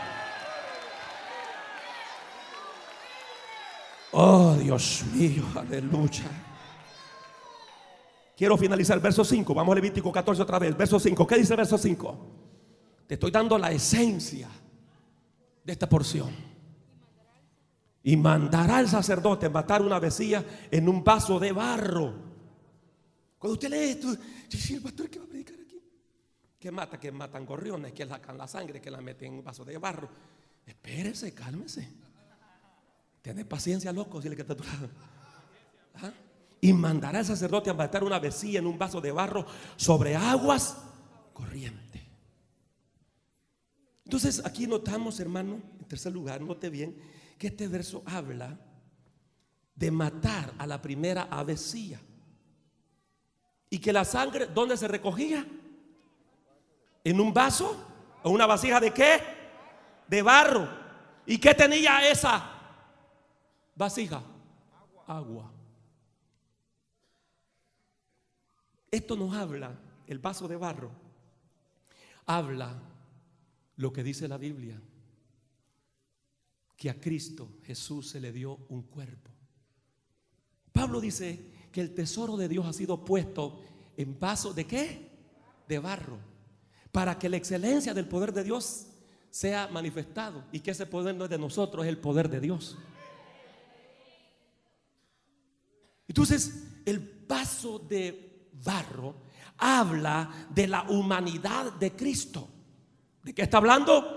Oh 4.11 4.55
Dios 4.59 5.03
mío, 5.13 5.43
aleluya. 5.55 6.25
Quiero 8.37 8.55
finalizar 8.55 8.97
el 8.97 9.01
verso 9.01 9.25
5. 9.25 9.53
Vamos 9.53 9.71
a 9.71 9.75
Levítico 9.75 10.11
14 10.11 10.43
otra 10.43 10.59
vez. 10.59 10.77
Verso 10.77 10.99
5. 10.99 11.25
¿Qué 11.25 11.37
dice 11.37 11.53
el 11.53 11.57
verso 11.57 11.75
5? 11.75 12.17
Te 13.07 13.15
estoy 13.15 13.31
dando 13.31 13.57
la 13.57 13.71
esencia 13.71 14.47
de 15.63 15.73
esta 15.73 15.89
porción. 15.89 16.56
Y 18.07 18.15
mandará 18.15 18.79
el 18.79 18.87
sacerdote 18.87 19.49
matar 19.49 19.81
una 19.81 19.99
vecilla 19.99 20.41
en 20.71 20.87
un 20.87 21.03
vaso 21.03 21.41
de 21.41 21.51
barro. 21.51 22.13
Cuando 23.37 23.55
usted 23.55 23.69
lee 23.69 23.89
esto, 23.89 24.15
dice 24.49 24.75
el 24.75 24.81
pastor 24.81 25.09
que 25.09 25.19
va 25.19 25.25
a 25.25 25.27
predicar 25.27 25.57
aquí. 25.59 25.77
Que 26.57 26.71
mata, 26.71 26.97
que 26.97 27.11
matan 27.11 27.45
gorriones, 27.45 27.91
que 27.91 28.07
sacan 28.07 28.37
la 28.37 28.47
sangre, 28.47 28.79
que 28.79 28.89
la 28.89 29.01
meten 29.01 29.33
en 29.33 29.39
un 29.39 29.43
vaso 29.43 29.65
de 29.65 29.77
barro. 29.77 30.07
Espérese, 30.65 31.33
cálmese. 31.33 31.91
Tiene 33.21 33.43
paciencia, 33.43 33.91
loco, 33.91 34.21
si 34.21 34.29
le 34.29 34.37
queda 34.37 34.55
¿Ah? 35.95 36.13
Y 36.61 36.71
mandará 36.71 37.19
el 37.19 37.25
sacerdote 37.25 37.71
a 37.71 37.73
matar 37.73 38.05
una 38.05 38.19
vecilla 38.19 38.59
en 38.59 38.67
un 38.67 38.79
vaso 38.79 39.01
de 39.01 39.11
barro 39.11 39.45
sobre 39.75 40.15
aguas 40.15 40.77
corrientes. 41.33 42.03
Entonces 44.05 44.41
aquí 44.45 44.65
notamos, 44.65 45.19
hermano, 45.19 45.59
en 45.77 45.85
tercer 45.89 46.13
lugar, 46.13 46.39
note 46.39 46.69
bien, 46.69 46.95
que 47.37 47.47
este 47.47 47.67
verso 47.67 48.03
habla 48.05 48.57
de 49.75 49.91
matar 49.91 50.53
a 50.57 50.65
la 50.65 50.81
primera 50.81 51.27
avecilla. 51.29 51.99
Y 53.69 53.79
que 53.79 53.93
la 53.93 54.05
sangre, 54.05 54.47
¿dónde 54.47 54.77
se 54.77 54.87
recogía? 54.87 55.45
¿En 57.03 57.19
un 57.19 57.33
vaso? 57.33 57.85
¿O 58.23 58.31
una 58.31 58.45
vasija 58.45 58.79
de 58.79 58.91
qué? 58.91 59.21
De 60.07 60.21
barro. 60.21 60.67
¿Y 61.25 61.37
qué 61.37 61.53
tenía 61.53 62.09
esa 62.09 62.51
vasija? 63.75 64.23
Agua. 65.05 65.51
Esto 68.89 69.15
nos 69.15 69.35
habla, 69.35 69.77
el 70.07 70.19
vaso 70.19 70.47
de 70.47 70.55
barro, 70.55 70.91
habla 72.25 72.81
lo 73.75 73.91
que 73.91 74.01
dice 74.01 74.27
la 74.27 74.37
Biblia 74.37 74.81
que 76.77 76.89
a 76.91 76.99
Cristo 76.99 77.57
Jesús 77.63 78.09
se 78.09 78.21
le 78.21 78.31
dio 78.31 78.59
un 78.69 78.83
cuerpo. 78.83 79.31
Pablo 80.71 81.01
dice 81.01 81.67
que 81.71 81.81
el 81.81 81.93
tesoro 81.95 82.37
de 82.37 82.47
Dios 82.47 82.65
ha 82.67 82.71
sido 82.71 83.03
puesto 83.03 83.59
en 83.97 84.17
vaso 84.19 84.53
de 84.53 84.65
qué? 84.65 85.11
De 85.67 85.79
barro. 85.79 86.19
Para 86.91 87.17
que 87.17 87.29
la 87.29 87.37
excelencia 87.37 87.95
del 87.95 88.07
poder 88.07 88.31
de 88.31 88.43
Dios 88.43 88.85
sea 89.31 89.67
manifestado. 89.67 90.45
Y 90.51 90.59
que 90.59 90.71
ese 90.71 90.85
poder 90.85 91.15
no 91.15 91.23
es 91.23 91.31
de 91.31 91.39
nosotros, 91.39 91.83
es 91.83 91.89
el 91.89 91.97
poder 91.97 92.29
de 92.29 92.39
Dios. 92.39 92.77
Entonces, 96.07 96.63
el 96.85 97.25
vaso 97.27 97.79
de 97.79 98.49
barro 98.63 99.15
habla 99.57 100.47
de 100.53 100.67
la 100.67 100.83
humanidad 100.83 101.73
de 101.73 101.95
Cristo. 101.95 102.47
¿De 103.23 103.33
qué 103.33 103.41
está 103.41 103.57
hablando? 103.57 104.16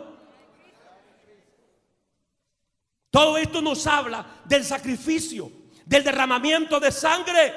Todo 3.10 3.36
esto 3.36 3.60
nos 3.60 3.86
habla 3.86 4.24
del 4.44 4.64
sacrificio, 4.64 5.50
del 5.84 6.04
derramamiento 6.04 6.78
de 6.78 6.92
sangre. 6.92 7.54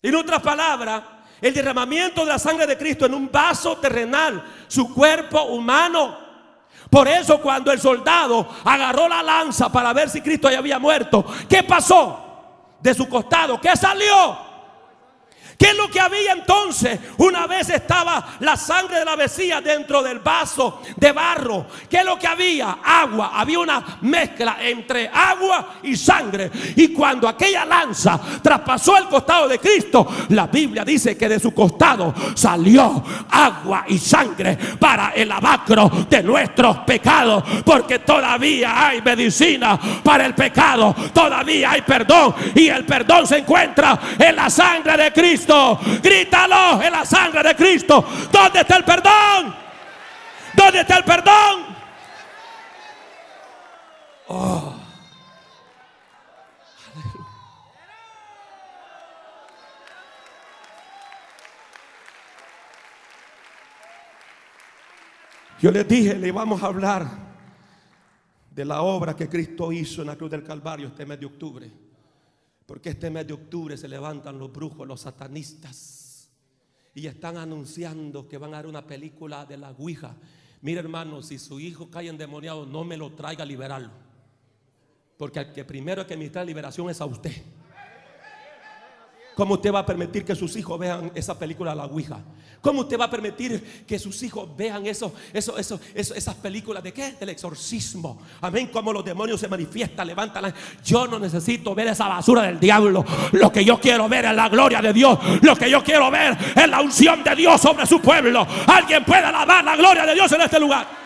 En 0.00 0.14
otras 0.14 0.40
palabras, 0.40 1.02
el 1.40 1.52
derramamiento 1.52 2.22
de 2.24 2.32
la 2.32 2.38
sangre 2.38 2.66
de 2.66 2.78
Cristo 2.78 3.04
en 3.04 3.14
un 3.14 3.30
vaso 3.30 3.76
terrenal, 3.76 4.42
su 4.68 4.92
cuerpo 4.94 5.42
humano. 5.44 6.18
Por 6.88 7.08
eso 7.08 7.40
cuando 7.40 7.72
el 7.72 7.80
soldado 7.80 8.48
agarró 8.64 9.08
la 9.08 9.22
lanza 9.22 9.70
para 9.70 9.92
ver 9.92 10.08
si 10.08 10.20
Cristo 10.22 10.50
ya 10.50 10.58
había 10.58 10.78
muerto, 10.78 11.24
¿qué 11.48 11.62
pasó? 11.62 12.76
De 12.80 12.94
su 12.94 13.08
costado, 13.08 13.60
¿qué 13.60 13.76
salió? 13.76 14.53
¿Qué 15.58 15.66
es 15.70 15.76
lo 15.76 15.88
que 15.88 16.00
había 16.00 16.32
entonces? 16.32 16.98
Una 17.18 17.46
vez 17.46 17.70
estaba 17.70 18.36
la 18.40 18.56
sangre 18.56 18.98
de 18.98 19.04
la 19.04 19.16
vecía 19.16 19.60
dentro 19.60 20.02
del 20.02 20.18
vaso 20.18 20.82
de 20.96 21.12
barro. 21.12 21.66
¿Qué 21.88 21.98
es 21.98 22.04
lo 22.04 22.18
que 22.18 22.26
había? 22.26 22.78
Agua. 22.82 23.32
Había 23.34 23.60
una 23.60 23.98
mezcla 24.00 24.56
entre 24.60 25.08
agua 25.08 25.76
y 25.82 25.96
sangre. 25.96 26.50
Y 26.76 26.88
cuando 26.88 27.28
aquella 27.28 27.64
lanza 27.64 28.20
traspasó 28.42 28.96
el 28.96 29.04
costado 29.04 29.46
de 29.48 29.58
Cristo, 29.58 30.06
la 30.30 30.46
Biblia 30.46 30.84
dice 30.84 31.16
que 31.16 31.28
de 31.28 31.38
su 31.38 31.54
costado 31.54 32.12
salió 32.34 33.04
agua 33.30 33.84
y 33.88 33.98
sangre 33.98 34.58
para 34.78 35.10
el 35.10 35.30
abacro 35.30 35.90
de 36.08 36.22
nuestros 36.22 36.78
pecados. 36.78 37.44
Porque 37.64 38.00
todavía 38.00 38.88
hay 38.88 39.02
medicina 39.02 39.78
para 40.02 40.26
el 40.26 40.34
pecado. 40.34 40.94
Todavía 41.12 41.72
hay 41.72 41.82
perdón. 41.82 42.34
Y 42.54 42.68
el 42.68 42.84
perdón 42.84 43.26
se 43.26 43.38
encuentra 43.38 43.98
en 44.18 44.34
la 44.34 44.50
sangre 44.50 44.96
de 44.96 45.12
Cristo. 45.12 45.43
Grítalo 46.02 46.82
en 46.82 46.92
la 46.92 47.04
sangre 47.04 47.42
de 47.42 47.56
Cristo. 47.56 48.04
¿Dónde 48.32 48.60
está 48.60 48.76
el 48.76 48.84
perdón? 48.84 49.54
¿Dónde 50.54 50.80
está 50.80 50.98
el 50.98 51.04
perdón? 51.04 51.76
Oh. 54.28 54.74
Yo 65.60 65.70
les 65.70 65.88
dije, 65.88 66.14
le 66.14 66.30
vamos 66.30 66.62
a 66.62 66.66
hablar 66.66 67.06
de 68.50 68.64
la 68.64 68.82
obra 68.82 69.16
que 69.16 69.28
Cristo 69.28 69.72
hizo 69.72 70.02
en 70.02 70.08
la 70.08 70.16
cruz 70.16 70.30
del 70.30 70.44
Calvario 70.44 70.88
este 70.88 71.06
mes 71.06 71.18
de 71.18 71.26
octubre. 71.26 71.72
Porque 72.66 72.90
este 72.90 73.10
mes 73.10 73.26
de 73.26 73.34
octubre 73.34 73.76
se 73.76 73.88
levantan 73.88 74.38
los 74.38 74.52
brujos, 74.52 74.86
los 74.86 75.02
satanistas. 75.02 76.30
Y 76.94 77.06
están 77.06 77.36
anunciando 77.36 78.28
que 78.28 78.38
van 78.38 78.54
a 78.54 78.58
dar 78.58 78.66
una 78.66 78.86
película 78.86 79.44
de 79.44 79.56
la 79.56 79.70
Ouija. 79.72 80.16
Mire 80.62 80.80
hermano, 80.80 81.22
si 81.22 81.38
su 81.38 81.60
hijo 81.60 81.90
cae 81.90 82.08
endemoniado, 82.08 82.64
no 82.64 82.84
me 82.84 82.96
lo 82.96 83.12
traiga 83.12 83.42
a 83.42 83.46
liberarlo. 83.46 83.90
Porque 85.18 85.40
el 85.40 85.52
que 85.52 85.64
primero 85.64 86.06
que 86.06 86.14
administrar 86.14 86.46
liberación 86.46 86.88
es 86.88 87.00
a 87.00 87.04
usted. 87.04 87.32
¿Cómo 89.34 89.54
usted 89.54 89.72
va 89.72 89.80
a 89.80 89.86
permitir 89.86 90.24
que 90.24 90.34
sus 90.34 90.54
hijos 90.56 90.78
vean 90.78 91.10
esa 91.14 91.38
película 91.38 91.74
La 91.74 91.86
Ouija? 91.86 92.20
¿Cómo 92.60 92.80
usted 92.80 92.98
va 92.98 93.06
a 93.06 93.10
permitir 93.10 93.84
que 93.86 93.98
sus 93.98 94.22
hijos 94.22 94.48
vean 94.56 94.86
eso, 94.86 95.12
eso, 95.32 95.58
eso, 95.58 95.80
esas 95.94 96.34
películas 96.36 96.82
de 96.82 96.92
qué? 96.92 97.12
Del 97.12 97.28
exorcismo. 97.28 98.22
Amén. 98.40 98.70
Cómo 98.72 98.92
los 98.92 99.04
demonios 99.04 99.40
se 99.40 99.48
manifiestan, 99.48 100.06
levantan. 100.06 100.54
Yo 100.84 101.06
no 101.06 101.18
necesito 101.18 101.74
ver 101.74 101.88
esa 101.88 102.08
basura 102.08 102.42
del 102.42 102.58
diablo. 102.58 103.04
Lo 103.32 103.52
que 103.52 103.64
yo 103.64 103.78
quiero 103.78 104.08
ver 104.08 104.24
es 104.24 104.34
la 104.34 104.48
gloria 104.48 104.80
de 104.80 104.92
Dios. 104.92 105.18
Lo 105.42 105.54
que 105.56 105.68
yo 105.68 105.82
quiero 105.82 106.10
ver 106.10 106.38
es 106.56 106.68
la 106.68 106.80
unción 106.80 107.22
de 107.22 107.34
Dios 107.34 107.60
sobre 107.60 107.86
su 107.86 108.00
pueblo. 108.00 108.46
Alguien 108.66 109.04
puede 109.04 109.24
alabar 109.24 109.64
la 109.64 109.76
gloria 109.76 110.06
de 110.06 110.14
Dios 110.14 110.30
en 110.32 110.40
este 110.40 110.58
lugar. 110.58 111.03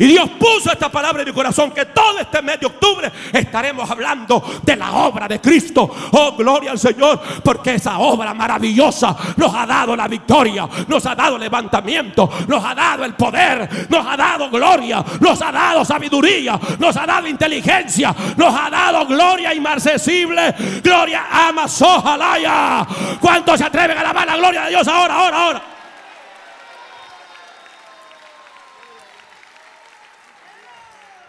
Y 0.00 0.06
Dios 0.06 0.30
puso 0.30 0.72
esta 0.72 0.90
palabra 0.90 1.20
en 1.20 1.28
mi 1.28 1.34
corazón 1.34 1.72
que 1.72 1.84
todo 1.84 2.20
este 2.20 2.40
mes 2.40 2.58
de 2.58 2.64
octubre 2.64 3.12
estaremos 3.34 3.88
hablando 3.90 4.42
de 4.62 4.74
la 4.74 4.92
obra 4.92 5.28
de 5.28 5.42
Cristo. 5.42 5.94
Oh, 6.12 6.32
gloria 6.38 6.70
al 6.70 6.78
Señor, 6.78 7.20
porque 7.44 7.74
esa 7.74 7.98
obra 7.98 8.32
maravillosa 8.32 9.14
nos 9.36 9.54
ha 9.54 9.66
dado 9.66 9.94
la 9.94 10.08
victoria, 10.08 10.66
nos 10.88 11.04
ha 11.04 11.14
dado 11.14 11.36
levantamiento, 11.36 12.30
nos 12.48 12.64
ha 12.64 12.74
dado 12.74 13.04
el 13.04 13.12
poder, 13.12 13.68
nos 13.90 14.06
ha 14.06 14.16
dado 14.16 14.48
gloria, 14.48 15.04
nos 15.20 15.42
ha 15.42 15.52
dado 15.52 15.84
sabiduría, 15.84 16.58
nos 16.78 16.96
ha 16.96 17.04
dado 17.04 17.28
inteligencia, 17.28 18.16
nos 18.38 18.54
ha 18.58 18.70
dado 18.70 19.04
gloria 19.04 19.52
inmarcesible, 19.52 20.54
gloria 20.82 21.26
amazojalaya. 21.30 22.86
¿Cuántos 23.20 23.58
se 23.58 23.64
atreven 23.64 23.98
a 23.98 24.00
alabar 24.00 24.26
la 24.26 24.36
gloria 24.38 24.62
de 24.62 24.70
Dios 24.70 24.88
ahora, 24.88 25.14
ahora, 25.14 25.36
ahora? 25.36 25.62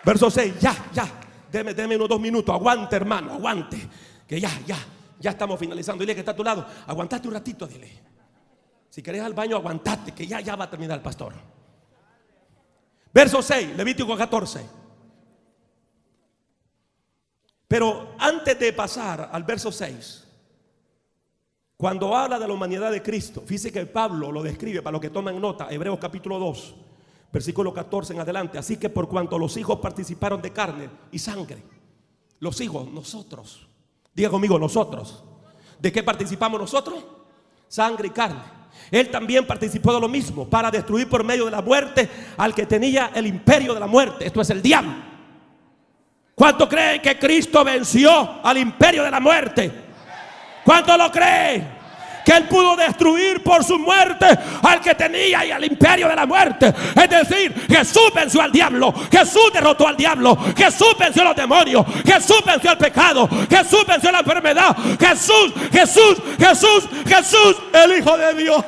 Verso 0.04 0.32
6, 0.32 0.60
ya, 0.60 0.76
ya. 0.94 1.08
Deme, 1.52 1.74
deme 1.74 1.96
unos 1.96 2.10
dos 2.10 2.20
minutos. 2.20 2.54
Aguante, 2.54 2.96
hermano, 2.96 3.34
aguante. 3.34 3.78
Que 4.28 4.40
ya, 4.40 4.50
ya, 4.66 4.78
ya 5.20 5.32
estamos 5.32 5.60
finalizando. 5.60 6.02
Dile 6.02 6.14
que 6.14 6.22
está 6.22 6.32
a 6.32 6.36
tu 6.36 6.44
lado. 6.44 6.66
Aguantate 6.88 7.28
un 7.28 7.34
ratito, 7.34 7.68
dile. 7.68 7.92
Si 8.90 9.02
querés 9.02 9.22
al 9.22 9.34
baño, 9.34 9.58
aguantate, 9.58 10.14
que 10.14 10.26
ya, 10.26 10.42
ya 10.42 10.56
va 10.56 10.66
a 10.66 10.70
terminar 10.70 10.98
el 10.98 11.04
pastor. 11.04 11.34
Verso 13.14 13.42
6, 13.42 13.76
Levítico 13.76 14.18
14. 14.18 14.66
Pero 17.68 18.16
antes 18.18 18.60
de 18.60 18.74
pasar 18.74 19.30
al 19.32 19.44
verso 19.44 19.72
6, 19.72 20.28
cuando 21.78 22.16
habla 22.16 22.38
de 22.38 22.48
la 22.48 22.54
humanidad 22.54 22.92
de 22.92 23.02
Cristo, 23.02 23.44
fíjese 23.46 23.72
que 23.72 23.86
Pablo 23.86 24.32
lo 24.32 24.44
describe 24.44 24.82
para 24.82 24.94
los 24.94 25.02
que 25.02 25.10
toman 25.10 25.40
nota, 25.40 25.68
Hebreos 25.70 25.98
capítulo 26.00 26.38
2 26.38 26.76
versículo 27.32 27.74
14 27.74 28.14
en 28.14 28.20
adelante. 28.20 28.58
Así 28.58 28.78
que 28.78 28.90
por 28.90 29.08
cuanto 29.08 29.38
los 29.38 29.58
hijos 29.58 29.80
participaron 29.80 30.42
de 30.42 30.52
carne 30.52 30.90
y 31.12 31.20
sangre, 31.20 31.64
los 32.40 32.60
hijos, 32.62 32.90
nosotros, 32.92 33.68
diga 34.14 34.30
conmigo, 34.30 34.58
nosotros. 34.58 35.24
¿De 35.80 35.92
qué 35.92 36.04
participamos 36.04 36.60
nosotros? 36.60 37.04
Sangre 37.68 38.08
y 38.08 38.12
carne. 38.12 38.42
Él 38.90 39.10
también 39.10 39.46
participó 39.46 39.94
de 39.94 40.02
lo 40.02 40.08
mismo 40.08 40.48
para 40.48 40.72
destruir 40.72 41.08
por 41.10 41.24
medio 41.24 41.46
de 41.46 41.52
la 41.52 41.62
muerte 41.62 42.10
al 42.38 42.54
que 42.54 42.66
tenía 42.66 43.12
el 43.14 43.28
imperio 43.28 43.74
de 43.74 43.80
la 43.80 43.88
muerte. 43.88 44.26
Esto 44.26 44.42
es 44.42 44.50
el 44.50 44.62
diablo. 44.62 44.94
¿Cuánto 46.36 46.68
creen 46.68 47.02
que 47.02 47.20
Cristo 47.20 47.64
venció 47.64 48.44
al 48.44 48.58
imperio 48.58 49.04
de 49.04 49.12
la 49.12 49.20
muerte? 49.20 49.72
¿Cuánto 50.64 50.98
lo 50.98 51.12
creen? 51.12 51.81
Que 52.24 52.32
él 52.32 52.48
pudo 52.48 52.76
destruir 52.76 53.44
por 53.44 53.64
su 53.64 53.78
muerte 53.80 54.26
al 54.62 54.82
que 54.82 54.96
tenía 54.96 55.46
y 55.46 55.52
al 55.52 55.64
imperio 55.64 56.08
de 56.08 56.16
la 56.16 56.26
muerte. 56.26 56.74
Es 56.96 57.10
decir, 57.10 57.68
Jesús 57.68 58.12
venció 58.14 58.42
al 58.42 58.52
diablo, 58.52 58.94
Jesús 59.12 59.52
derrotó 59.54 59.88
al 59.88 59.98
diablo, 59.98 60.38
Jesús 60.56 60.96
venció 61.00 61.22
a 61.24 61.26
los 61.26 61.36
demonios, 61.36 61.86
Jesús 62.06 62.42
venció 62.46 62.72
al 62.72 62.78
pecado, 62.78 63.30
Jesús 63.50 63.86
venció 63.88 64.12
la 64.12 64.20
enfermedad, 64.20 64.76
Jesús, 65.00 65.54
Jesús, 65.72 66.18
Jesús, 66.38 66.90
Jesús, 67.08 67.58
el 67.74 67.98
Hijo 67.98 68.18
de 68.18 68.34
Dios. 68.36 68.66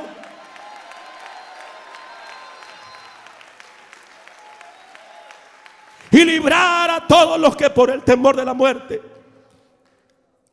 Y 6.11 6.23
librar 6.25 6.91
a 6.91 7.07
todos 7.07 7.39
los 7.39 7.55
que 7.55 7.71
por 7.71 7.89
el 7.89 8.03
temor 8.03 8.35
de 8.35 8.45
la 8.45 8.53
muerte 8.53 9.01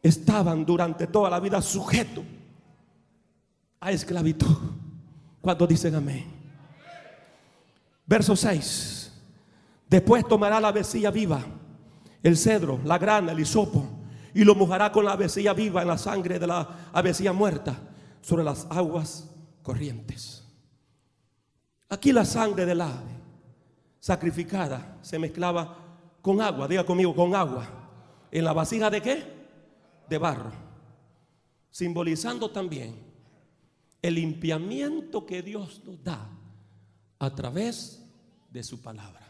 estaban 0.03 0.64
durante 0.64 1.07
toda 1.07 1.28
la 1.28 1.38
vida 1.38 1.61
sujetos 1.61 2.24
a 3.81 3.91
esclavitud. 3.91 4.57
Cuando 5.41 5.66
dicen 5.66 5.95
amén. 5.95 6.26
Verso 8.07 8.37
6. 8.37 9.12
Después 9.89 10.26
tomará 10.28 10.61
la 10.61 10.70
vecilla 10.70 11.11
viva, 11.11 11.43
el 12.22 12.37
cedro, 12.37 12.78
la 12.85 12.99
grana, 12.99 13.33
el 13.33 13.41
hisopo, 13.41 13.89
y 14.35 14.45
lo 14.45 14.55
mojará 14.55 14.93
con 14.93 15.05
la 15.05 15.16
vecilla 15.16 15.53
viva 15.53 15.83
en 15.83 15.89
la 15.89 15.99
sangre 15.99 16.39
de 16.39 16.47
la 16.47 16.91
avecilla 16.93 17.33
muerta 17.33 17.76
sobre 18.20 18.45
las 18.45 18.66
aguas 18.70 19.28
corrientes. 19.62 20.45
Aquí 21.89 22.12
la 22.12 22.24
sangre 22.24 22.66
del 22.66 22.83
ave 22.83 23.18
sacrificada 23.99 24.99
se 25.03 25.18
mezclaba 25.18 25.76
con 26.22 26.41
agua, 26.41 26.68
diga 26.68 26.85
conmigo, 26.85 27.14
con 27.14 27.35
agua. 27.35 27.66
¿En 28.31 28.45
la 28.45 28.53
vasija 28.53 28.91
de 28.91 29.03
qué? 29.03 29.24
De 30.09 30.18
barro. 30.18 30.53
Simbolizando 31.70 32.51
también 32.51 33.10
el 34.03 34.14
limpiamiento 34.14 35.26
que 35.26 35.42
Dios 35.42 35.82
nos 35.84 36.03
da 36.03 36.30
a 37.18 37.34
través 37.34 38.03
de 38.51 38.62
su 38.62 38.80
palabra. 38.80 39.20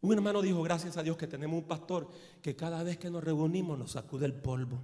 Un 0.00 0.12
hermano 0.12 0.42
dijo, 0.42 0.62
gracias 0.62 0.96
a 0.98 1.02
Dios 1.02 1.16
que 1.16 1.26
tenemos 1.26 1.56
un 1.56 1.66
pastor 1.66 2.10
que 2.42 2.54
cada 2.54 2.82
vez 2.82 2.98
que 2.98 3.08
nos 3.08 3.24
reunimos 3.24 3.78
nos 3.78 3.92
sacude 3.92 4.26
el 4.26 4.34
polvo. 4.34 4.78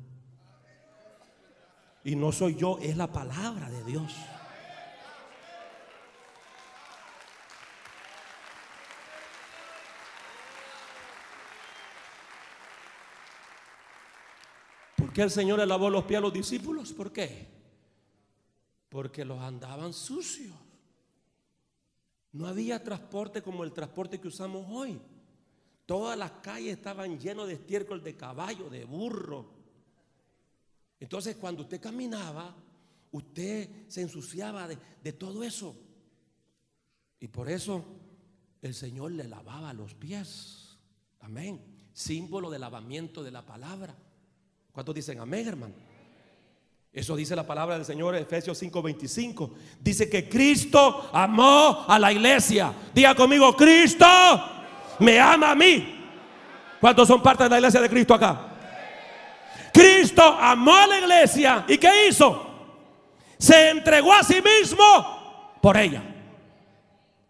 Y 2.04 2.16
no 2.16 2.32
soy 2.32 2.54
yo, 2.54 2.78
es 2.80 2.96
la 2.96 3.12
palabra 3.12 3.68
de 3.68 3.84
Dios. 3.84 4.14
¿Por 15.10 15.14
qué 15.16 15.22
el 15.22 15.30
Señor 15.32 15.58
le 15.58 15.66
lavó 15.66 15.90
los 15.90 16.04
pies 16.04 16.18
a 16.18 16.20
los 16.20 16.32
discípulos? 16.32 16.92
¿Por 16.92 17.12
qué? 17.12 17.48
Porque 18.88 19.24
los 19.24 19.40
andaban 19.40 19.92
sucios. 19.92 20.54
No 22.30 22.46
había 22.46 22.84
transporte 22.84 23.42
como 23.42 23.64
el 23.64 23.72
transporte 23.72 24.20
que 24.20 24.28
usamos 24.28 24.64
hoy. 24.70 25.00
Todas 25.84 26.16
las 26.16 26.30
calles 26.42 26.76
estaban 26.76 27.18
llenas 27.18 27.48
de 27.48 27.54
estiércol 27.54 28.04
de 28.04 28.16
caballo, 28.16 28.70
de 28.70 28.84
burro. 28.84 29.50
Entonces 31.00 31.34
cuando 31.34 31.62
usted 31.62 31.80
caminaba, 31.80 32.54
usted 33.10 33.68
se 33.88 34.02
ensuciaba 34.02 34.68
de, 34.68 34.78
de 35.02 35.12
todo 35.12 35.42
eso. 35.42 35.74
Y 37.18 37.26
por 37.26 37.50
eso 37.50 37.84
el 38.62 38.74
Señor 38.74 39.10
le 39.10 39.26
lavaba 39.26 39.72
los 39.72 39.92
pies. 39.92 40.78
Amén. 41.18 41.88
Símbolo 41.92 42.48
de 42.48 42.60
lavamiento 42.60 43.24
de 43.24 43.32
la 43.32 43.44
palabra. 43.44 43.96
¿Cuántos 44.72 44.94
dicen 44.94 45.18
amén, 45.20 45.48
hermano? 45.48 45.74
Eso 46.92 47.14
dice 47.14 47.36
la 47.36 47.46
palabra 47.46 47.76
del 47.76 47.84
Señor 47.84 48.16
en 48.16 48.22
Efesios 48.22 48.58
5:25. 48.60 49.50
Dice 49.80 50.10
que 50.10 50.28
Cristo 50.28 51.08
amó 51.12 51.84
a 51.86 51.98
la 51.98 52.12
iglesia. 52.12 52.72
Diga 52.92 53.14
conmigo, 53.14 53.54
Cristo 53.56 54.06
me 54.98 55.20
ama 55.20 55.52
a 55.52 55.54
mí. 55.54 55.96
¿Cuántos 56.80 57.06
son 57.06 57.22
parte 57.22 57.44
de 57.44 57.50
la 57.50 57.58
iglesia 57.58 57.80
de 57.80 57.88
Cristo 57.88 58.14
acá? 58.14 58.46
Cristo 59.72 60.22
amó 60.22 60.74
a 60.74 60.86
la 60.86 60.98
iglesia. 60.98 61.64
¿Y 61.68 61.78
qué 61.78 62.08
hizo? 62.08 62.46
Se 63.38 63.70
entregó 63.70 64.12
a 64.12 64.24
sí 64.24 64.42
mismo 64.42 65.58
por 65.62 65.76
ella. 65.76 66.02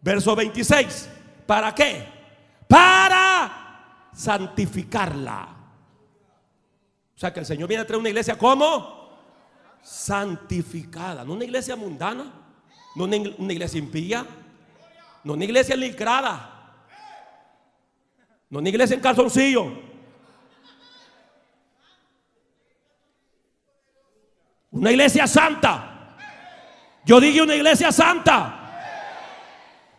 Verso 0.01 0.35
26. 0.35 1.09
¿Para 1.47 1.75
qué? 1.75 2.07
Para 2.67 4.09
santificarla 4.15 5.60
o 7.21 7.23
sea 7.23 7.35
que 7.35 7.41
el 7.41 7.45
Señor 7.45 7.69
viene 7.69 7.83
a 7.83 7.87
traer 7.87 8.01
una 8.01 8.09
iglesia 8.09 8.39
como 8.39 9.11
santificada. 9.83 11.23
No 11.23 11.35
una 11.35 11.45
iglesia 11.45 11.77
mundana, 11.77 12.33
no 12.97 13.05
una, 13.05 13.53
iglesia 13.53 13.79
impía, 13.79 14.25
no 15.23 15.35
una 15.35 15.45
iglesia 15.45 15.77
licrada, 15.77 16.73
no 18.49 18.61
una 18.61 18.71
iglesia 18.71 18.95
en 18.95 19.03
calzoncillo. 19.03 19.71
Una 24.71 24.91
iglesia 24.91 25.27
santa. 25.27 26.17
Yo 27.05 27.21
dije 27.21 27.43
una 27.43 27.55
iglesia 27.55 27.93
santa. 27.93 28.57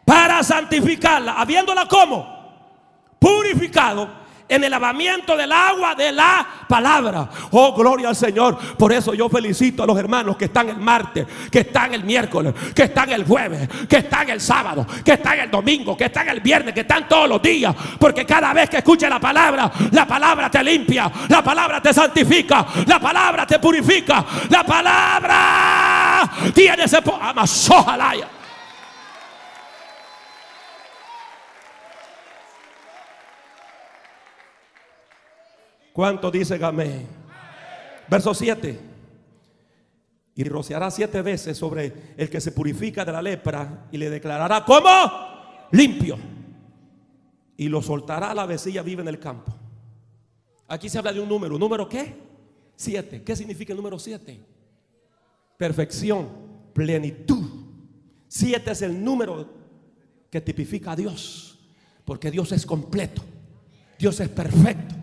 Para 0.03 0.41
santificarla, 0.43 1.33
habiéndola 1.33 1.87
como 1.87 3.15
purificado 3.19 4.20
en 4.51 4.65
el 4.65 4.69
lavamiento 4.71 5.37
del 5.37 5.49
agua 5.49 5.95
de 5.95 6.11
la 6.11 6.45
palabra. 6.67 7.29
Oh, 7.51 7.73
gloria 7.73 8.09
al 8.09 8.17
Señor. 8.17 8.57
Por 8.77 8.91
eso 8.91 9.13
yo 9.13 9.29
felicito 9.29 9.83
a 9.83 9.85
los 9.85 9.97
hermanos 9.97 10.35
que 10.35 10.45
están 10.45 10.67
el 10.67 10.75
martes, 10.75 11.25
que 11.49 11.59
están 11.59 11.93
el 11.93 12.03
miércoles, 12.03 12.53
que 12.75 12.83
están 12.83 13.09
el 13.11 13.25
jueves, 13.25 13.69
que 13.87 13.97
están 13.97 14.29
el 14.29 14.41
sábado, 14.41 14.85
que 15.05 15.13
están 15.13 15.39
el 15.39 15.49
domingo, 15.49 15.95
que 15.95 16.05
están 16.05 16.27
el 16.27 16.41
viernes, 16.41 16.73
que 16.73 16.81
están 16.81 17.07
todos 17.07 17.29
los 17.29 17.41
días. 17.41 17.73
Porque 17.97 18.25
cada 18.25 18.51
vez 18.51 18.69
que 18.69 18.77
escuches 18.77 19.09
la 19.09 19.21
palabra, 19.21 19.71
la 19.91 20.05
palabra 20.05 20.51
te 20.51 20.61
limpia, 20.61 21.09
la 21.29 21.41
palabra 21.41 21.81
te 21.81 21.93
santifica, 21.93 22.65
la 22.87 22.99
palabra 22.99 23.47
te 23.47 23.57
purifica, 23.57 24.25
la 24.49 24.65
palabra 24.65 26.29
tiene 26.53 26.83
ese... 26.83 27.01
Amazojalaya. 27.21 28.40
¿Cuánto 35.93 36.31
dice 36.31 36.63
amén? 36.63 37.07
Verso 38.07 38.33
7. 38.33 38.91
Y 40.35 40.43
rociará 40.45 40.89
siete 40.89 41.21
veces 41.21 41.57
sobre 41.57 42.13
el 42.17 42.29
que 42.29 42.39
se 42.39 42.51
purifica 42.51 43.03
de 43.03 43.11
la 43.11 43.21
lepra 43.21 43.87
y 43.91 43.97
le 43.97 44.09
declarará 44.09 44.63
como 44.63 44.89
limpio. 45.71 46.17
Y 47.57 47.67
lo 47.67 47.81
soltará 47.81 48.31
a 48.31 48.35
la 48.35 48.45
vecilla 48.45 48.81
vive 48.81 49.01
en 49.01 49.09
el 49.09 49.19
campo. 49.19 49.53
Aquí 50.67 50.89
se 50.89 50.97
habla 50.97 51.11
de 51.11 51.19
un 51.19 51.27
número. 51.27 51.59
¿Número 51.59 51.87
qué? 51.87 52.15
Siete. 52.75 53.23
¿Qué 53.23 53.35
significa 53.35 53.73
el 53.73 53.77
número 53.77 53.99
siete? 53.99 54.39
Perfección, 55.57 56.27
plenitud. 56.73 57.45
Siete 58.27 58.71
es 58.71 58.81
el 58.81 59.03
número 59.03 59.47
que 60.29 60.39
tipifica 60.39 60.93
a 60.93 60.95
Dios. 60.95 61.59
Porque 62.05 62.31
Dios 62.31 62.51
es 62.53 62.65
completo. 62.65 63.21
Dios 63.99 64.19
es 64.21 64.29
perfecto. 64.29 64.95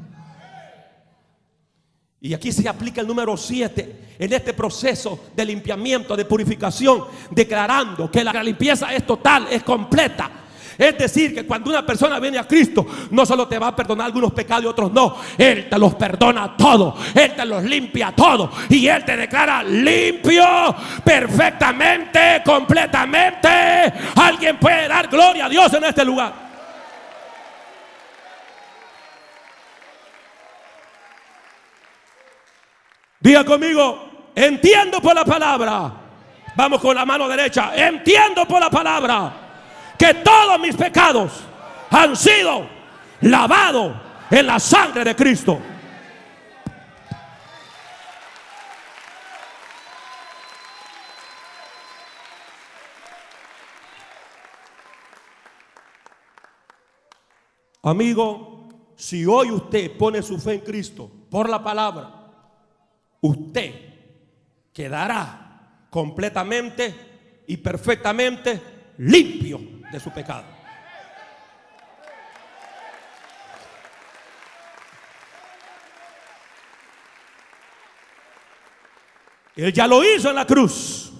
Y 2.20 2.34
aquí 2.34 2.50
se 2.50 2.68
aplica 2.68 3.00
el 3.00 3.06
número 3.06 3.36
7 3.36 4.16
en 4.18 4.32
este 4.32 4.52
proceso 4.52 5.26
de 5.36 5.44
limpiamiento, 5.44 6.16
de 6.16 6.24
purificación, 6.24 7.04
declarando 7.30 8.10
que 8.10 8.24
la 8.24 8.42
limpieza 8.42 8.92
es 8.92 9.06
total, 9.06 9.46
es 9.50 9.62
completa. 9.62 10.28
Es 10.76 10.96
decir, 10.96 11.34
que 11.34 11.44
cuando 11.44 11.70
una 11.70 11.84
persona 11.84 12.20
viene 12.20 12.38
a 12.38 12.46
Cristo, 12.46 12.86
no 13.10 13.26
solo 13.26 13.48
te 13.48 13.58
va 13.58 13.68
a 13.68 13.76
perdonar 13.76 14.06
algunos 14.06 14.32
pecados 14.32 14.64
y 14.64 14.66
otros 14.68 14.92
no. 14.92 15.16
Él 15.36 15.68
te 15.68 15.78
los 15.78 15.94
perdona 15.96 16.56
todos. 16.56 16.94
Él 17.14 17.34
te 17.34 17.44
los 17.44 17.64
limpia 17.64 18.12
todos. 18.14 18.50
Y 18.68 18.86
Él 18.86 19.04
te 19.04 19.16
declara 19.16 19.62
limpio, 19.64 20.44
perfectamente, 21.04 22.42
completamente. 22.44 23.48
Alguien 24.14 24.56
puede 24.58 24.86
dar 24.86 25.08
gloria 25.08 25.46
a 25.46 25.48
Dios 25.48 25.72
en 25.74 25.84
este 25.84 26.04
lugar. 26.04 26.47
Diga 33.20 33.44
conmigo, 33.44 34.30
entiendo 34.34 35.00
por 35.00 35.14
la 35.14 35.24
palabra. 35.24 35.92
Vamos 36.54 36.80
con 36.80 36.94
la 36.94 37.04
mano 37.04 37.28
derecha. 37.28 37.72
Entiendo 37.74 38.46
por 38.46 38.60
la 38.60 38.70
palabra 38.70 39.32
que 39.98 40.14
todos 40.14 40.58
mis 40.60 40.76
pecados 40.76 41.32
han 41.90 42.16
sido 42.16 42.66
lavados 43.20 43.96
en 44.30 44.46
la 44.46 44.60
sangre 44.60 45.04
de 45.04 45.16
Cristo. 45.16 45.60
Amigo, 57.82 58.68
si 58.96 59.24
hoy 59.24 59.50
usted 59.50 59.96
pone 59.96 60.22
su 60.22 60.38
fe 60.38 60.54
en 60.54 60.60
Cristo 60.60 61.10
por 61.30 61.48
la 61.48 61.62
palabra, 61.62 62.17
usted 63.20 63.74
quedará 64.72 65.86
completamente 65.90 66.94
y 67.46 67.56
perfectamente 67.56 68.60
limpio 68.98 69.60
de 69.90 70.00
su 70.00 70.10
pecado. 70.10 70.58
Él 79.56 79.72
ya 79.72 79.88
lo 79.88 80.04
hizo 80.04 80.28
en 80.28 80.36
la 80.36 80.46
cruz. 80.46 81.12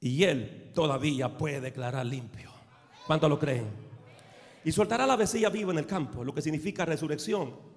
Y 0.00 0.24
Él 0.24 0.72
todavía 0.74 1.38
puede 1.38 1.60
declarar 1.60 2.04
limpio. 2.04 2.50
¿Cuánto 3.06 3.28
lo 3.28 3.38
creen? 3.38 3.68
Y 4.64 4.72
soltará 4.72 5.06
la 5.06 5.14
vecilla 5.14 5.50
viva 5.50 5.70
en 5.70 5.78
el 5.78 5.86
campo, 5.86 6.24
lo 6.24 6.34
que 6.34 6.42
significa 6.42 6.84
resurrección 6.84 7.73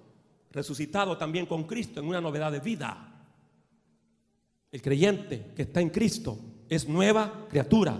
resucitado 0.50 1.16
también 1.16 1.46
con 1.46 1.64
Cristo 1.64 2.00
en 2.00 2.06
una 2.06 2.20
novedad 2.20 2.52
de 2.52 2.60
vida. 2.60 2.96
El 4.70 4.82
creyente 4.82 5.52
que 5.54 5.62
está 5.62 5.80
en 5.80 5.90
Cristo 5.90 6.38
es 6.68 6.88
nueva 6.88 7.46
criatura. 7.48 7.98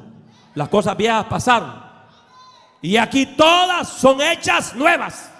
Las 0.54 0.68
cosas 0.68 0.96
viejas 0.96 1.26
pasaron. 1.26 1.88
Y 2.82 2.96
aquí 2.96 3.26
todas 3.36 3.88
son 3.88 4.20
hechas 4.20 4.74
nuevas. 4.74 5.30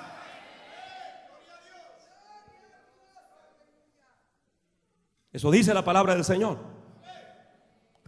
Eso 5.32 5.50
dice 5.50 5.74
la 5.74 5.84
palabra 5.84 6.14
del 6.14 6.24
Señor. 6.24 6.77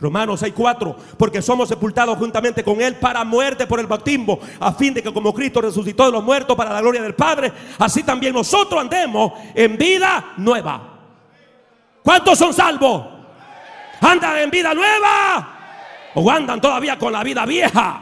Romanos 0.01 0.42
6:4, 0.42 0.96
porque 1.18 1.42
somos 1.42 1.68
sepultados 1.68 2.16
juntamente 2.16 2.64
con 2.64 2.80
Él 2.80 2.96
para 2.96 3.24
muerte 3.24 3.66
por 3.66 3.80
el 3.80 3.86
bautismo, 3.86 4.38
a 4.59 4.72
fin 4.72 4.94
de 4.94 5.03
que 5.03 5.12
como 5.12 5.34
Cristo 5.34 5.61
resucitó 5.61 6.07
de 6.07 6.12
los 6.12 6.24
muertos 6.24 6.57
para 6.57 6.72
la 6.72 6.80
gloria 6.80 7.03
del 7.03 7.14
Padre, 7.14 7.53
así 7.78 8.03
también 8.03 8.32
nosotros 8.32 8.80
andemos 8.80 9.32
en 9.55 9.76
vida 9.76 10.32
nueva. 10.38 10.98
¿Cuántos 12.03 12.38
son 12.38 12.55
salvos? 12.55 13.07
¿Andan 14.01 14.38
en 14.38 14.51
vida 14.51 14.72
nueva? 14.72 15.59
¿O 16.14 16.30
andan 16.30 16.61
todavía 16.61 16.98
con 16.98 17.12
la 17.12 17.22
vida 17.22 17.44
vieja? 17.44 18.01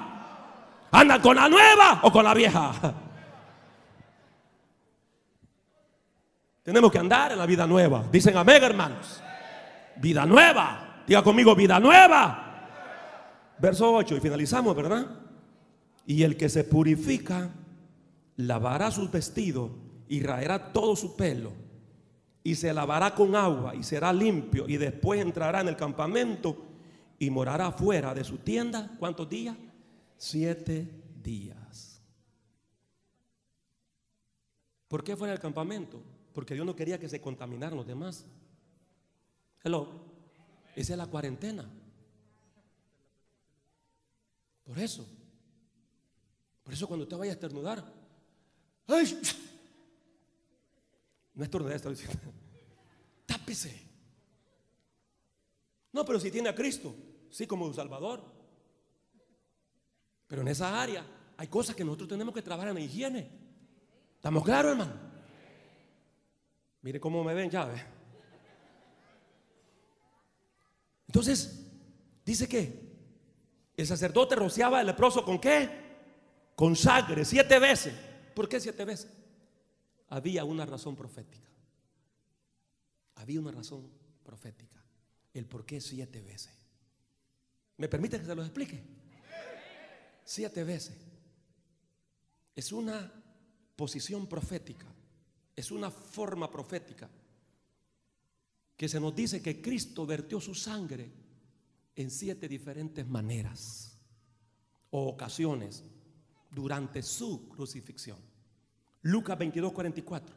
¿Andan 0.93 1.21
con 1.21 1.37
la 1.37 1.49
nueva 1.49 2.01
o 2.03 2.13
con 2.13 2.25
la 2.25 2.33
vieja? 2.33 2.73
Tenemos 6.63 6.93
que 6.93 6.99
andar 6.99 7.33
en 7.33 7.39
la 7.39 7.47
vida 7.47 7.67
nueva. 7.67 8.05
Dicen 8.11 8.37
amén, 8.37 8.63
hermanos. 8.63 9.23
Vida 9.97 10.25
nueva. 10.25 10.88
Diga 11.09 11.23
conmigo, 11.23 11.57
vida 11.57 11.81
nueva. 11.81 12.45
Verso 13.59 13.95
8 13.95 14.19
y 14.19 14.21
finalizamos, 14.21 14.77
¿verdad? 14.77 15.07
Y 16.07 16.23
el 16.23 16.37
que 16.37 16.51
se 16.51 16.65
purifica 16.65 17.51
lavará 18.37 18.91
sus 18.91 19.11
vestidos 19.11 19.71
y 20.07 20.23
raerá 20.23 20.71
todo 20.71 20.95
su 20.95 21.17
pelo 21.17 21.53
y 22.45 22.55
se 22.55 22.75
lavará 22.75 23.15
con 23.15 23.35
agua 23.35 23.75
y 23.75 23.83
será 23.83 24.13
limpio 24.13 24.69
y 24.69 24.77
después 24.77 25.21
entrará 25.21 25.63
en 25.63 25.69
el 25.69 25.77
campamento 25.77 26.65
y 27.19 27.31
morará 27.31 27.73
fuera 27.73 28.15
de 28.15 28.23
su 28.23 28.37
tienda. 28.39 28.95
¿Cuántos 28.99 29.31
días? 29.31 29.57
Siete 30.19 30.89
días. 31.23 32.03
¿Por 34.89 35.03
qué 35.03 35.17
fuera 35.17 35.33
del 35.33 35.41
campamento? 35.41 36.03
Porque 36.35 36.53
Dios 36.53 36.67
no 36.67 36.77
quería 36.77 37.01
que 37.01 37.09
se 37.09 37.21
contaminaran 37.21 37.79
los 37.79 37.87
demás. 37.87 38.27
Hello. 39.65 40.08
Esa 40.79 40.93
es 40.93 40.99
la 40.99 41.09
cuarentena. 41.09 41.69
Por 44.63 44.79
eso. 44.79 45.05
Por 46.63 46.73
eso 46.73 46.87
cuando 46.87 47.03
usted 47.03 47.17
vaya 47.17 47.33
a 47.33 47.35
estornudar, 47.35 47.85
¡ay! 48.87 49.21
No 51.35 51.43
estornude 51.43 51.75
esto, 51.75 51.93
tápese. 53.27 53.89
No, 55.91 56.05
pero 56.05 56.21
si 56.21 56.31
tiene 56.31 56.49
a 56.49 56.55
Cristo, 56.55 56.95
sí, 57.29 57.45
como 57.45 57.67
un 57.67 57.75
Salvador. 57.75 58.23
Pero 60.29 60.43
en 60.43 60.49
esa 60.49 60.81
área 60.81 61.05
hay 61.37 61.49
cosas 61.49 61.75
que 61.75 61.85
nosotros 61.85 62.09
tenemos 62.09 62.33
que 62.33 62.43
trabajar 62.43 62.69
en 62.69 62.75
la 62.75 62.81
higiene. 62.83 63.29
¿Estamos 64.15 64.45
claros, 64.45 64.71
hermano? 64.71 64.95
Mire 66.83 67.01
cómo 67.01 67.25
me 67.25 67.35
ven 67.35 67.51
ya. 67.51 67.98
Entonces, 71.09 71.67
dice 72.25 72.49
que 72.49 72.89
el 73.77 73.87
sacerdote 73.87 74.37
rociaba 74.37 74.81
al 74.81 74.87
leproso 74.87 75.25
con 75.25 75.41
qué? 75.41 75.69
Con 76.55 76.77
sangre, 76.77 77.25
siete 77.25 77.59
veces. 77.59 77.95
¿Por 78.35 78.49
qué 78.49 78.61
siete 78.61 78.85
veces? 78.85 79.11
Había 80.09 80.45
una 80.45 80.65
razón 80.65 80.95
profética. 80.95 81.49
había 83.17 83.41
una 83.41 83.51
razón 83.51 83.91
profética. 84.23 84.83
El 85.35 85.47
por 85.47 85.65
qué 85.65 85.81
siete 85.81 86.23
veces. 86.23 86.53
¿Me 87.79 87.89
permite 87.89 88.19
que 88.19 88.27
se 88.27 88.35
lo 88.35 88.43
explique? 88.43 88.81
Siete 90.25 90.63
veces. 90.63 90.97
Es 92.55 92.73
una 92.73 93.11
posición 93.77 94.27
profética. 94.27 94.87
Es 95.57 95.71
una 95.71 95.91
forma 95.91 96.51
profética 96.51 97.09
que 98.79 98.89
se 98.89 99.01
nos 99.01 99.13
dice 99.13 99.43
que 99.43 99.61
Cristo 99.61 100.07
vertió 100.07 100.41
su 100.41 100.55
sangre 100.55 101.11
en 101.97 102.13
siete 102.13 102.47
diferentes 102.47 103.05
maneras 103.09 103.99
o 104.91 105.09
ocasiones 105.09 105.85
durante 106.49 107.03
su 107.03 107.49
crucifixión. 107.49 108.19
Lucas 109.03 109.37
22, 109.37 109.73
44. 109.73 110.37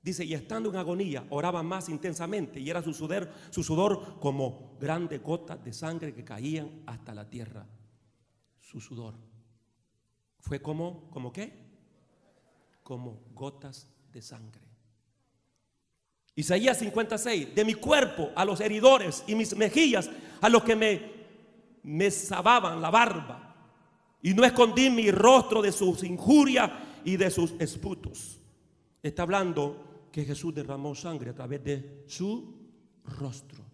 Dice, 0.00 0.24
y 0.24 0.34
estando 0.34 0.70
en 0.70 0.76
agonía, 0.76 1.26
oraba 1.30 1.64
más 1.64 1.88
intensamente 1.88 2.60
y 2.60 2.70
era 2.70 2.80
su 2.80 2.94
sudor, 2.94 3.28
su 3.50 3.64
sudor 3.64 4.20
como 4.20 4.76
grandes 4.80 5.20
gotas 5.20 5.64
de 5.64 5.72
sangre 5.72 6.14
que 6.14 6.22
caían 6.22 6.84
hasta 6.86 7.12
la 7.12 7.28
tierra. 7.28 7.66
Su 8.60 8.80
sudor. 8.80 9.16
Fue 10.38 10.62
como, 10.62 11.10
¿como 11.10 11.32
qué? 11.32 11.52
Como 12.84 13.20
gotas 13.34 13.88
de 14.12 14.22
sangre. 14.22 14.73
Isaías 16.36 16.78
56, 16.78 17.54
de 17.54 17.64
mi 17.64 17.74
cuerpo 17.74 18.30
a 18.34 18.44
los 18.44 18.60
heridores 18.60 19.22
y 19.26 19.34
mis 19.34 19.56
mejillas 19.56 20.10
a 20.40 20.48
los 20.48 20.64
que 20.64 20.74
me, 20.74 21.00
me 21.84 22.10
sababan 22.10 22.82
la 22.82 22.90
barba. 22.90 23.54
Y 24.20 24.34
no 24.34 24.44
escondí 24.44 24.90
mi 24.90 25.10
rostro 25.10 25.62
de 25.62 25.70
sus 25.70 26.02
injurias 26.02 26.70
y 27.04 27.16
de 27.16 27.30
sus 27.30 27.54
esputos. 27.58 28.40
Está 29.02 29.22
hablando 29.22 30.08
que 30.10 30.24
Jesús 30.24 30.54
derramó 30.54 30.94
sangre 30.94 31.30
a 31.30 31.34
través 31.34 31.62
de 31.62 32.04
su 32.06 32.54
rostro. 33.04 33.64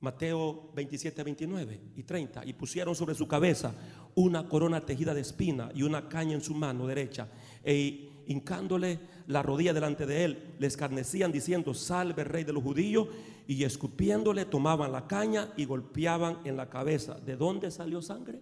Mateo 0.00 0.70
27, 0.74 1.22
29 1.22 1.80
y 1.96 2.02
30. 2.02 2.44
Y 2.46 2.52
pusieron 2.54 2.94
sobre 2.94 3.14
su 3.14 3.26
cabeza 3.26 3.74
una 4.14 4.48
corona 4.48 4.84
tejida 4.84 5.14
de 5.14 5.20
espina 5.20 5.70
y 5.74 5.82
una 5.82 6.08
caña 6.08 6.34
en 6.34 6.40
su 6.40 6.54
mano 6.54 6.86
derecha. 6.86 7.28
E 7.62 8.10
hincándole 8.26 8.98
la 9.30 9.42
rodilla 9.42 9.72
delante 9.72 10.06
de 10.06 10.24
él, 10.24 10.54
le 10.58 10.66
escarnecían 10.66 11.30
diciendo, 11.30 11.72
salve 11.72 12.24
rey 12.24 12.42
de 12.42 12.52
los 12.52 12.62
judíos, 12.62 13.08
y 13.46 13.64
escupiéndole 13.64 14.44
tomaban 14.44 14.92
la 14.92 15.06
caña 15.06 15.52
y 15.56 15.64
golpeaban 15.64 16.38
en 16.44 16.56
la 16.56 16.68
cabeza. 16.68 17.14
¿De 17.14 17.36
dónde 17.36 17.70
salió 17.70 18.02
sangre? 18.02 18.40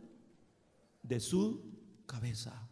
De 1.02 1.20
su 1.20 1.62
cabeza. 2.06 2.68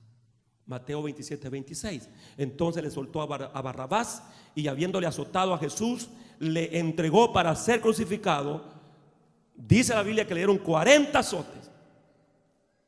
Mateo 0.66 1.02
27, 1.02 1.48
26. 1.48 2.08
Entonces 2.36 2.82
le 2.82 2.90
soltó 2.90 3.20
a, 3.20 3.26
Bar 3.26 3.50
a 3.52 3.62
Barrabás 3.62 4.22
y 4.54 4.66
habiéndole 4.66 5.06
azotado 5.06 5.52
a 5.54 5.58
Jesús, 5.58 6.08
le 6.38 6.78
entregó 6.78 7.32
para 7.32 7.54
ser 7.54 7.80
crucificado. 7.80 8.64
Dice 9.54 9.94
la 9.94 10.02
Biblia 10.02 10.26
que 10.26 10.34
le 10.34 10.40
dieron 10.40 10.58
40 10.58 11.18
azotes. 11.18 11.70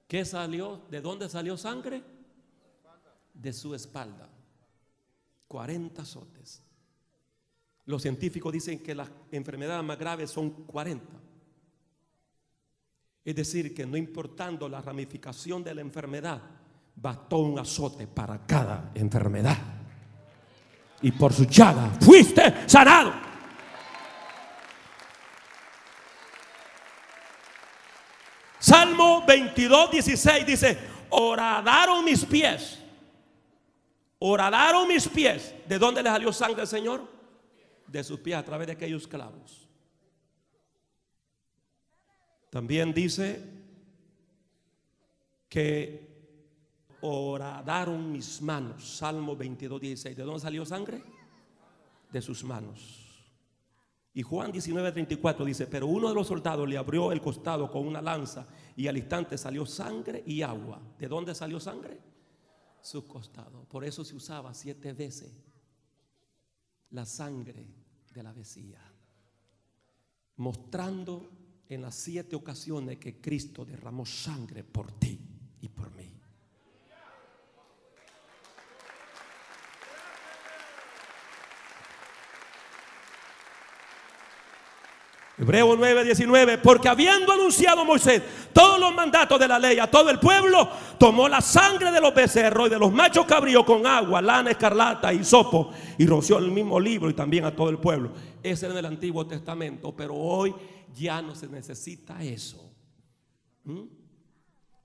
¿Qué 0.07 0.25
salió? 0.25 0.81
¿De 0.91 1.01
dónde 1.03 1.29
salió 1.29 1.57
sangre? 1.57 2.03
De 3.35 3.53
su 3.53 3.75
espalda. 3.75 4.29
40 5.49 6.03
azotes. 6.03 6.63
Los 7.87 8.03
científicos 8.03 8.53
dicen 8.53 8.81
que 8.81 8.95
las 8.95 9.09
enfermedades 9.33 9.83
más 9.83 9.99
graves 9.99 10.31
son 10.31 10.51
40. 10.51 11.07
Es 13.25 13.35
decir, 13.35 13.75
que 13.75 13.87
no 13.87 13.97
importando 13.97 14.69
la 14.69 14.81
ramificación 14.81 15.65
de 15.65 15.75
la 15.75 15.81
enfermedad, 15.81 16.41
bastó 16.95 17.39
un 17.39 17.59
azote 17.59 18.07
para 18.07 18.47
cada 18.47 18.91
enfermedad. 18.95 19.57
Y 21.01 21.13
por 21.13 21.33
su 21.33 21.45
llaga 21.45 21.91
fuiste 22.01 22.69
sanado. 22.69 23.13
Salmo 28.59 29.25
22, 29.27 29.93
16 29.93 30.47
dice, 30.47 30.79
horadaron 31.11 32.05
mis 32.05 32.25
pies. 32.25 32.79
Horadaron 34.19 34.89
mis 34.89 35.09
pies. 35.09 35.55
¿De 35.69 35.79
dónde 35.79 36.03
le 36.03 36.11
salió 36.11 36.33
sangre 36.33 36.63
al 36.63 36.69
Señor? 36.69 37.07
De 37.87 38.03
sus 38.03 38.21
pies 38.21 38.37
a 38.37 38.45
través 38.45 38.67
de 38.67 38.73
aquellos 38.75 39.07
clavos. 39.07 39.69
También 42.51 42.93
dice 42.93 43.45
que 45.49 46.09
horadaron 47.01 48.11
mis 48.11 48.41
manos. 48.43 48.97
Salmo 48.97 49.37
22, 49.37 49.81
16. 49.81 50.17
¿De 50.17 50.23
dónde 50.23 50.41
salió 50.41 50.65
sangre? 50.65 51.03
De 52.11 52.21
sus 52.21 52.43
manos. 52.43 53.05
Y 54.15 54.23
Juan 54.23 54.51
19, 54.51 54.91
34 54.91 55.45
dice, 55.45 55.67
pero 55.67 55.87
uno 55.87 56.09
de 56.09 56.15
los 56.15 56.27
soldados 56.27 56.69
le 56.69 56.77
abrió 56.77 57.13
el 57.13 57.21
costado 57.21 57.71
con 57.71 57.87
una 57.87 58.03
lanza 58.03 58.49
y 58.75 58.89
al 58.89 58.97
instante 58.97 59.39
salió 59.39 59.65
sangre 59.65 60.25
y 60.27 60.43
agua. 60.43 60.81
¿De 60.99 61.07
dónde 61.07 61.35
salió 61.35 61.61
sangre? 61.61 62.01
Su 62.83 63.07
costado. 63.07 63.65
Por 63.65 63.85
eso 63.85 64.05
se 64.05 64.15
usaba 64.15 64.55
siete 64.55 64.93
veces 64.93 65.31
la 66.91 67.05
sangre 67.05 67.67
de 68.13 68.23
la 68.23 68.33
vecía. 68.33 68.81
Mostrando 70.37 71.31
en 71.69 71.83
las 71.83 71.95
siete 71.97 72.37
ocasiones 72.37 72.99
que 72.99 73.21
Cristo 73.21 73.65
derramó 73.65 74.07
sangre 74.07 74.65
por 74.65 74.93
ti 74.93 75.19
y 75.61 75.69
por 75.69 75.91
mí. 75.95 76.19
Hebreo 85.39 85.77
9, 85.77 86.05
19, 86.05 86.59
porque 86.59 86.89
habiendo 86.89 87.33
anunciado 87.33 87.85
Moisés 87.85 88.23
todos 88.53 88.79
los 88.79 88.95
mandatos 88.95 89.39
de 89.39 89.49
la 89.49 89.59
ley 89.59 89.79
a 89.79 89.91
todo 89.91 90.11
el 90.11 90.19
pueblo, 90.19 90.69
tomó 90.99 91.29
la 91.29 91.41
sangre 91.41 91.91
de 91.91 92.01
los 92.01 92.15
becerros 92.15 92.67
y 92.67 92.71
de 92.71 92.79
los 92.79 92.93
machos 92.93 93.27
cabríos 93.27 93.65
con 93.65 93.87
agua, 93.87 94.21
lana 94.21 94.51
escarlata 94.51 95.13
y 95.13 95.25
sopo 95.25 95.71
y 95.97 96.07
roció 96.07 96.39
el 96.39 96.51
mismo 96.51 96.79
libro 96.79 97.11
y 97.11 97.15
también 97.15 97.45
a 97.45 97.55
todo 97.55 97.71
el 97.71 97.79
pueblo. 97.79 98.13
Ese 98.43 98.67
era 98.67 98.75
en 98.75 98.79
el 98.79 98.87
Antiguo 98.87 99.27
Testamento, 99.27 99.95
pero 99.95 100.15
hoy 100.15 100.55
ya 100.95 101.23
no 101.23 101.35
se 101.35 101.49
necesita 101.49 102.23
eso. 102.23 102.73
¿Mm? 103.65 103.83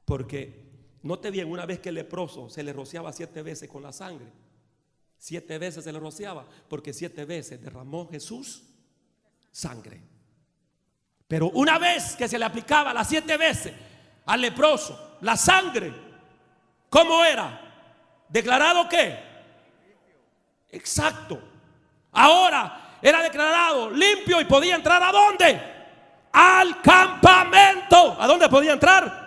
Porque 0.06 0.64
note 1.02 1.32
bien, 1.32 1.50
una 1.50 1.66
vez 1.66 1.80
que 1.80 1.90
el 1.90 1.96
leproso 1.96 2.50
se 2.50 2.64
le 2.64 2.74
rociaba 2.74 3.14
siete 3.14 3.42
veces 3.42 3.70
con 3.70 3.84
la 3.84 3.94
sangre, 3.94 4.28
siete 5.18 5.58
veces 5.58 5.84
se 5.84 5.94
le 5.94 6.00
rociaba, 6.00 6.48
porque 6.68 6.94
siete 6.94 7.26
veces 7.26 7.62
derramó 7.62 8.08
Jesús 8.10 8.64
sangre. 9.52 10.13
Pero 11.34 11.50
una 11.56 11.80
vez 11.80 12.16
que 12.16 12.28
se 12.28 12.38
le 12.38 12.46
aplicaba 12.46 12.94
las 12.94 13.08
siete 13.08 13.38
veces 13.38 13.74
al 14.28 14.40
leproso, 14.40 15.18
la 15.22 15.36
sangre, 15.36 15.92
¿cómo 16.92 17.26
era? 17.26 17.60
¿Declarado 18.30 18.88
qué? 18.88 19.18
Exacto. 20.70 21.42
Ahora 22.12 22.98
era 23.02 23.24
declarado 23.24 23.90
limpio 23.90 24.42
y 24.42 24.46
podía 24.46 24.76
entrar 24.76 25.02
a 25.02 25.12
dónde? 25.12 25.60
Al 26.34 26.80
campamento. 26.84 28.16
¿A 28.20 28.28
dónde 28.28 28.48
podía 28.48 28.74
entrar? 28.74 29.23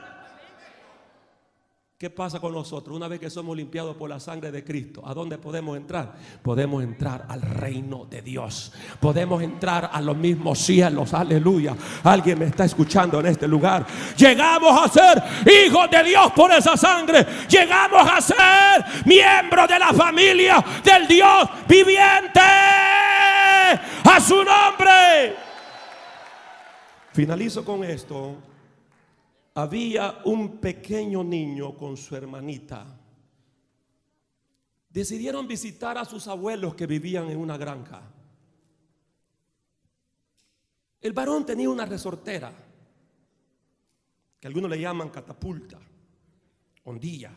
¿Qué 1.98 2.10
pasa 2.10 2.40
con 2.40 2.52
nosotros 2.52 2.94
una 2.94 3.08
vez 3.08 3.18
que 3.18 3.30
somos 3.30 3.56
limpiados 3.56 3.96
por 3.96 4.10
la 4.10 4.20
sangre 4.20 4.52
de 4.52 4.62
Cristo? 4.62 5.00
¿A 5.06 5.14
dónde 5.14 5.38
podemos 5.38 5.78
entrar? 5.78 6.14
Podemos 6.42 6.82
entrar 6.82 7.24
al 7.26 7.40
reino 7.40 8.04
de 8.04 8.20
Dios. 8.20 8.70
Podemos 9.00 9.42
entrar 9.42 9.88
a 9.90 10.02
los 10.02 10.14
mismos 10.14 10.58
cielos. 10.58 11.14
Aleluya. 11.14 11.74
Alguien 12.04 12.38
me 12.38 12.44
está 12.44 12.66
escuchando 12.66 13.18
en 13.20 13.26
este 13.28 13.48
lugar. 13.48 13.86
Llegamos 14.14 14.78
a 14.78 14.88
ser 14.90 15.22
hijos 15.50 15.90
de 15.90 16.04
Dios 16.04 16.32
por 16.32 16.52
esa 16.52 16.76
sangre. 16.76 17.26
Llegamos 17.48 18.06
a 18.06 18.20
ser 18.20 19.06
miembros 19.06 19.66
de 19.66 19.78
la 19.78 19.94
familia 19.94 20.62
del 20.84 21.08
Dios 21.08 21.48
viviente. 21.66 22.40
A 24.04 24.20
su 24.20 24.36
nombre. 24.44 25.34
Finalizo 27.14 27.64
con 27.64 27.82
esto 27.84 28.36
había 29.56 30.20
un 30.26 30.58
pequeño 30.58 31.24
niño 31.24 31.78
con 31.78 31.96
su 31.96 32.14
hermanita. 32.14 32.86
Decidieron 34.90 35.48
visitar 35.48 35.96
a 35.96 36.04
sus 36.04 36.28
abuelos 36.28 36.74
que 36.74 36.86
vivían 36.86 37.30
en 37.30 37.38
una 37.38 37.56
granja. 37.56 38.02
El 41.00 41.14
varón 41.14 41.46
tenía 41.46 41.70
una 41.70 41.86
resortera, 41.86 42.52
que 44.38 44.46
algunos 44.46 44.70
le 44.70 44.78
llaman 44.78 45.08
catapulta, 45.08 45.78
hondilla. 46.84 47.32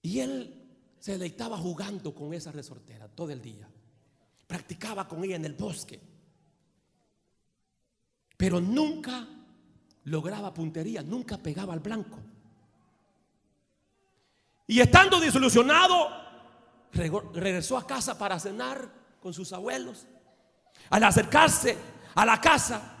Y 0.00 0.20
él 0.20 0.66
se 0.98 1.12
deleitaba 1.12 1.58
jugando 1.58 2.14
con 2.14 2.32
esa 2.32 2.52
resortera 2.52 3.06
todo 3.06 3.30
el 3.32 3.42
día. 3.42 3.68
Practicaba 4.46 5.06
con 5.06 5.22
ella 5.24 5.36
en 5.36 5.44
el 5.44 5.54
bosque. 5.54 6.00
Pero 8.38 8.62
nunca 8.62 9.37
lograba 10.08 10.52
puntería, 10.52 11.02
nunca 11.02 11.38
pegaba 11.38 11.72
al 11.72 11.80
blanco. 11.80 12.18
Y 14.66 14.80
estando 14.80 15.18
desilusionado, 15.20 16.10
regresó 16.92 17.78
a 17.78 17.86
casa 17.86 18.18
para 18.18 18.38
cenar 18.38 18.90
con 19.20 19.32
sus 19.32 19.52
abuelos. 19.52 20.06
Al 20.90 21.04
acercarse 21.04 21.76
a 22.14 22.24
la 22.26 22.40
casa, 22.40 22.96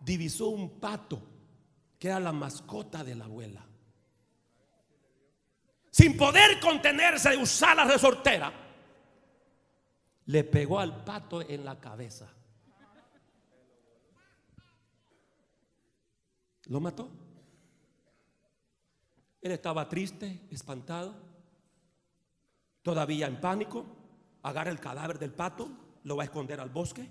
divisó 0.00 0.48
un 0.48 0.78
pato 0.78 1.20
que 1.98 2.08
era 2.08 2.20
la 2.20 2.32
mascota 2.32 3.02
de 3.02 3.14
la 3.14 3.24
abuela. 3.24 3.64
Sin 5.90 6.16
poder 6.16 6.60
contenerse 6.60 7.30
de 7.30 7.38
usar 7.38 7.76
la 7.76 7.84
resortera, 7.84 8.52
le 10.26 10.44
pegó 10.44 10.78
al 10.78 11.04
pato 11.04 11.40
en 11.42 11.64
la 11.64 11.80
cabeza. 11.80 12.28
Lo 16.68 16.80
mató. 16.80 17.10
Él 19.40 19.52
estaba 19.52 19.88
triste, 19.88 20.46
espantado, 20.50 21.14
todavía 22.82 23.26
en 23.26 23.40
pánico. 23.40 23.86
Agarra 24.42 24.70
el 24.70 24.80
cadáver 24.80 25.18
del 25.18 25.32
pato, 25.32 25.68
lo 26.04 26.16
va 26.16 26.22
a 26.22 26.26
esconder 26.26 26.60
al 26.60 26.70
bosque. 26.70 27.08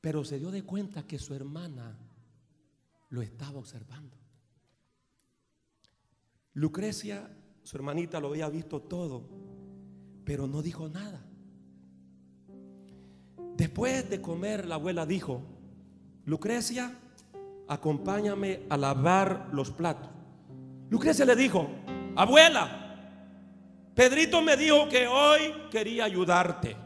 Pero 0.00 0.24
se 0.24 0.38
dio 0.38 0.50
de 0.50 0.62
cuenta 0.62 1.06
que 1.06 1.18
su 1.18 1.34
hermana 1.34 1.98
lo 3.10 3.22
estaba 3.22 3.58
observando. 3.58 4.16
Lucrecia, 6.54 7.30
su 7.62 7.76
hermanita, 7.76 8.20
lo 8.20 8.28
había 8.28 8.48
visto 8.48 8.80
todo, 8.80 9.28
pero 10.24 10.46
no 10.46 10.62
dijo 10.62 10.88
nada. 10.88 11.22
Después 13.56 14.08
de 14.08 14.20
comer, 14.20 14.66
la 14.66 14.76
abuela 14.76 15.06
dijo, 15.06 15.42
Lucrecia, 16.24 16.98
acompáñame 17.68 18.60
a 18.68 18.76
lavar 18.76 19.48
los 19.52 19.70
platos. 19.70 20.10
Lucrecia 20.88 21.24
le 21.24 21.36
dijo, 21.36 21.68
abuela, 22.14 22.82
Pedrito 23.94 24.42
me 24.42 24.56
dijo 24.56 24.88
que 24.88 25.06
hoy 25.06 25.52
quería 25.70 26.04
ayudarte 26.04 26.76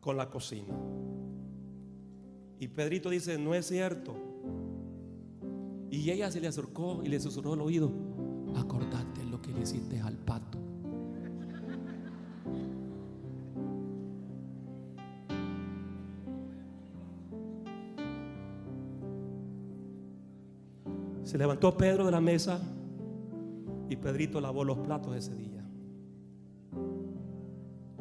con 0.00 0.16
la 0.16 0.28
cocina. 0.28 0.74
Y 2.58 2.68
Pedrito 2.68 3.08
dice, 3.08 3.38
no 3.38 3.54
es 3.54 3.66
cierto. 3.66 4.14
Y 5.90 6.10
ella 6.10 6.30
se 6.30 6.40
le 6.40 6.48
acercó 6.48 7.00
y 7.02 7.08
le 7.08 7.18
susurró 7.18 7.54
al 7.54 7.62
oído, 7.62 7.90
acordate 8.54 9.24
lo 9.24 9.40
que 9.40 9.50
le 9.50 9.62
hiciste 9.62 9.98
al 10.00 10.16
pato. 10.16 10.49
Se 21.30 21.38
levantó 21.38 21.76
Pedro 21.76 22.06
de 22.06 22.10
la 22.10 22.20
mesa 22.20 22.60
y 23.88 23.94
Pedrito 23.94 24.40
lavó 24.40 24.64
los 24.64 24.78
platos 24.78 25.14
ese 25.14 25.32
día. 25.36 25.64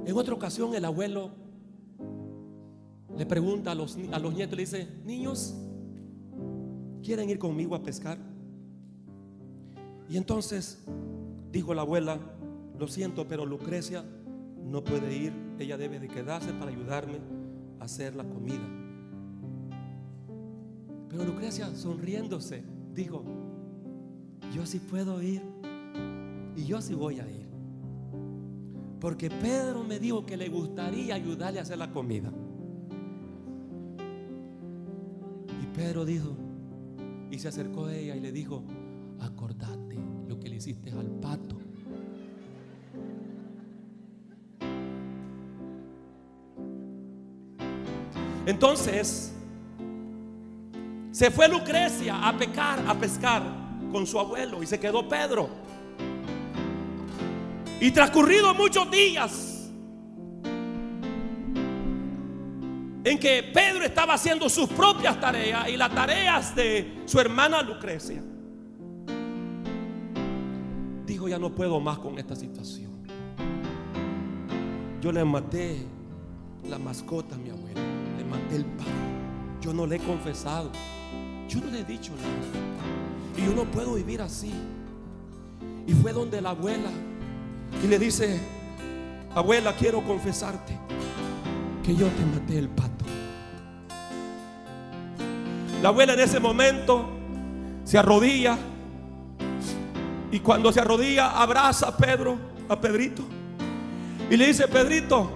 En 0.03 0.17
otra 0.17 0.33
ocasión 0.33 0.73
el 0.73 0.83
abuelo 0.83 1.29
le 3.15 3.27
pregunta 3.27 3.73
a 3.73 3.75
los, 3.75 3.99
a 4.11 4.17
los 4.17 4.33
nietos, 4.33 4.57
le 4.57 4.63
dice, 4.63 4.87
niños, 5.05 5.53
¿quieren 7.03 7.29
ir 7.29 7.37
conmigo 7.37 7.75
a 7.75 7.83
pescar? 7.83 8.17
Y 10.09 10.17
entonces 10.17 10.83
dijo 11.51 11.75
la 11.75 11.83
abuela, 11.83 12.17
lo 12.79 12.87
siento, 12.87 13.27
pero 13.27 13.45
Lucrecia 13.45 14.03
no 14.65 14.83
puede 14.83 15.15
ir, 15.15 15.33
ella 15.59 15.77
debe 15.77 15.99
de 15.99 16.07
quedarse 16.07 16.51
para 16.53 16.71
ayudarme 16.71 17.19
a 17.79 17.83
hacer 17.83 18.15
la 18.15 18.23
comida. 18.23 18.67
Pero 21.09 21.25
Lucrecia, 21.25 21.75
sonriéndose, 21.75 22.78
dijo, 22.93 23.23
yo 24.53 24.65
sí 24.65 24.79
puedo 24.79 25.21
ir 25.21 25.41
y 26.55 26.65
yo 26.65 26.81
sí 26.81 26.93
voy 26.93 27.19
a 27.19 27.29
ir. 27.29 27.47
Porque 28.99 29.29
Pedro 29.29 29.83
me 29.83 29.99
dijo 29.99 30.25
que 30.25 30.35
le 30.35 30.49
gustaría 30.49 31.15
ayudarle 31.15 31.59
a 31.59 31.61
hacer 31.61 31.77
la 31.77 31.91
comida. 31.91 32.31
Y 35.61 35.65
Pedro 35.75 36.03
dijo, 36.03 36.35
y 37.31 37.39
se 37.39 37.47
acercó 37.47 37.85
a 37.85 37.95
ella 37.95 38.15
y 38.15 38.19
le 38.19 38.31
dijo, 38.31 38.63
acordate 39.19 39.97
lo 40.27 40.39
que 40.39 40.49
le 40.49 40.57
hiciste 40.57 40.91
al 40.91 41.07
pato. 41.21 41.57
Entonces, 48.45 49.33
se 51.19 51.31
fue 51.31 51.49
Lucrecia 51.49 52.25
a 52.25 52.37
pecar, 52.37 52.81
a 52.87 52.97
pescar 52.97 53.43
con 53.91 54.07
su 54.07 54.17
abuelo 54.17 54.63
y 54.63 54.65
se 54.65 54.79
quedó 54.79 55.05
Pedro. 55.05 55.49
Y 57.81 57.91
transcurrido 57.91 58.53
muchos 58.53 58.89
días 58.89 59.69
en 63.03 63.19
que 63.19 63.51
Pedro 63.53 63.83
estaba 63.83 64.13
haciendo 64.13 64.47
sus 64.47 64.69
propias 64.69 65.19
tareas 65.19 65.67
y 65.67 65.75
las 65.75 65.93
tareas 65.93 66.55
de 66.55 67.01
su 67.03 67.19
hermana 67.19 67.63
Lucrecia, 67.63 68.23
dijo, 71.05 71.27
ya 71.27 71.37
no 71.37 71.53
puedo 71.53 71.81
más 71.81 71.99
con 71.99 72.17
esta 72.17 72.37
situación. 72.37 73.05
Yo 75.01 75.11
le 75.11 75.25
maté 75.25 75.85
la 76.69 76.79
mascota 76.79 77.35
a 77.35 77.37
mi 77.37 77.49
abuelo, 77.49 77.81
le 78.17 78.23
maté 78.23 78.55
el 78.55 78.63
pan. 78.63 78.87
Yo 79.59 79.73
no 79.73 79.85
le 79.85 79.97
he 79.97 79.99
confesado, 79.99 80.71
yo 81.49 81.59
no 81.59 81.71
le 81.71 81.79
he 81.79 81.83
dicho 81.83 82.13
nada. 82.15 83.35
Y 83.35 83.45
yo 83.45 83.55
no 83.55 83.69
puedo 83.69 83.95
vivir 83.95 84.21
así. 84.21 84.53
Y 85.87 85.93
fue 85.93 86.13
donde 86.13 86.39
la 86.39 86.51
abuela 86.51 86.89
y 87.83 87.87
le 87.87 87.97
dice, 87.97 88.39
abuela, 89.33 89.73
quiero 89.75 90.03
confesarte 90.03 90.77
que 91.83 91.95
yo 91.95 92.07
te 92.07 92.25
maté 92.25 92.59
el 92.59 92.69
pato. 92.69 93.05
La 95.81 95.89
abuela 95.89 96.13
en 96.13 96.19
ese 96.19 96.39
momento 96.39 97.09
se 97.83 97.97
arrodilla 97.97 98.57
y 100.31 100.39
cuando 100.41 100.71
se 100.71 100.81
arrodilla 100.81 101.41
abraza 101.41 101.87
a 101.87 101.97
Pedro, 101.97 102.37
a 102.67 102.79
Pedrito. 102.79 103.23
Y 104.29 104.37
le 104.37 104.47
dice, 104.47 104.67
Pedrito, 104.67 105.31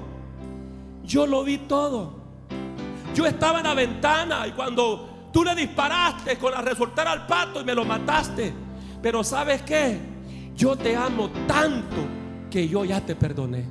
yo 1.03 1.25
lo 1.25 1.43
vi 1.43 1.57
todo. 1.57 2.21
Yo 3.15 3.25
estaba 3.25 3.59
en 3.59 3.63
la 3.63 3.73
ventana 3.73 4.45
y 4.45 4.51
cuando 4.51 5.12
tú 5.33 5.43
le 5.43 5.55
disparaste 5.55 6.37
con 6.37 6.53
la 6.53 6.61
resoltar 6.61 7.07
al 7.07 7.25
pato 7.27 7.59
y 7.59 7.65
me 7.65 7.73
lo 7.73 7.83
mataste. 7.83 8.53
Pero 9.01 9.23
sabes 9.23 9.63
qué? 9.63 9.99
Yo 10.55 10.77
te 10.77 10.95
amo 10.95 11.29
tanto 11.47 11.97
que 12.49 12.67
yo 12.69 12.85
ya 12.85 13.01
te 13.01 13.15
perdoné. 13.15 13.65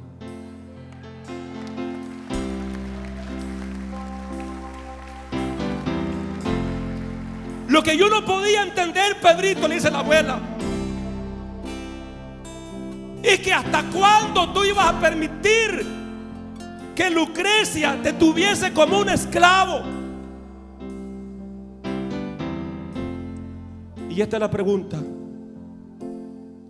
Lo 7.69 7.83
que 7.83 7.97
yo 7.97 8.11
no 8.11 8.23
podía 8.23 8.65
entender, 8.65 9.19
Pedrito, 9.21 9.67
le 9.67 9.77
dice 9.77 9.91
la 9.91 10.01
abuela, 10.01 10.39
es 13.23 13.41
que 13.41 13.55
hasta 13.55 13.85
cuándo 13.85 14.53
tú 14.53 14.65
ibas 14.65 14.89
a 14.89 15.01
permitir 15.01 15.87
que 16.95 17.09
Lucrecia 17.09 17.99
te 18.03 18.13
tuviese 18.13 18.75
como 18.75 18.99
un 18.99 19.09
esclavo. 19.09 20.02
Y 24.15 24.21
esta 24.21 24.37
es 24.37 24.41
la 24.41 24.51
pregunta, 24.51 25.03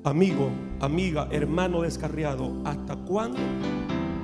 amigo, 0.05 0.49
amiga, 0.79 1.27
hermano 1.33 1.83
descarriado, 1.83 2.53
¿hasta 2.65 2.95
cuándo 2.95 3.41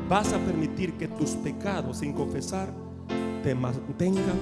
vas 0.09 0.32
a 0.32 0.39
permitir 0.39 0.93
que 0.93 1.09
tus 1.09 1.31
pecados 1.31 1.99
sin 1.99 2.12
confesar 2.12 2.69
te 3.43 3.57
mantengan 3.57 4.39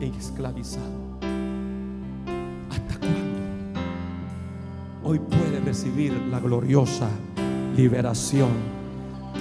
esclavizado? 0.00 1.18
¿Hasta 2.70 2.96
cuándo? 3.00 3.40
Hoy 5.02 5.18
puedes 5.18 5.64
recibir 5.64 6.12
la 6.30 6.38
gloriosa 6.38 7.08
liberación. 7.76 8.81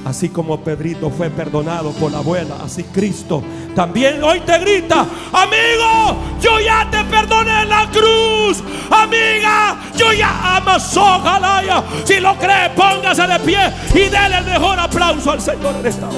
Así 0.03 0.29
como 0.29 0.59
Pedrito 0.59 1.09
fue 1.11 1.29
perdonado 1.29 1.91
por 1.91 2.11
la 2.11 2.17
abuela, 2.19 2.55
así 2.63 2.83
Cristo 2.85 3.43
también 3.75 4.21
hoy 4.23 4.41
te 4.41 4.59
grita, 4.59 5.05
amigo, 5.31 6.17
yo 6.41 6.59
ya 6.59 6.87
te 6.89 7.03
perdoné 7.05 7.61
en 7.61 7.69
la 7.69 7.89
cruz, 7.89 8.61
amiga, 8.89 9.77
yo 9.95 10.11
ya 10.11 10.57
amo 10.57 10.79
Sojalaya. 10.79 11.83
Si 12.03 12.19
lo 12.19 12.37
cree, 12.37 12.69
póngase 12.75 13.25
de 13.27 13.39
pie 13.39 13.59
y 13.93 14.09
déle 14.09 14.39
el 14.39 14.45
mejor 14.45 14.79
aplauso 14.79 15.31
al 15.31 15.41
Señor 15.41 15.75
en 15.79 15.85
esta 15.85 16.07
hora. 16.07 16.17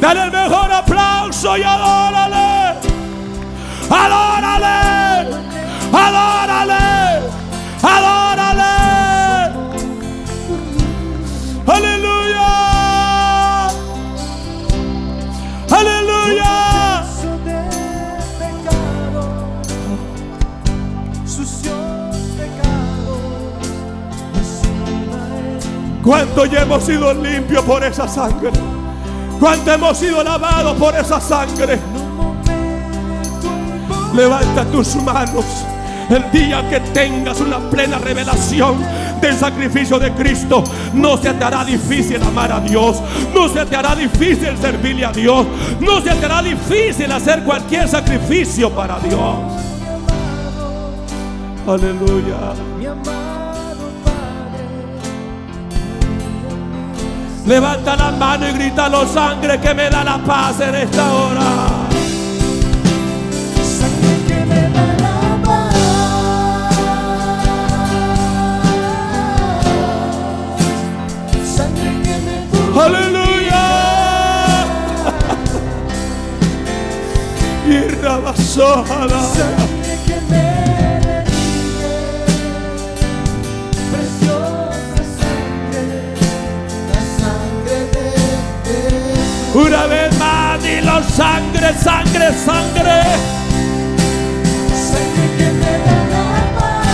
Dale 0.00 0.22
el 0.24 0.32
mejor 0.32 0.72
aplauso 0.72 1.56
y 1.56 1.62
adórale. 1.62 2.78
Adórale. 3.90 5.53
Adórale, 5.96 7.22
adórale. 7.80 8.74
Aleluya, 11.66 13.68
aleluya. 15.70 17.04
Cuánto 26.02 26.44
ya 26.46 26.62
hemos 26.62 26.84
sido 26.84 27.14
limpios 27.14 27.64
por 27.64 27.84
esa 27.84 28.08
sangre. 28.08 28.50
Cuánto 29.38 29.72
hemos 29.72 29.96
sido 29.96 30.24
lavados 30.24 30.76
por 30.76 30.96
esa 30.96 31.20
sangre. 31.20 31.78
Levanta 34.12 34.64
tus 34.66 34.96
manos. 34.96 35.44
El 36.10 36.30
día 36.30 36.68
que 36.68 36.80
tengas 36.80 37.40
una 37.40 37.58
plena 37.70 37.98
revelación 37.98 38.76
del 39.20 39.34
sacrificio 39.36 39.98
de 39.98 40.12
Cristo, 40.12 40.62
no 40.92 41.16
se 41.16 41.32
te 41.32 41.44
hará 41.44 41.64
difícil 41.64 42.22
amar 42.22 42.52
a 42.52 42.60
Dios, 42.60 43.00
no 43.34 43.48
se 43.48 43.64
te 43.64 43.76
hará 43.76 43.94
difícil 43.94 44.56
servirle 44.60 45.04
a 45.04 45.12
Dios, 45.12 45.46
no 45.80 46.00
se 46.00 46.14
te 46.14 46.26
hará 46.26 46.42
difícil 46.42 47.10
hacer 47.10 47.42
cualquier 47.42 47.88
sacrificio 47.88 48.70
para 48.70 48.98
Dios. 49.00 49.36
Aleluya. 51.66 52.36
Levanta 57.46 57.96
la 57.96 58.10
mano 58.10 58.48
y 58.48 58.52
grita 58.52 58.88
los 58.88 59.10
sangre 59.10 59.60
que 59.60 59.74
me 59.74 59.90
da 59.90 60.02
la 60.02 60.18
paz 60.18 60.60
en 60.60 60.74
esta 60.74 61.12
hora. 61.12 61.83
Sangre 78.04 79.96
que 80.06 80.16
me 80.30 80.44
redime. 81.00 81.84
Preciosa 83.90 85.00
sangre. 85.20 85.96
La 86.90 87.00
sangre 87.18 87.78
de 87.94 88.06
Jesús. 89.08 89.56
Una 89.66 89.82
vez 89.86 90.10
más, 90.18 90.62
dilo 90.62 90.96
sangre, 91.16 91.68
sangre, 91.82 92.26
sangre. 92.44 92.96
Sangre 94.90 95.26
que 95.38 95.48
me 95.60 95.72
da 95.86 95.98
la 96.12 96.44
paz. 96.58 96.86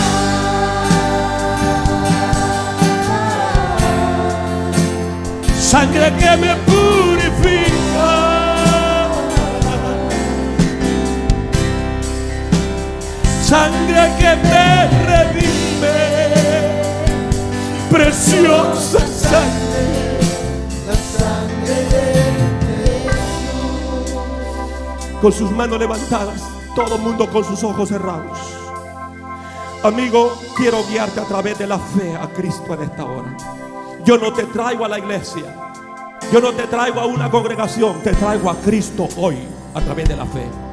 Sangre 5.60 6.06
que 6.20 6.30
me 6.36 6.52
purifica. 6.66 6.99
Sangre 13.50 14.14
que 14.16 14.36
me 14.48 14.88
redime. 15.08 15.96
Preciosa 17.90 19.00
sangre. 19.08 20.20
La 20.86 20.94
sangre 20.94 21.74
de 21.90 22.14
Con 25.20 25.32
sus 25.32 25.50
manos 25.50 25.80
levantadas. 25.80 26.40
Todo 26.76 26.94
el 26.94 27.02
mundo 27.02 27.28
con 27.28 27.42
sus 27.42 27.64
ojos 27.64 27.88
cerrados. 27.88 28.38
Amigo, 29.82 30.32
quiero 30.56 30.84
guiarte 30.88 31.18
a 31.18 31.24
través 31.24 31.58
de 31.58 31.66
la 31.66 31.80
fe 31.80 32.14
a 32.14 32.28
Cristo 32.28 32.74
en 32.74 32.82
esta 32.82 33.04
hora. 33.04 33.36
Yo 34.04 34.16
no 34.16 34.32
te 34.32 34.44
traigo 34.44 34.84
a 34.84 34.88
la 34.88 35.00
iglesia. 35.00 35.72
Yo 36.32 36.40
no 36.40 36.52
te 36.52 36.68
traigo 36.68 37.00
a 37.00 37.06
una 37.06 37.28
congregación. 37.28 38.00
Te 38.02 38.12
traigo 38.12 38.48
a 38.48 38.54
Cristo 38.58 39.08
hoy 39.16 39.38
a 39.74 39.80
través 39.80 40.08
de 40.08 40.16
la 40.16 40.26
fe. 40.26 40.69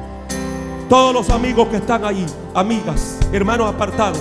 Todos 0.88 1.12
los 1.12 1.28
amigos 1.28 1.68
que 1.68 1.76
están 1.76 2.02
ahí, 2.04 2.24
amigas, 2.54 3.18
hermanos 3.30 3.68
apartados, 3.68 4.20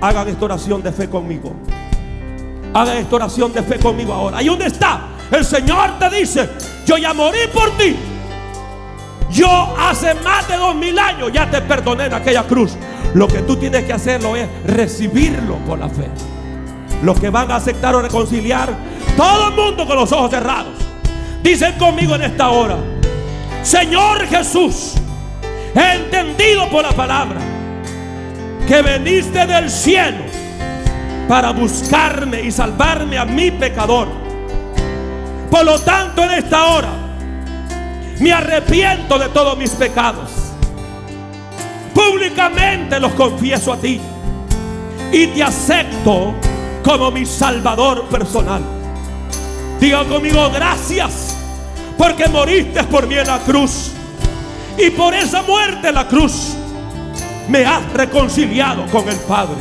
hagan 0.00 0.26
esta 0.26 0.44
oración 0.44 0.82
de 0.82 0.90
fe 0.90 1.08
conmigo. 1.08 1.52
Hagan 2.74 2.96
esta 2.96 3.16
oración 3.16 3.52
de 3.52 3.62
fe 3.62 3.78
conmigo 3.78 4.12
ahora. 4.12 4.38
Ahí 4.38 4.46
donde 4.46 4.66
está, 4.66 5.02
el 5.30 5.44
Señor 5.44 5.96
te 6.00 6.10
dice, 6.10 6.48
yo 6.84 6.96
ya 6.96 7.14
morí 7.14 7.38
por 7.54 7.70
ti. 7.76 7.96
Yo 9.30 9.48
hace 9.78 10.14
más 10.16 10.48
de 10.48 10.56
dos 10.56 10.74
mil 10.74 10.98
años 10.98 11.30
ya 11.32 11.48
te 11.48 11.60
perdoné 11.60 12.06
en 12.06 12.14
aquella 12.14 12.42
cruz. 12.42 12.72
Lo 13.14 13.28
que 13.28 13.38
tú 13.42 13.56
tienes 13.56 13.84
que 13.84 13.92
hacerlo 13.92 14.34
es 14.34 14.48
recibirlo 14.64 15.56
por 15.58 15.78
la 15.78 15.88
fe. 15.88 16.08
Los 17.02 17.20
que 17.20 17.30
van 17.30 17.50
a 17.52 17.56
aceptar 17.56 17.94
o 17.94 18.02
reconciliar, 18.02 18.74
todo 19.16 19.48
el 19.50 19.54
mundo 19.54 19.86
con 19.86 19.96
los 19.96 20.10
ojos 20.10 20.30
cerrados. 20.30 20.74
Dicen 21.44 21.78
conmigo 21.78 22.16
en 22.16 22.22
esta 22.22 22.48
hora, 22.48 22.76
Señor 23.62 24.26
Jesús, 24.26 24.94
he 25.76 25.94
entendido 25.94 26.68
por 26.70 26.82
la 26.82 26.92
palabra 26.92 27.40
que 28.66 28.82
veniste 28.82 29.46
del 29.46 29.70
cielo 29.70 30.24
para 31.28 31.50
buscarme 31.52 32.40
y 32.42 32.50
salvarme 32.50 33.18
a 33.18 33.24
mi 33.24 33.50
pecador. 33.50 34.08
Por 35.50 35.64
lo 35.64 35.78
tanto, 35.80 36.24
en 36.24 36.32
esta 36.32 36.64
hora 36.66 36.88
me 38.20 38.32
arrepiento 38.32 39.18
de 39.18 39.28
todos 39.28 39.56
mis 39.58 39.70
pecados. 39.70 40.30
Públicamente 41.94 42.98
los 43.00 43.12
confieso 43.12 43.72
a 43.72 43.76
ti 43.76 44.00
y 45.12 45.26
te 45.28 45.42
acepto 45.42 46.34
como 46.84 47.10
mi 47.10 47.24
salvador 47.26 48.04
personal. 48.04 48.62
Diga 49.80 50.04
conmigo 50.04 50.50
gracias 50.50 51.36
porque 51.98 52.28
moriste 52.28 52.82
por 52.84 53.06
mí 53.06 53.16
en 53.16 53.26
la 53.26 53.38
cruz. 53.40 53.92
Y 54.78 54.90
por 54.90 55.14
esa 55.14 55.42
muerte 55.42 55.90
la 55.92 56.06
cruz 56.06 56.54
me 57.48 57.64
has 57.64 57.92
reconciliado 57.92 58.86
con 58.86 59.08
el 59.08 59.16
Padre. 59.20 59.56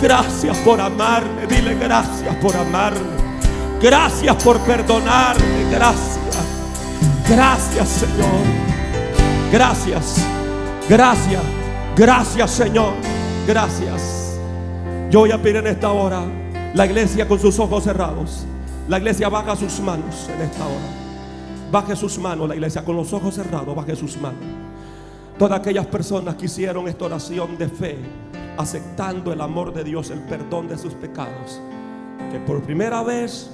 Gracias 0.00 0.56
por 0.58 0.80
amarme. 0.80 1.46
Dile 1.46 1.74
gracias 1.74 2.34
por 2.36 2.56
amarme. 2.56 3.00
Gracias 3.80 4.42
por 4.42 4.58
perdonarme. 4.60 5.70
Gracias. 5.70 6.18
Gracias 7.28 7.88
Señor. 7.88 8.66
Gracias. 9.52 10.16
Gracias. 10.88 11.42
Gracias 11.96 12.50
Señor. 12.50 12.94
Gracias. 13.46 14.38
Yo 15.10 15.20
voy 15.20 15.30
a 15.30 15.40
pedir 15.40 15.56
en 15.56 15.68
esta 15.68 15.90
hora 15.90 16.22
la 16.74 16.84
iglesia 16.84 17.28
con 17.28 17.38
sus 17.38 17.58
ojos 17.58 17.84
cerrados. 17.84 18.44
La 18.88 18.98
iglesia 18.98 19.28
baja 19.28 19.56
sus 19.56 19.80
manos 19.80 20.28
en 20.34 20.42
esta 20.42 20.64
hora. 20.64 20.95
Baje 21.76 21.94
sus 21.94 22.18
manos, 22.18 22.48
la 22.48 22.54
iglesia 22.54 22.82
con 22.82 22.96
los 22.96 23.12
ojos 23.12 23.34
cerrados, 23.34 23.76
baje 23.76 23.94
sus 23.94 24.18
manos. 24.18 24.40
Todas 25.38 25.60
aquellas 25.60 25.84
personas 25.84 26.34
que 26.36 26.46
hicieron 26.46 26.88
esta 26.88 27.04
oración 27.04 27.58
de 27.58 27.68
fe, 27.68 27.98
aceptando 28.56 29.30
el 29.30 29.42
amor 29.42 29.74
de 29.74 29.84
Dios, 29.84 30.08
el 30.08 30.20
perdón 30.20 30.68
de 30.68 30.78
sus 30.78 30.94
pecados, 30.94 31.60
que 32.32 32.38
por 32.38 32.62
primera 32.62 33.02
vez 33.02 33.50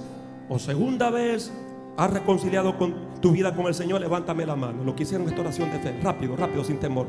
o 0.49 0.57
segunda 0.61 1.11
vez 1.11 1.53
has 1.97 2.13
reconciliado 2.13 2.79
con 2.79 2.95
tu 3.21 3.33
vida 3.33 3.57
con 3.57 3.67
el 3.67 3.75
Señor, 3.75 4.01
levántame 4.01 4.47
la 4.47 4.55
mano. 4.55 4.85
Los 4.85 4.95
que 4.95 5.03
hicieron 5.03 5.29
esta 5.29 5.41
oración 5.41 5.73
de 5.73 5.81
fe, 5.81 6.01
rápido, 6.01 6.37
rápido, 6.37 6.63
sin 6.63 6.79
temor. 6.79 7.09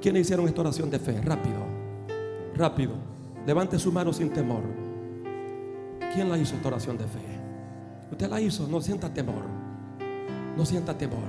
¿Quiénes 0.00 0.22
hicieron 0.22 0.48
esta 0.48 0.62
oración 0.62 0.88
de 0.88 0.98
fe? 0.98 1.20
Rápido, 1.20 1.60
rápido. 2.56 2.94
Levante 3.46 3.78
su 3.78 3.92
mano 3.92 4.14
sin 4.14 4.30
temor. 4.30 4.62
¿Quién 6.14 6.30
la 6.30 6.38
hizo 6.38 6.56
esta 6.56 6.68
oración 6.68 6.96
de 6.96 7.04
fe? 7.04 7.20
Usted 8.10 8.30
la 8.30 8.40
hizo, 8.40 8.66
no 8.66 8.80
sienta 8.80 9.12
temor. 9.12 9.61
No 10.56 10.66
sienta 10.66 10.96
temor. 10.96 11.20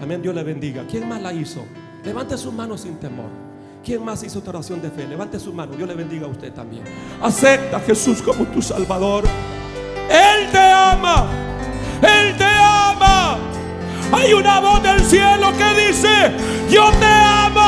Amén, 0.00 0.22
Dios 0.22 0.34
le 0.34 0.42
bendiga. 0.42 0.84
¿Quién 0.88 1.08
más 1.08 1.20
la 1.20 1.32
hizo? 1.32 1.64
Levante 2.04 2.36
su 2.36 2.52
mano 2.52 2.78
sin 2.78 2.96
temor. 2.96 3.30
¿Quién 3.84 4.04
más 4.04 4.22
hizo 4.22 4.38
esta 4.38 4.50
oración 4.50 4.82
de 4.82 4.90
fe? 4.90 5.06
Levante 5.06 5.40
su 5.40 5.52
mano. 5.52 5.72
Dios 5.74 5.88
le 5.88 5.94
bendiga 5.94 6.26
a 6.26 6.28
usted 6.28 6.52
también. 6.52 6.84
Acepta 7.22 7.78
a 7.78 7.80
Jesús 7.80 8.20
como 8.22 8.44
tu 8.46 8.60
Salvador. 8.60 9.24
Él 10.08 10.50
te 10.50 10.58
ama. 10.58 11.26
Él 12.02 12.36
te 12.36 12.44
ama. 12.44 13.38
Hay 14.12 14.32
una 14.32 14.60
voz 14.60 14.82
del 14.82 15.00
cielo 15.00 15.52
que 15.56 15.86
dice, 15.86 16.32
yo 16.70 16.90
te 16.92 17.06
amo. 17.06 17.58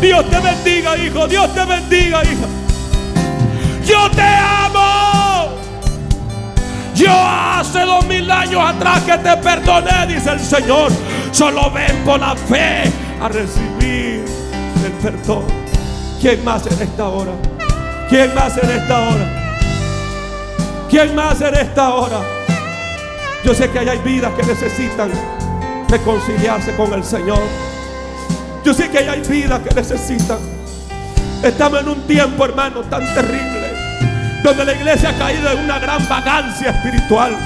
Dios 0.00 0.28
te 0.30 0.40
bendiga, 0.40 0.96
hijo. 0.98 1.26
Dios 1.26 1.54
te 1.54 1.64
bendiga, 1.64 2.22
hija. 2.22 2.46
Yo 3.84 4.10
te 4.10 4.22
amo. 4.22 5.15
Yo 6.96 7.12
hace 7.12 7.80
dos 7.80 8.06
mil 8.06 8.30
años 8.30 8.62
atrás 8.64 9.02
que 9.02 9.18
te 9.18 9.36
perdoné, 9.36 10.06
dice 10.06 10.30
el 10.30 10.40
Señor. 10.40 10.90
Solo 11.30 11.70
ven 11.70 12.02
por 12.06 12.18
la 12.18 12.34
fe 12.34 12.90
a 13.20 13.28
recibir 13.28 14.24
el 14.82 14.92
perdón. 15.02 15.44
¿Quién 16.18 16.42
más 16.42 16.66
en 16.66 16.80
esta 16.80 17.06
hora? 17.06 17.32
¿Quién 18.08 18.34
más 18.34 18.56
en 18.56 18.70
esta 18.70 18.98
hora? 18.98 19.46
¿Quién 20.88 21.14
más 21.14 21.38
en 21.42 21.54
esta 21.54 21.94
hora? 21.94 22.20
Yo 23.44 23.52
sé 23.52 23.70
que 23.70 23.78
hay 23.78 23.98
vidas 23.98 24.32
que 24.32 24.46
necesitan 24.46 25.10
reconciliarse 25.90 26.74
con 26.76 26.94
el 26.94 27.04
Señor. 27.04 27.42
Yo 28.64 28.72
sé 28.72 28.88
que 28.88 28.98
hay 28.98 29.20
vidas 29.20 29.60
que 29.60 29.74
necesitan. 29.74 30.38
Estamos 31.42 31.80
en 31.80 31.88
un 31.90 32.06
tiempo, 32.06 32.46
hermano, 32.46 32.80
tan 32.80 33.04
terrible. 33.14 33.55
Donde 34.46 34.64
la 34.64 34.74
iglesia 34.74 35.08
ha 35.08 35.18
caído 35.18 35.50
en 35.50 35.58
una 35.58 35.80
gran 35.80 36.08
vagancia 36.08 36.70
espiritual. 36.70 37.36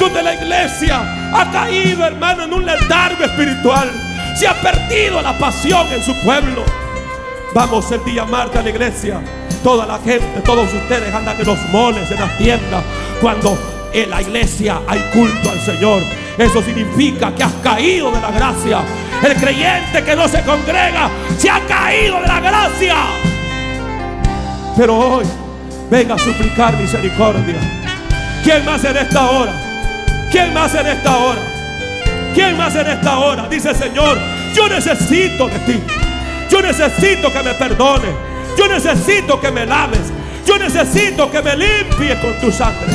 Donde 0.00 0.24
la 0.24 0.34
iglesia 0.34 1.30
ha 1.32 1.48
caído, 1.52 2.04
hermano, 2.04 2.42
en 2.42 2.52
un 2.52 2.66
letargo 2.66 3.22
espiritual. 3.22 3.88
Se 4.34 4.48
ha 4.48 4.54
perdido 4.60 5.22
la 5.22 5.38
pasión 5.38 5.86
en 5.92 6.02
su 6.02 6.12
pueblo. 6.24 6.64
Vamos 7.54 7.92
el 7.92 8.04
día 8.04 8.24
martes 8.24 8.58
a 8.58 8.62
la 8.62 8.70
iglesia 8.70 9.20
Toda 9.62 9.86
la 9.86 10.00
gente, 10.00 10.40
todos 10.44 10.66
ustedes 10.74 11.14
andan 11.14 11.38
en 11.38 11.46
los 11.46 11.68
moles, 11.68 12.10
en 12.10 12.18
las 12.18 12.36
tiendas, 12.38 12.82
cuando 13.20 13.56
en 13.92 14.10
la 14.10 14.20
iglesia 14.20 14.80
hay 14.88 14.98
culto 15.12 15.48
al 15.48 15.60
Señor. 15.60 16.02
Eso 16.36 16.60
significa 16.60 17.32
que 17.32 17.44
has 17.44 17.52
caído 17.62 18.10
de 18.10 18.20
la 18.20 18.32
gracia. 18.32 18.80
El 19.22 19.36
creyente 19.36 20.02
que 20.02 20.16
no 20.16 20.26
se 20.26 20.42
congrega 20.42 21.08
se 21.38 21.48
ha 21.48 21.60
caído 21.68 22.20
de 22.20 22.26
la 22.26 22.40
gracia. 22.40 22.96
Pero 24.76 24.98
hoy 24.98 25.26
venga 25.92 26.14
a 26.14 26.18
suplicar 26.18 26.74
misericordia. 26.78 27.54
¿Quién 28.42 28.64
más 28.64 28.82
en 28.82 28.96
esta 28.96 29.30
hora? 29.30 29.52
¿Quién 30.30 30.54
más 30.54 30.74
en 30.74 30.86
esta 30.86 31.18
hora? 31.18 31.42
¿Quién 32.32 32.56
más 32.56 32.74
en 32.74 32.86
esta 32.86 33.18
hora? 33.18 33.46
Dice 33.46 33.74
Señor, 33.74 34.18
yo 34.54 34.68
necesito 34.70 35.48
de 35.48 35.58
ti. 35.58 35.80
Yo 36.48 36.62
necesito 36.62 37.30
que 37.30 37.42
me 37.42 37.52
perdones. 37.52 38.14
Yo 38.56 38.68
necesito 38.68 39.38
que 39.38 39.50
me 39.50 39.66
laves. 39.66 40.10
Yo 40.46 40.56
necesito 40.58 41.30
que 41.30 41.42
me 41.42 41.56
limpies 41.56 42.18
con 42.20 42.40
tu 42.40 42.50
sangre. 42.50 42.94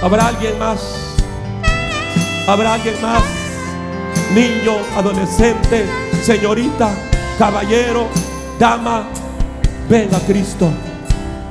¿Habrá 0.00 0.28
alguien 0.28 0.56
más? 0.60 1.16
¿Habrá 2.46 2.74
alguien 2.74 3.02
más? 3.02 3.22
Niño, 4.32 4.76
adolescente, 4.96 5.86
señorita, 6.22 6.90
caballero, 7.36 8.06
dama, 8.60 9.08
ven 9.88 10.08
a 10.14 10.20
Cristo. 10.20 10.70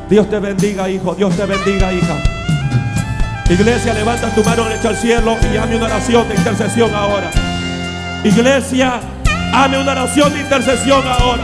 Dios 0.10 0.30
te 0.30 0.40
bendiga, 0.40 0.90
hijo. 0.90 1.16
Dios 1.16 1.36
te 1.36 1.46
bendiga, 1.46 1.92
hija. 1.92 2.24
Iglesia, 3.50 3.94
levanta 3.94 4.34
tu 4.34 4.44
mano 4.44 4.64
derecha 4.66 4.90
al 4.90 4.98
cielo 4.98 5.38
y 5.52 5.58
hazme 5.58 5.78
una 5.78 5.86
oración 5.86 6.28
de 6.28 6.36
intercesión 6.36 6.94
ahora. 6.94 7.32
Iglesia, 8.24 9.00
hazme 9.54 9.80
una 9.80 9.92
oración 9.92 10.34
de 10.34 10.42
intercesión 10.42 11.02
ahora. 11.08 11.44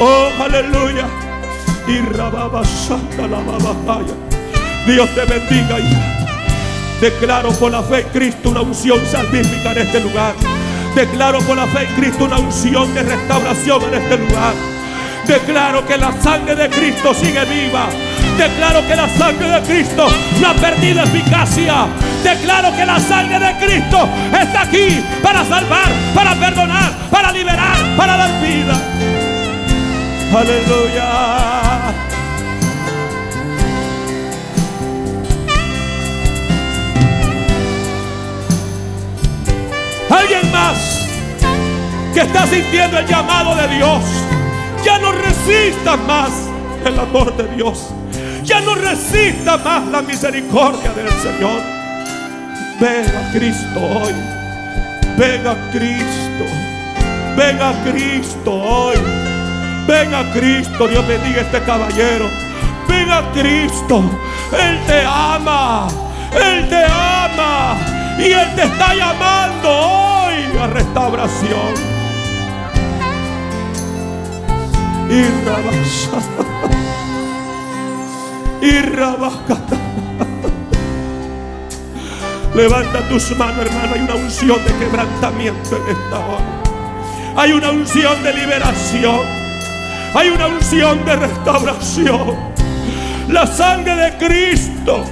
Oh, 0.00 0.28
aleluya. 0.42 1.06
Y. 1.86 2.00
Dios 4.86 5.08
te 5.14 5.24
bendiga, 5.24 5.78
hija. 5.78 6.16
Declaro 7.00 7.50
por 7.52 7.70
la 7.70 7.82
fe 7.82 8.00
en 8.00 8.08
Cristo 8.08 8.50
una 8.50 8.62
unción 8.62 8.98
salvífica 9.06 9.72
en 9.72 9.78
este 9.78 10.00
lugar. 10.00 10.34
Declaro 10.94 11.38
por 11.40 11.56
la 11.56 11.66
fe 11.66 11.84
en 11.84 11.94
Cristo 11.94 12.24
una 12.24 12.38
unción 12.38 12.92
de 12.94 13.02
restauración 13.02 13.82
en 13.84 13.94
este 13.94 14.18
lugar. 14.18 14.54
Declaro 15.26 15.86
que 15.86 15.96
la 15.96 16.12
sangre 16.20 16.54
de 16.56 16.68
Cristo 16.68 17.14
sigue 17.14 17.44
viva. 17.44 17.88
Declaro 18.36 18.86
que 18.86 18.96
la 18.96 19.08
sangre 19.08 19.48
de 19.48 19.60
Cristo 19.62 20.08
no 20.40 20.48
ha 20.48 20.54
perdido 20.54 21.02
eficacia. 21.02 21.86
Declaro 22.22 22.74
que 22.74 22.86
la 22.86 22.98
sangre 22.98 23.38
de 23.38 23.56
Cristo 23.58 24.08
está 24.32 24.62
aquí 24.62 25.04
para 25.22 25.44
salvar, 25.44 25.90
para 26.14 26.34
perdonar, 26.34 26.92
para 27.10 27.32
liberar, 27.32 27.76
para 27.96 28.16
dar 28.16 28.30
vida. 28.40 28.74
Aleluya. 30.34 31.50
Alguien 40.10 40.52
más 40.52 41.08
que 42.14 42.20
está 42.20 42.46
sintiendo 42.46 42.98
el 42.98 43.06
llamado 43.06 43.54
de 43.54 43.68
Dios. 43.68 44.19
Ya 44.84 44.98
no 44.98 45.12
resista 45.12 45.96
más 45.96 46.30
el 46.84 46.98
amor 46.98 47.36
de 47.36 47.54
Dios. 47.54 47.90
Ya 48.44 48.60
no 48.60 48.74
resista 48.74 49.58
más 49.58 49.86
la 49.88 50.02
misericordia 50.02 50.92
del 50.92 51.10
Señor. 51.20 51.60
Venga 52.80 53.30
Cristo 53.32 53.80
hoy. 53.80 54.14
Venga 55.18 55.54
Cristo. 55.70 56.44
Venga 57.36 57.74
Cristo 57.84 58.52
hoy. 58.52 58.96
Venga 59.86 60.32
Cristo. 60.32 60.88
Dios 60.88 61.06
bendiga 61.06 61.42
a 61.42 61.44
este 61.44 61.60
caballero. 61.60 62.26
Venga 62.88 63.22
Cristo. 63.32 64.02
Él 64.58 64.78
te 64.86 65.04
ama. 65.04 65.88
Él 66.32 66.68
te 66.68 66.84
ama. 66.84 67.76
Y 68.18 68.32
Él 68.32 68.54
te 68.56 68.62
está 68.62 68.94
llamando 68.94 69.68
hoy 69.68 70.58
a 70.58 70.66
restauración. 70.68 71.99
Y 75.10 75.22
rabasa. 75.44 76.20
Y 78.62 78.78
rabacata. 78.80 79.76
Levanta 82.54 83.08
tus 83.08 83.36
manos, 83.36 83.66
hermano. 83.66 83.94
Hay 83.94 84.00
una 84.02 84.14
unción 84.14 84.64
de 84.64 84.72
quebrantamiento 84.78 85.76
en 85.78 85.96
esta 85.96 86.18
hora. 86.18 86.60
Hay 87.36 87.50
una 87.50 87.70
unción 87.70 88.22
de 88.22 88.34
liberación. 88.34 89.20
Hay 90.14 90.28
una 90.28 90.46
unción 90.46 91.04
de 91.04 91.16
restauración. 91.16 92.36
La 93.28 93.48
sangre 93.48 93.96
de 93.96 94.16
Cristo 94.16 95.02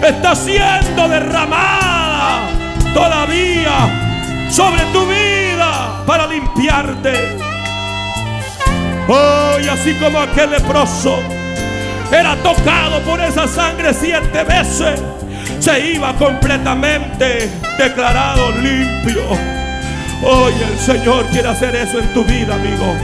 está 0.00 0.36
siendo 0.36 1.08
derramada 1.08 2.48
todavía 2.94 4.48
sobre 4.48 4.84
tu 4.92 5.04
vida 5.04 6.04
para 6.06 6.28
limpiarte. 6.28 7.41
Hoy, 9.08 9.68
así 9.68 9.94
como 9.94 10.20
aquel 10.20 10.50
leproso 10.50 11.18
era 12.12 12.36
tocado 12.36 13.00
por 13.00 13.20
esa 13.20 13.48
sangre 13.48 13.92
siete 13.94 14.44
veces, 14.44 15.00
se 15.58 15.94
iba 15.94 16.14
completamente 16.14 17.50
declarado 17.78 18.50
limpio. 18.52 19.22
Hoy 20.24 20.52
el 20.70 20.78
Señor 20.78 21.24
quiere 21.26 21.48
hacer 21.48 21.74
eso 21.74 21.98
en 21.98 22.14
tu 22.14 22.24
vida, 22.24 22.54
amigo. 22.54 22.94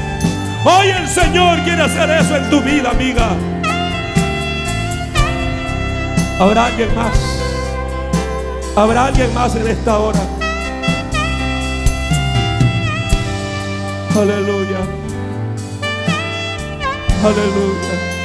Hoy 0.65 0.89
el 0.89 1.09
Señor 1.09 1.59
quiere 1.65 1.83
hacer 1.83 2.11
eso 2.11 2.37
en 2.37 2.51
tu 2.51 2.61
vida, 2.61 2.91
amiga. 2.91 3.31
¿Habrá 6.39 6.67
alguien 6.67 6.95
más? 6.95 7.19
¿Habrá 8.77 9.07
alguien 9.07 9.35
más 9.35 9.57
en 9.57 9.67
esta 9.67 9.99
hora? 9.99 10.21
Aleluya. 14.17 15.08
Aleluya. 17.25 18.19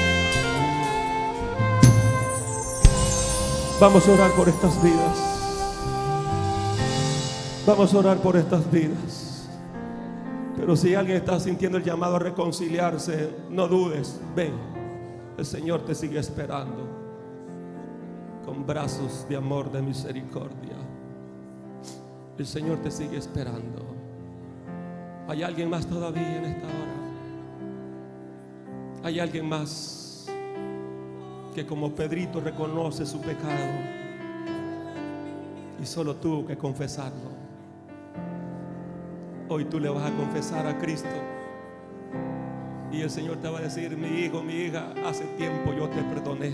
Vamos 3.80 4.08
a 4.08 4.12
orar 4.12 4.32
por 4.32 4.48
estas 4.48 4.84
vidas. 4.84 5.34
Vamos 7.66 7.94
a 7.94 7.98
orar 7.98 8.18
por 8.18 8.38
estas 8.38 8.70
vidas. 8.72 9.50
Pero 10.56 10.76
si 10.76 10.94
alguien 10.94 11.18
está 11.18 11.40
sintiendo 11.40 11.80
el 11.80 11.84
llamado 11.84 12.18
a 12.18 12.20
reconciliarse, 12.20 13.32
no 13.50 13.68
dudes. 13.68 14.22
Ven. 14.36 14.54
El 15.38 15.46
Señor 15.46 15.84
te 15.86 15.96
sigue 15.96 16.20
esperando 16.20 16.88
con 18.46 18.66
brazos 18.66 19.26
de 19.28 19.36
amor, 19.36 19.72
de 19.72 19.82
misericordia. 19.82 20.78
El 22.38 22.46
Señor 22.46 22.78
te 22.78 22.92
sigue 22.92 23.18
esperando. 23.18 23.84
¿Hay 25.28 25.42
alguien 25.42 25.70
más 25.70 25.88
todavía 25.88 26.38
en 26.38 26.46
esta 26.46 26.68
hora? 26.68 27.03
¿Hay 29.04 29.20
alguien 29.20 29.50
más 29.50 30.26
que 31.54 31.66
como 31.66 31.94
Pedrito 31.94 32.40
reconoce 32.40 33.06
su 33.06 33.20
pecado 33.20 33.74
y 35.82 35.86
solo 35.86 36.16
tuvo 36.16 36.48
que 36.48 36.58
confesarlo? 36.58 37.34
Hoy 39.50 39.66
tú 39.66 39.78
le 39.78 39.90
vas 39.90 40.10
a 40.10 40.16
confesar 40.16 40.66
a 40.66 40.78
Cristo. 40.80 41.10
Y 42.94 43.02
el 43.02 43.10
Señor 43.10 43.42
te 43.42 43.50
va 43.50 43.60
a 43.60 43.64
decir, 43.64 43.98
mi 43.98 44.22
hijo, 44.22 44.42
mi 44.42 44.54
hija, 44.54 44.94
hace 45.06 45.26
tiempo 45.36 45.74
yo 45.74 45.90
te 45.90 46.02
perdoné. 46.04 46.54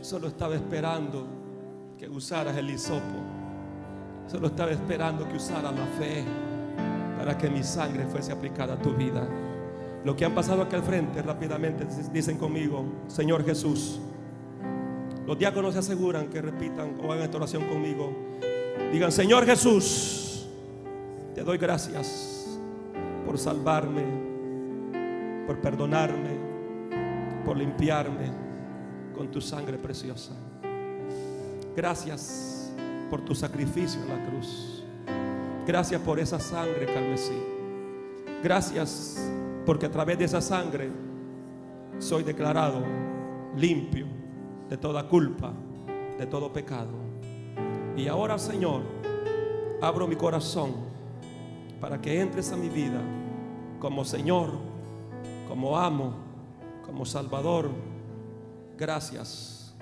Solo 0.00 0.28
estaba 0.28 0.54
esperando 0.54 1.26
que 1.98 2.08
usaras 2.08 2.56
el 2.56 2.70
hisopo. 2.70 3.02
Solo 4.26 4.46
estaba 4.46 4.70
esperando 4.70 5.28
que 5.28 5.36
usaras 5.36 5.74
la 5.74 5.86
fe 5.98 6.24
para 7.18 7.36
que 7.36 7.50
mi 7.50 7.62
sangre 7.62 8.06
fuese 8.06 8.32
aplicada 8.32 8.72
a 8.72 8.78
tu 8.78 8.94
vida. 8.94 9.28
Lo 10.04 10.16
que 10.16 10.24
han 10.24 10.34
pasado 10.34 10.62
aquí 10.62 10.76
al 10.76 10.82
frente 10.82 11.22
rápidamente 11.22 11.86
dicen 12.12 12.38
conmigo, 12.38 12.84
Señor 13.08 13.44
Jesús. 13.44 14.00
Los 15.26 15.38
diáconos 15.38 15.74
se 15.74 15.80
aseguran 15.80 16.28
que 16.28 16.40
repitan 16.40 16.98
o 17.02 17.12
hagan 17.12 17.24
esta 17.24 17.36
oración 17.36 17.64
conmigo. 17.64 18.12
Digan, 18.92 19.12
Señor 19.12 19.44
Jesús, 19.44 20.48
te 21.34 21.42
doy 21.42 21.58
gracias 21.58 22.58
por 23.26 23.38
salvarme, 23.38 24.04
por 25.46 25.60
perdonarme, 25.60 26.30
por 27.44 27.56
limpiarme 27.56 28.30
con 29.14 29.30
tu 29.30 29.40
sangre 29.40 29.76
preciosa. 29.76 30.32
Gracias 31.76 32.72
por 33.10 33.20
tu 33.20 33.34
sacrificio 33.34 34.00
en 34.02 34.08
la 34.08 34.26
cruz. 34.30 34.84
Gracias 35.66 36.00
por 36.00 36.18
esa 36.18 36.40
sangre 36.40 36.86
carmesí. 36.86 37.38
Gracias 38.42 39.30
porque 39.68 39.84
a 39.84 39.90
través 39.90 40.18
de 40.18 40.24
esa 40.24 40.40
sangre 40.40 40.90
soy 41.98 42.22
declarado 42.22 42.82
limpio 43.54 44.06
de 44.66 44.78
toda 44.78 45.06
culpa, 45.06 45.52
de 46.18 46.24
todo 46.24 46.50
pecado. 46.50 46.92
Y 47.94 48.08
ahora, 48.08 48.38
Señor, 48.38 48.80
abro 49.82 50.08
mi 50.08 50.16
corazón 50.16 50.72
para 51.82 52.00
que 52.00 52.18
entres 52.18 52.50
a 52.50 52.56
mi 52.56 52.70
vida 52.70 53.02
como 53.78 54.06
Señor, 54.06 54.52
como 55.46 55.76
amo, 55.76 56.14
como 56.86 57.04
Salvador. 57.04 57.68
Gracias, 58.78 59.76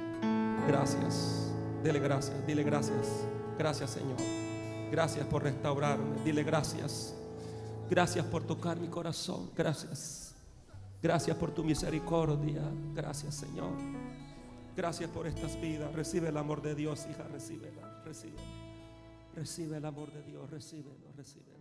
gracias. 0.67 1.55
Dile 1.85 2.01
gracias, 2.01 2.45
dile 2.45 2.65
gracias. 2.65 3.25
Gracias 3.57 3.91
Señor. 3.91 4.19
Gracias 4.91 5.25
por 5.27 5.45
restaurarme. 5.45 6.25
Dile 6.25 6.43
gracias. 6.43 7.16
Gracias 7.89 8.25
por 8.27 8.45
tocar 8.45 8.79
mi 8.79 8.89
corazón. 8.89 9.51
Gracias. 9.57 10.35
Gracias 11.03 11.37
por 11.37 11.53
tu 11.53 11.63
misericordia. 11.63 12.63
Gracias 12.95 13.35
Señor. 13.35 13.73
Gracias 14.77 15.09
por 15.11 15.27
estas 15.27 15.61
vidas. 15.61 15.93
Recibe 15.95 16.29
el 16.29 16.37
amor 16.37 16.61
de 16.63 16.75
Dios, 16.75 17.07
hija. 17.11 17.25
Recíbela, 17.25 18.03
recíbela. 18.05 18.43
Recibe 19.35 19.77
el 19.79 19.85
amor 19.85 20.13
de 20.13 20.23
Dios. 20.23 20.51
Recíbelo, 20.51 21.13
recíbelo. 21.17 21.56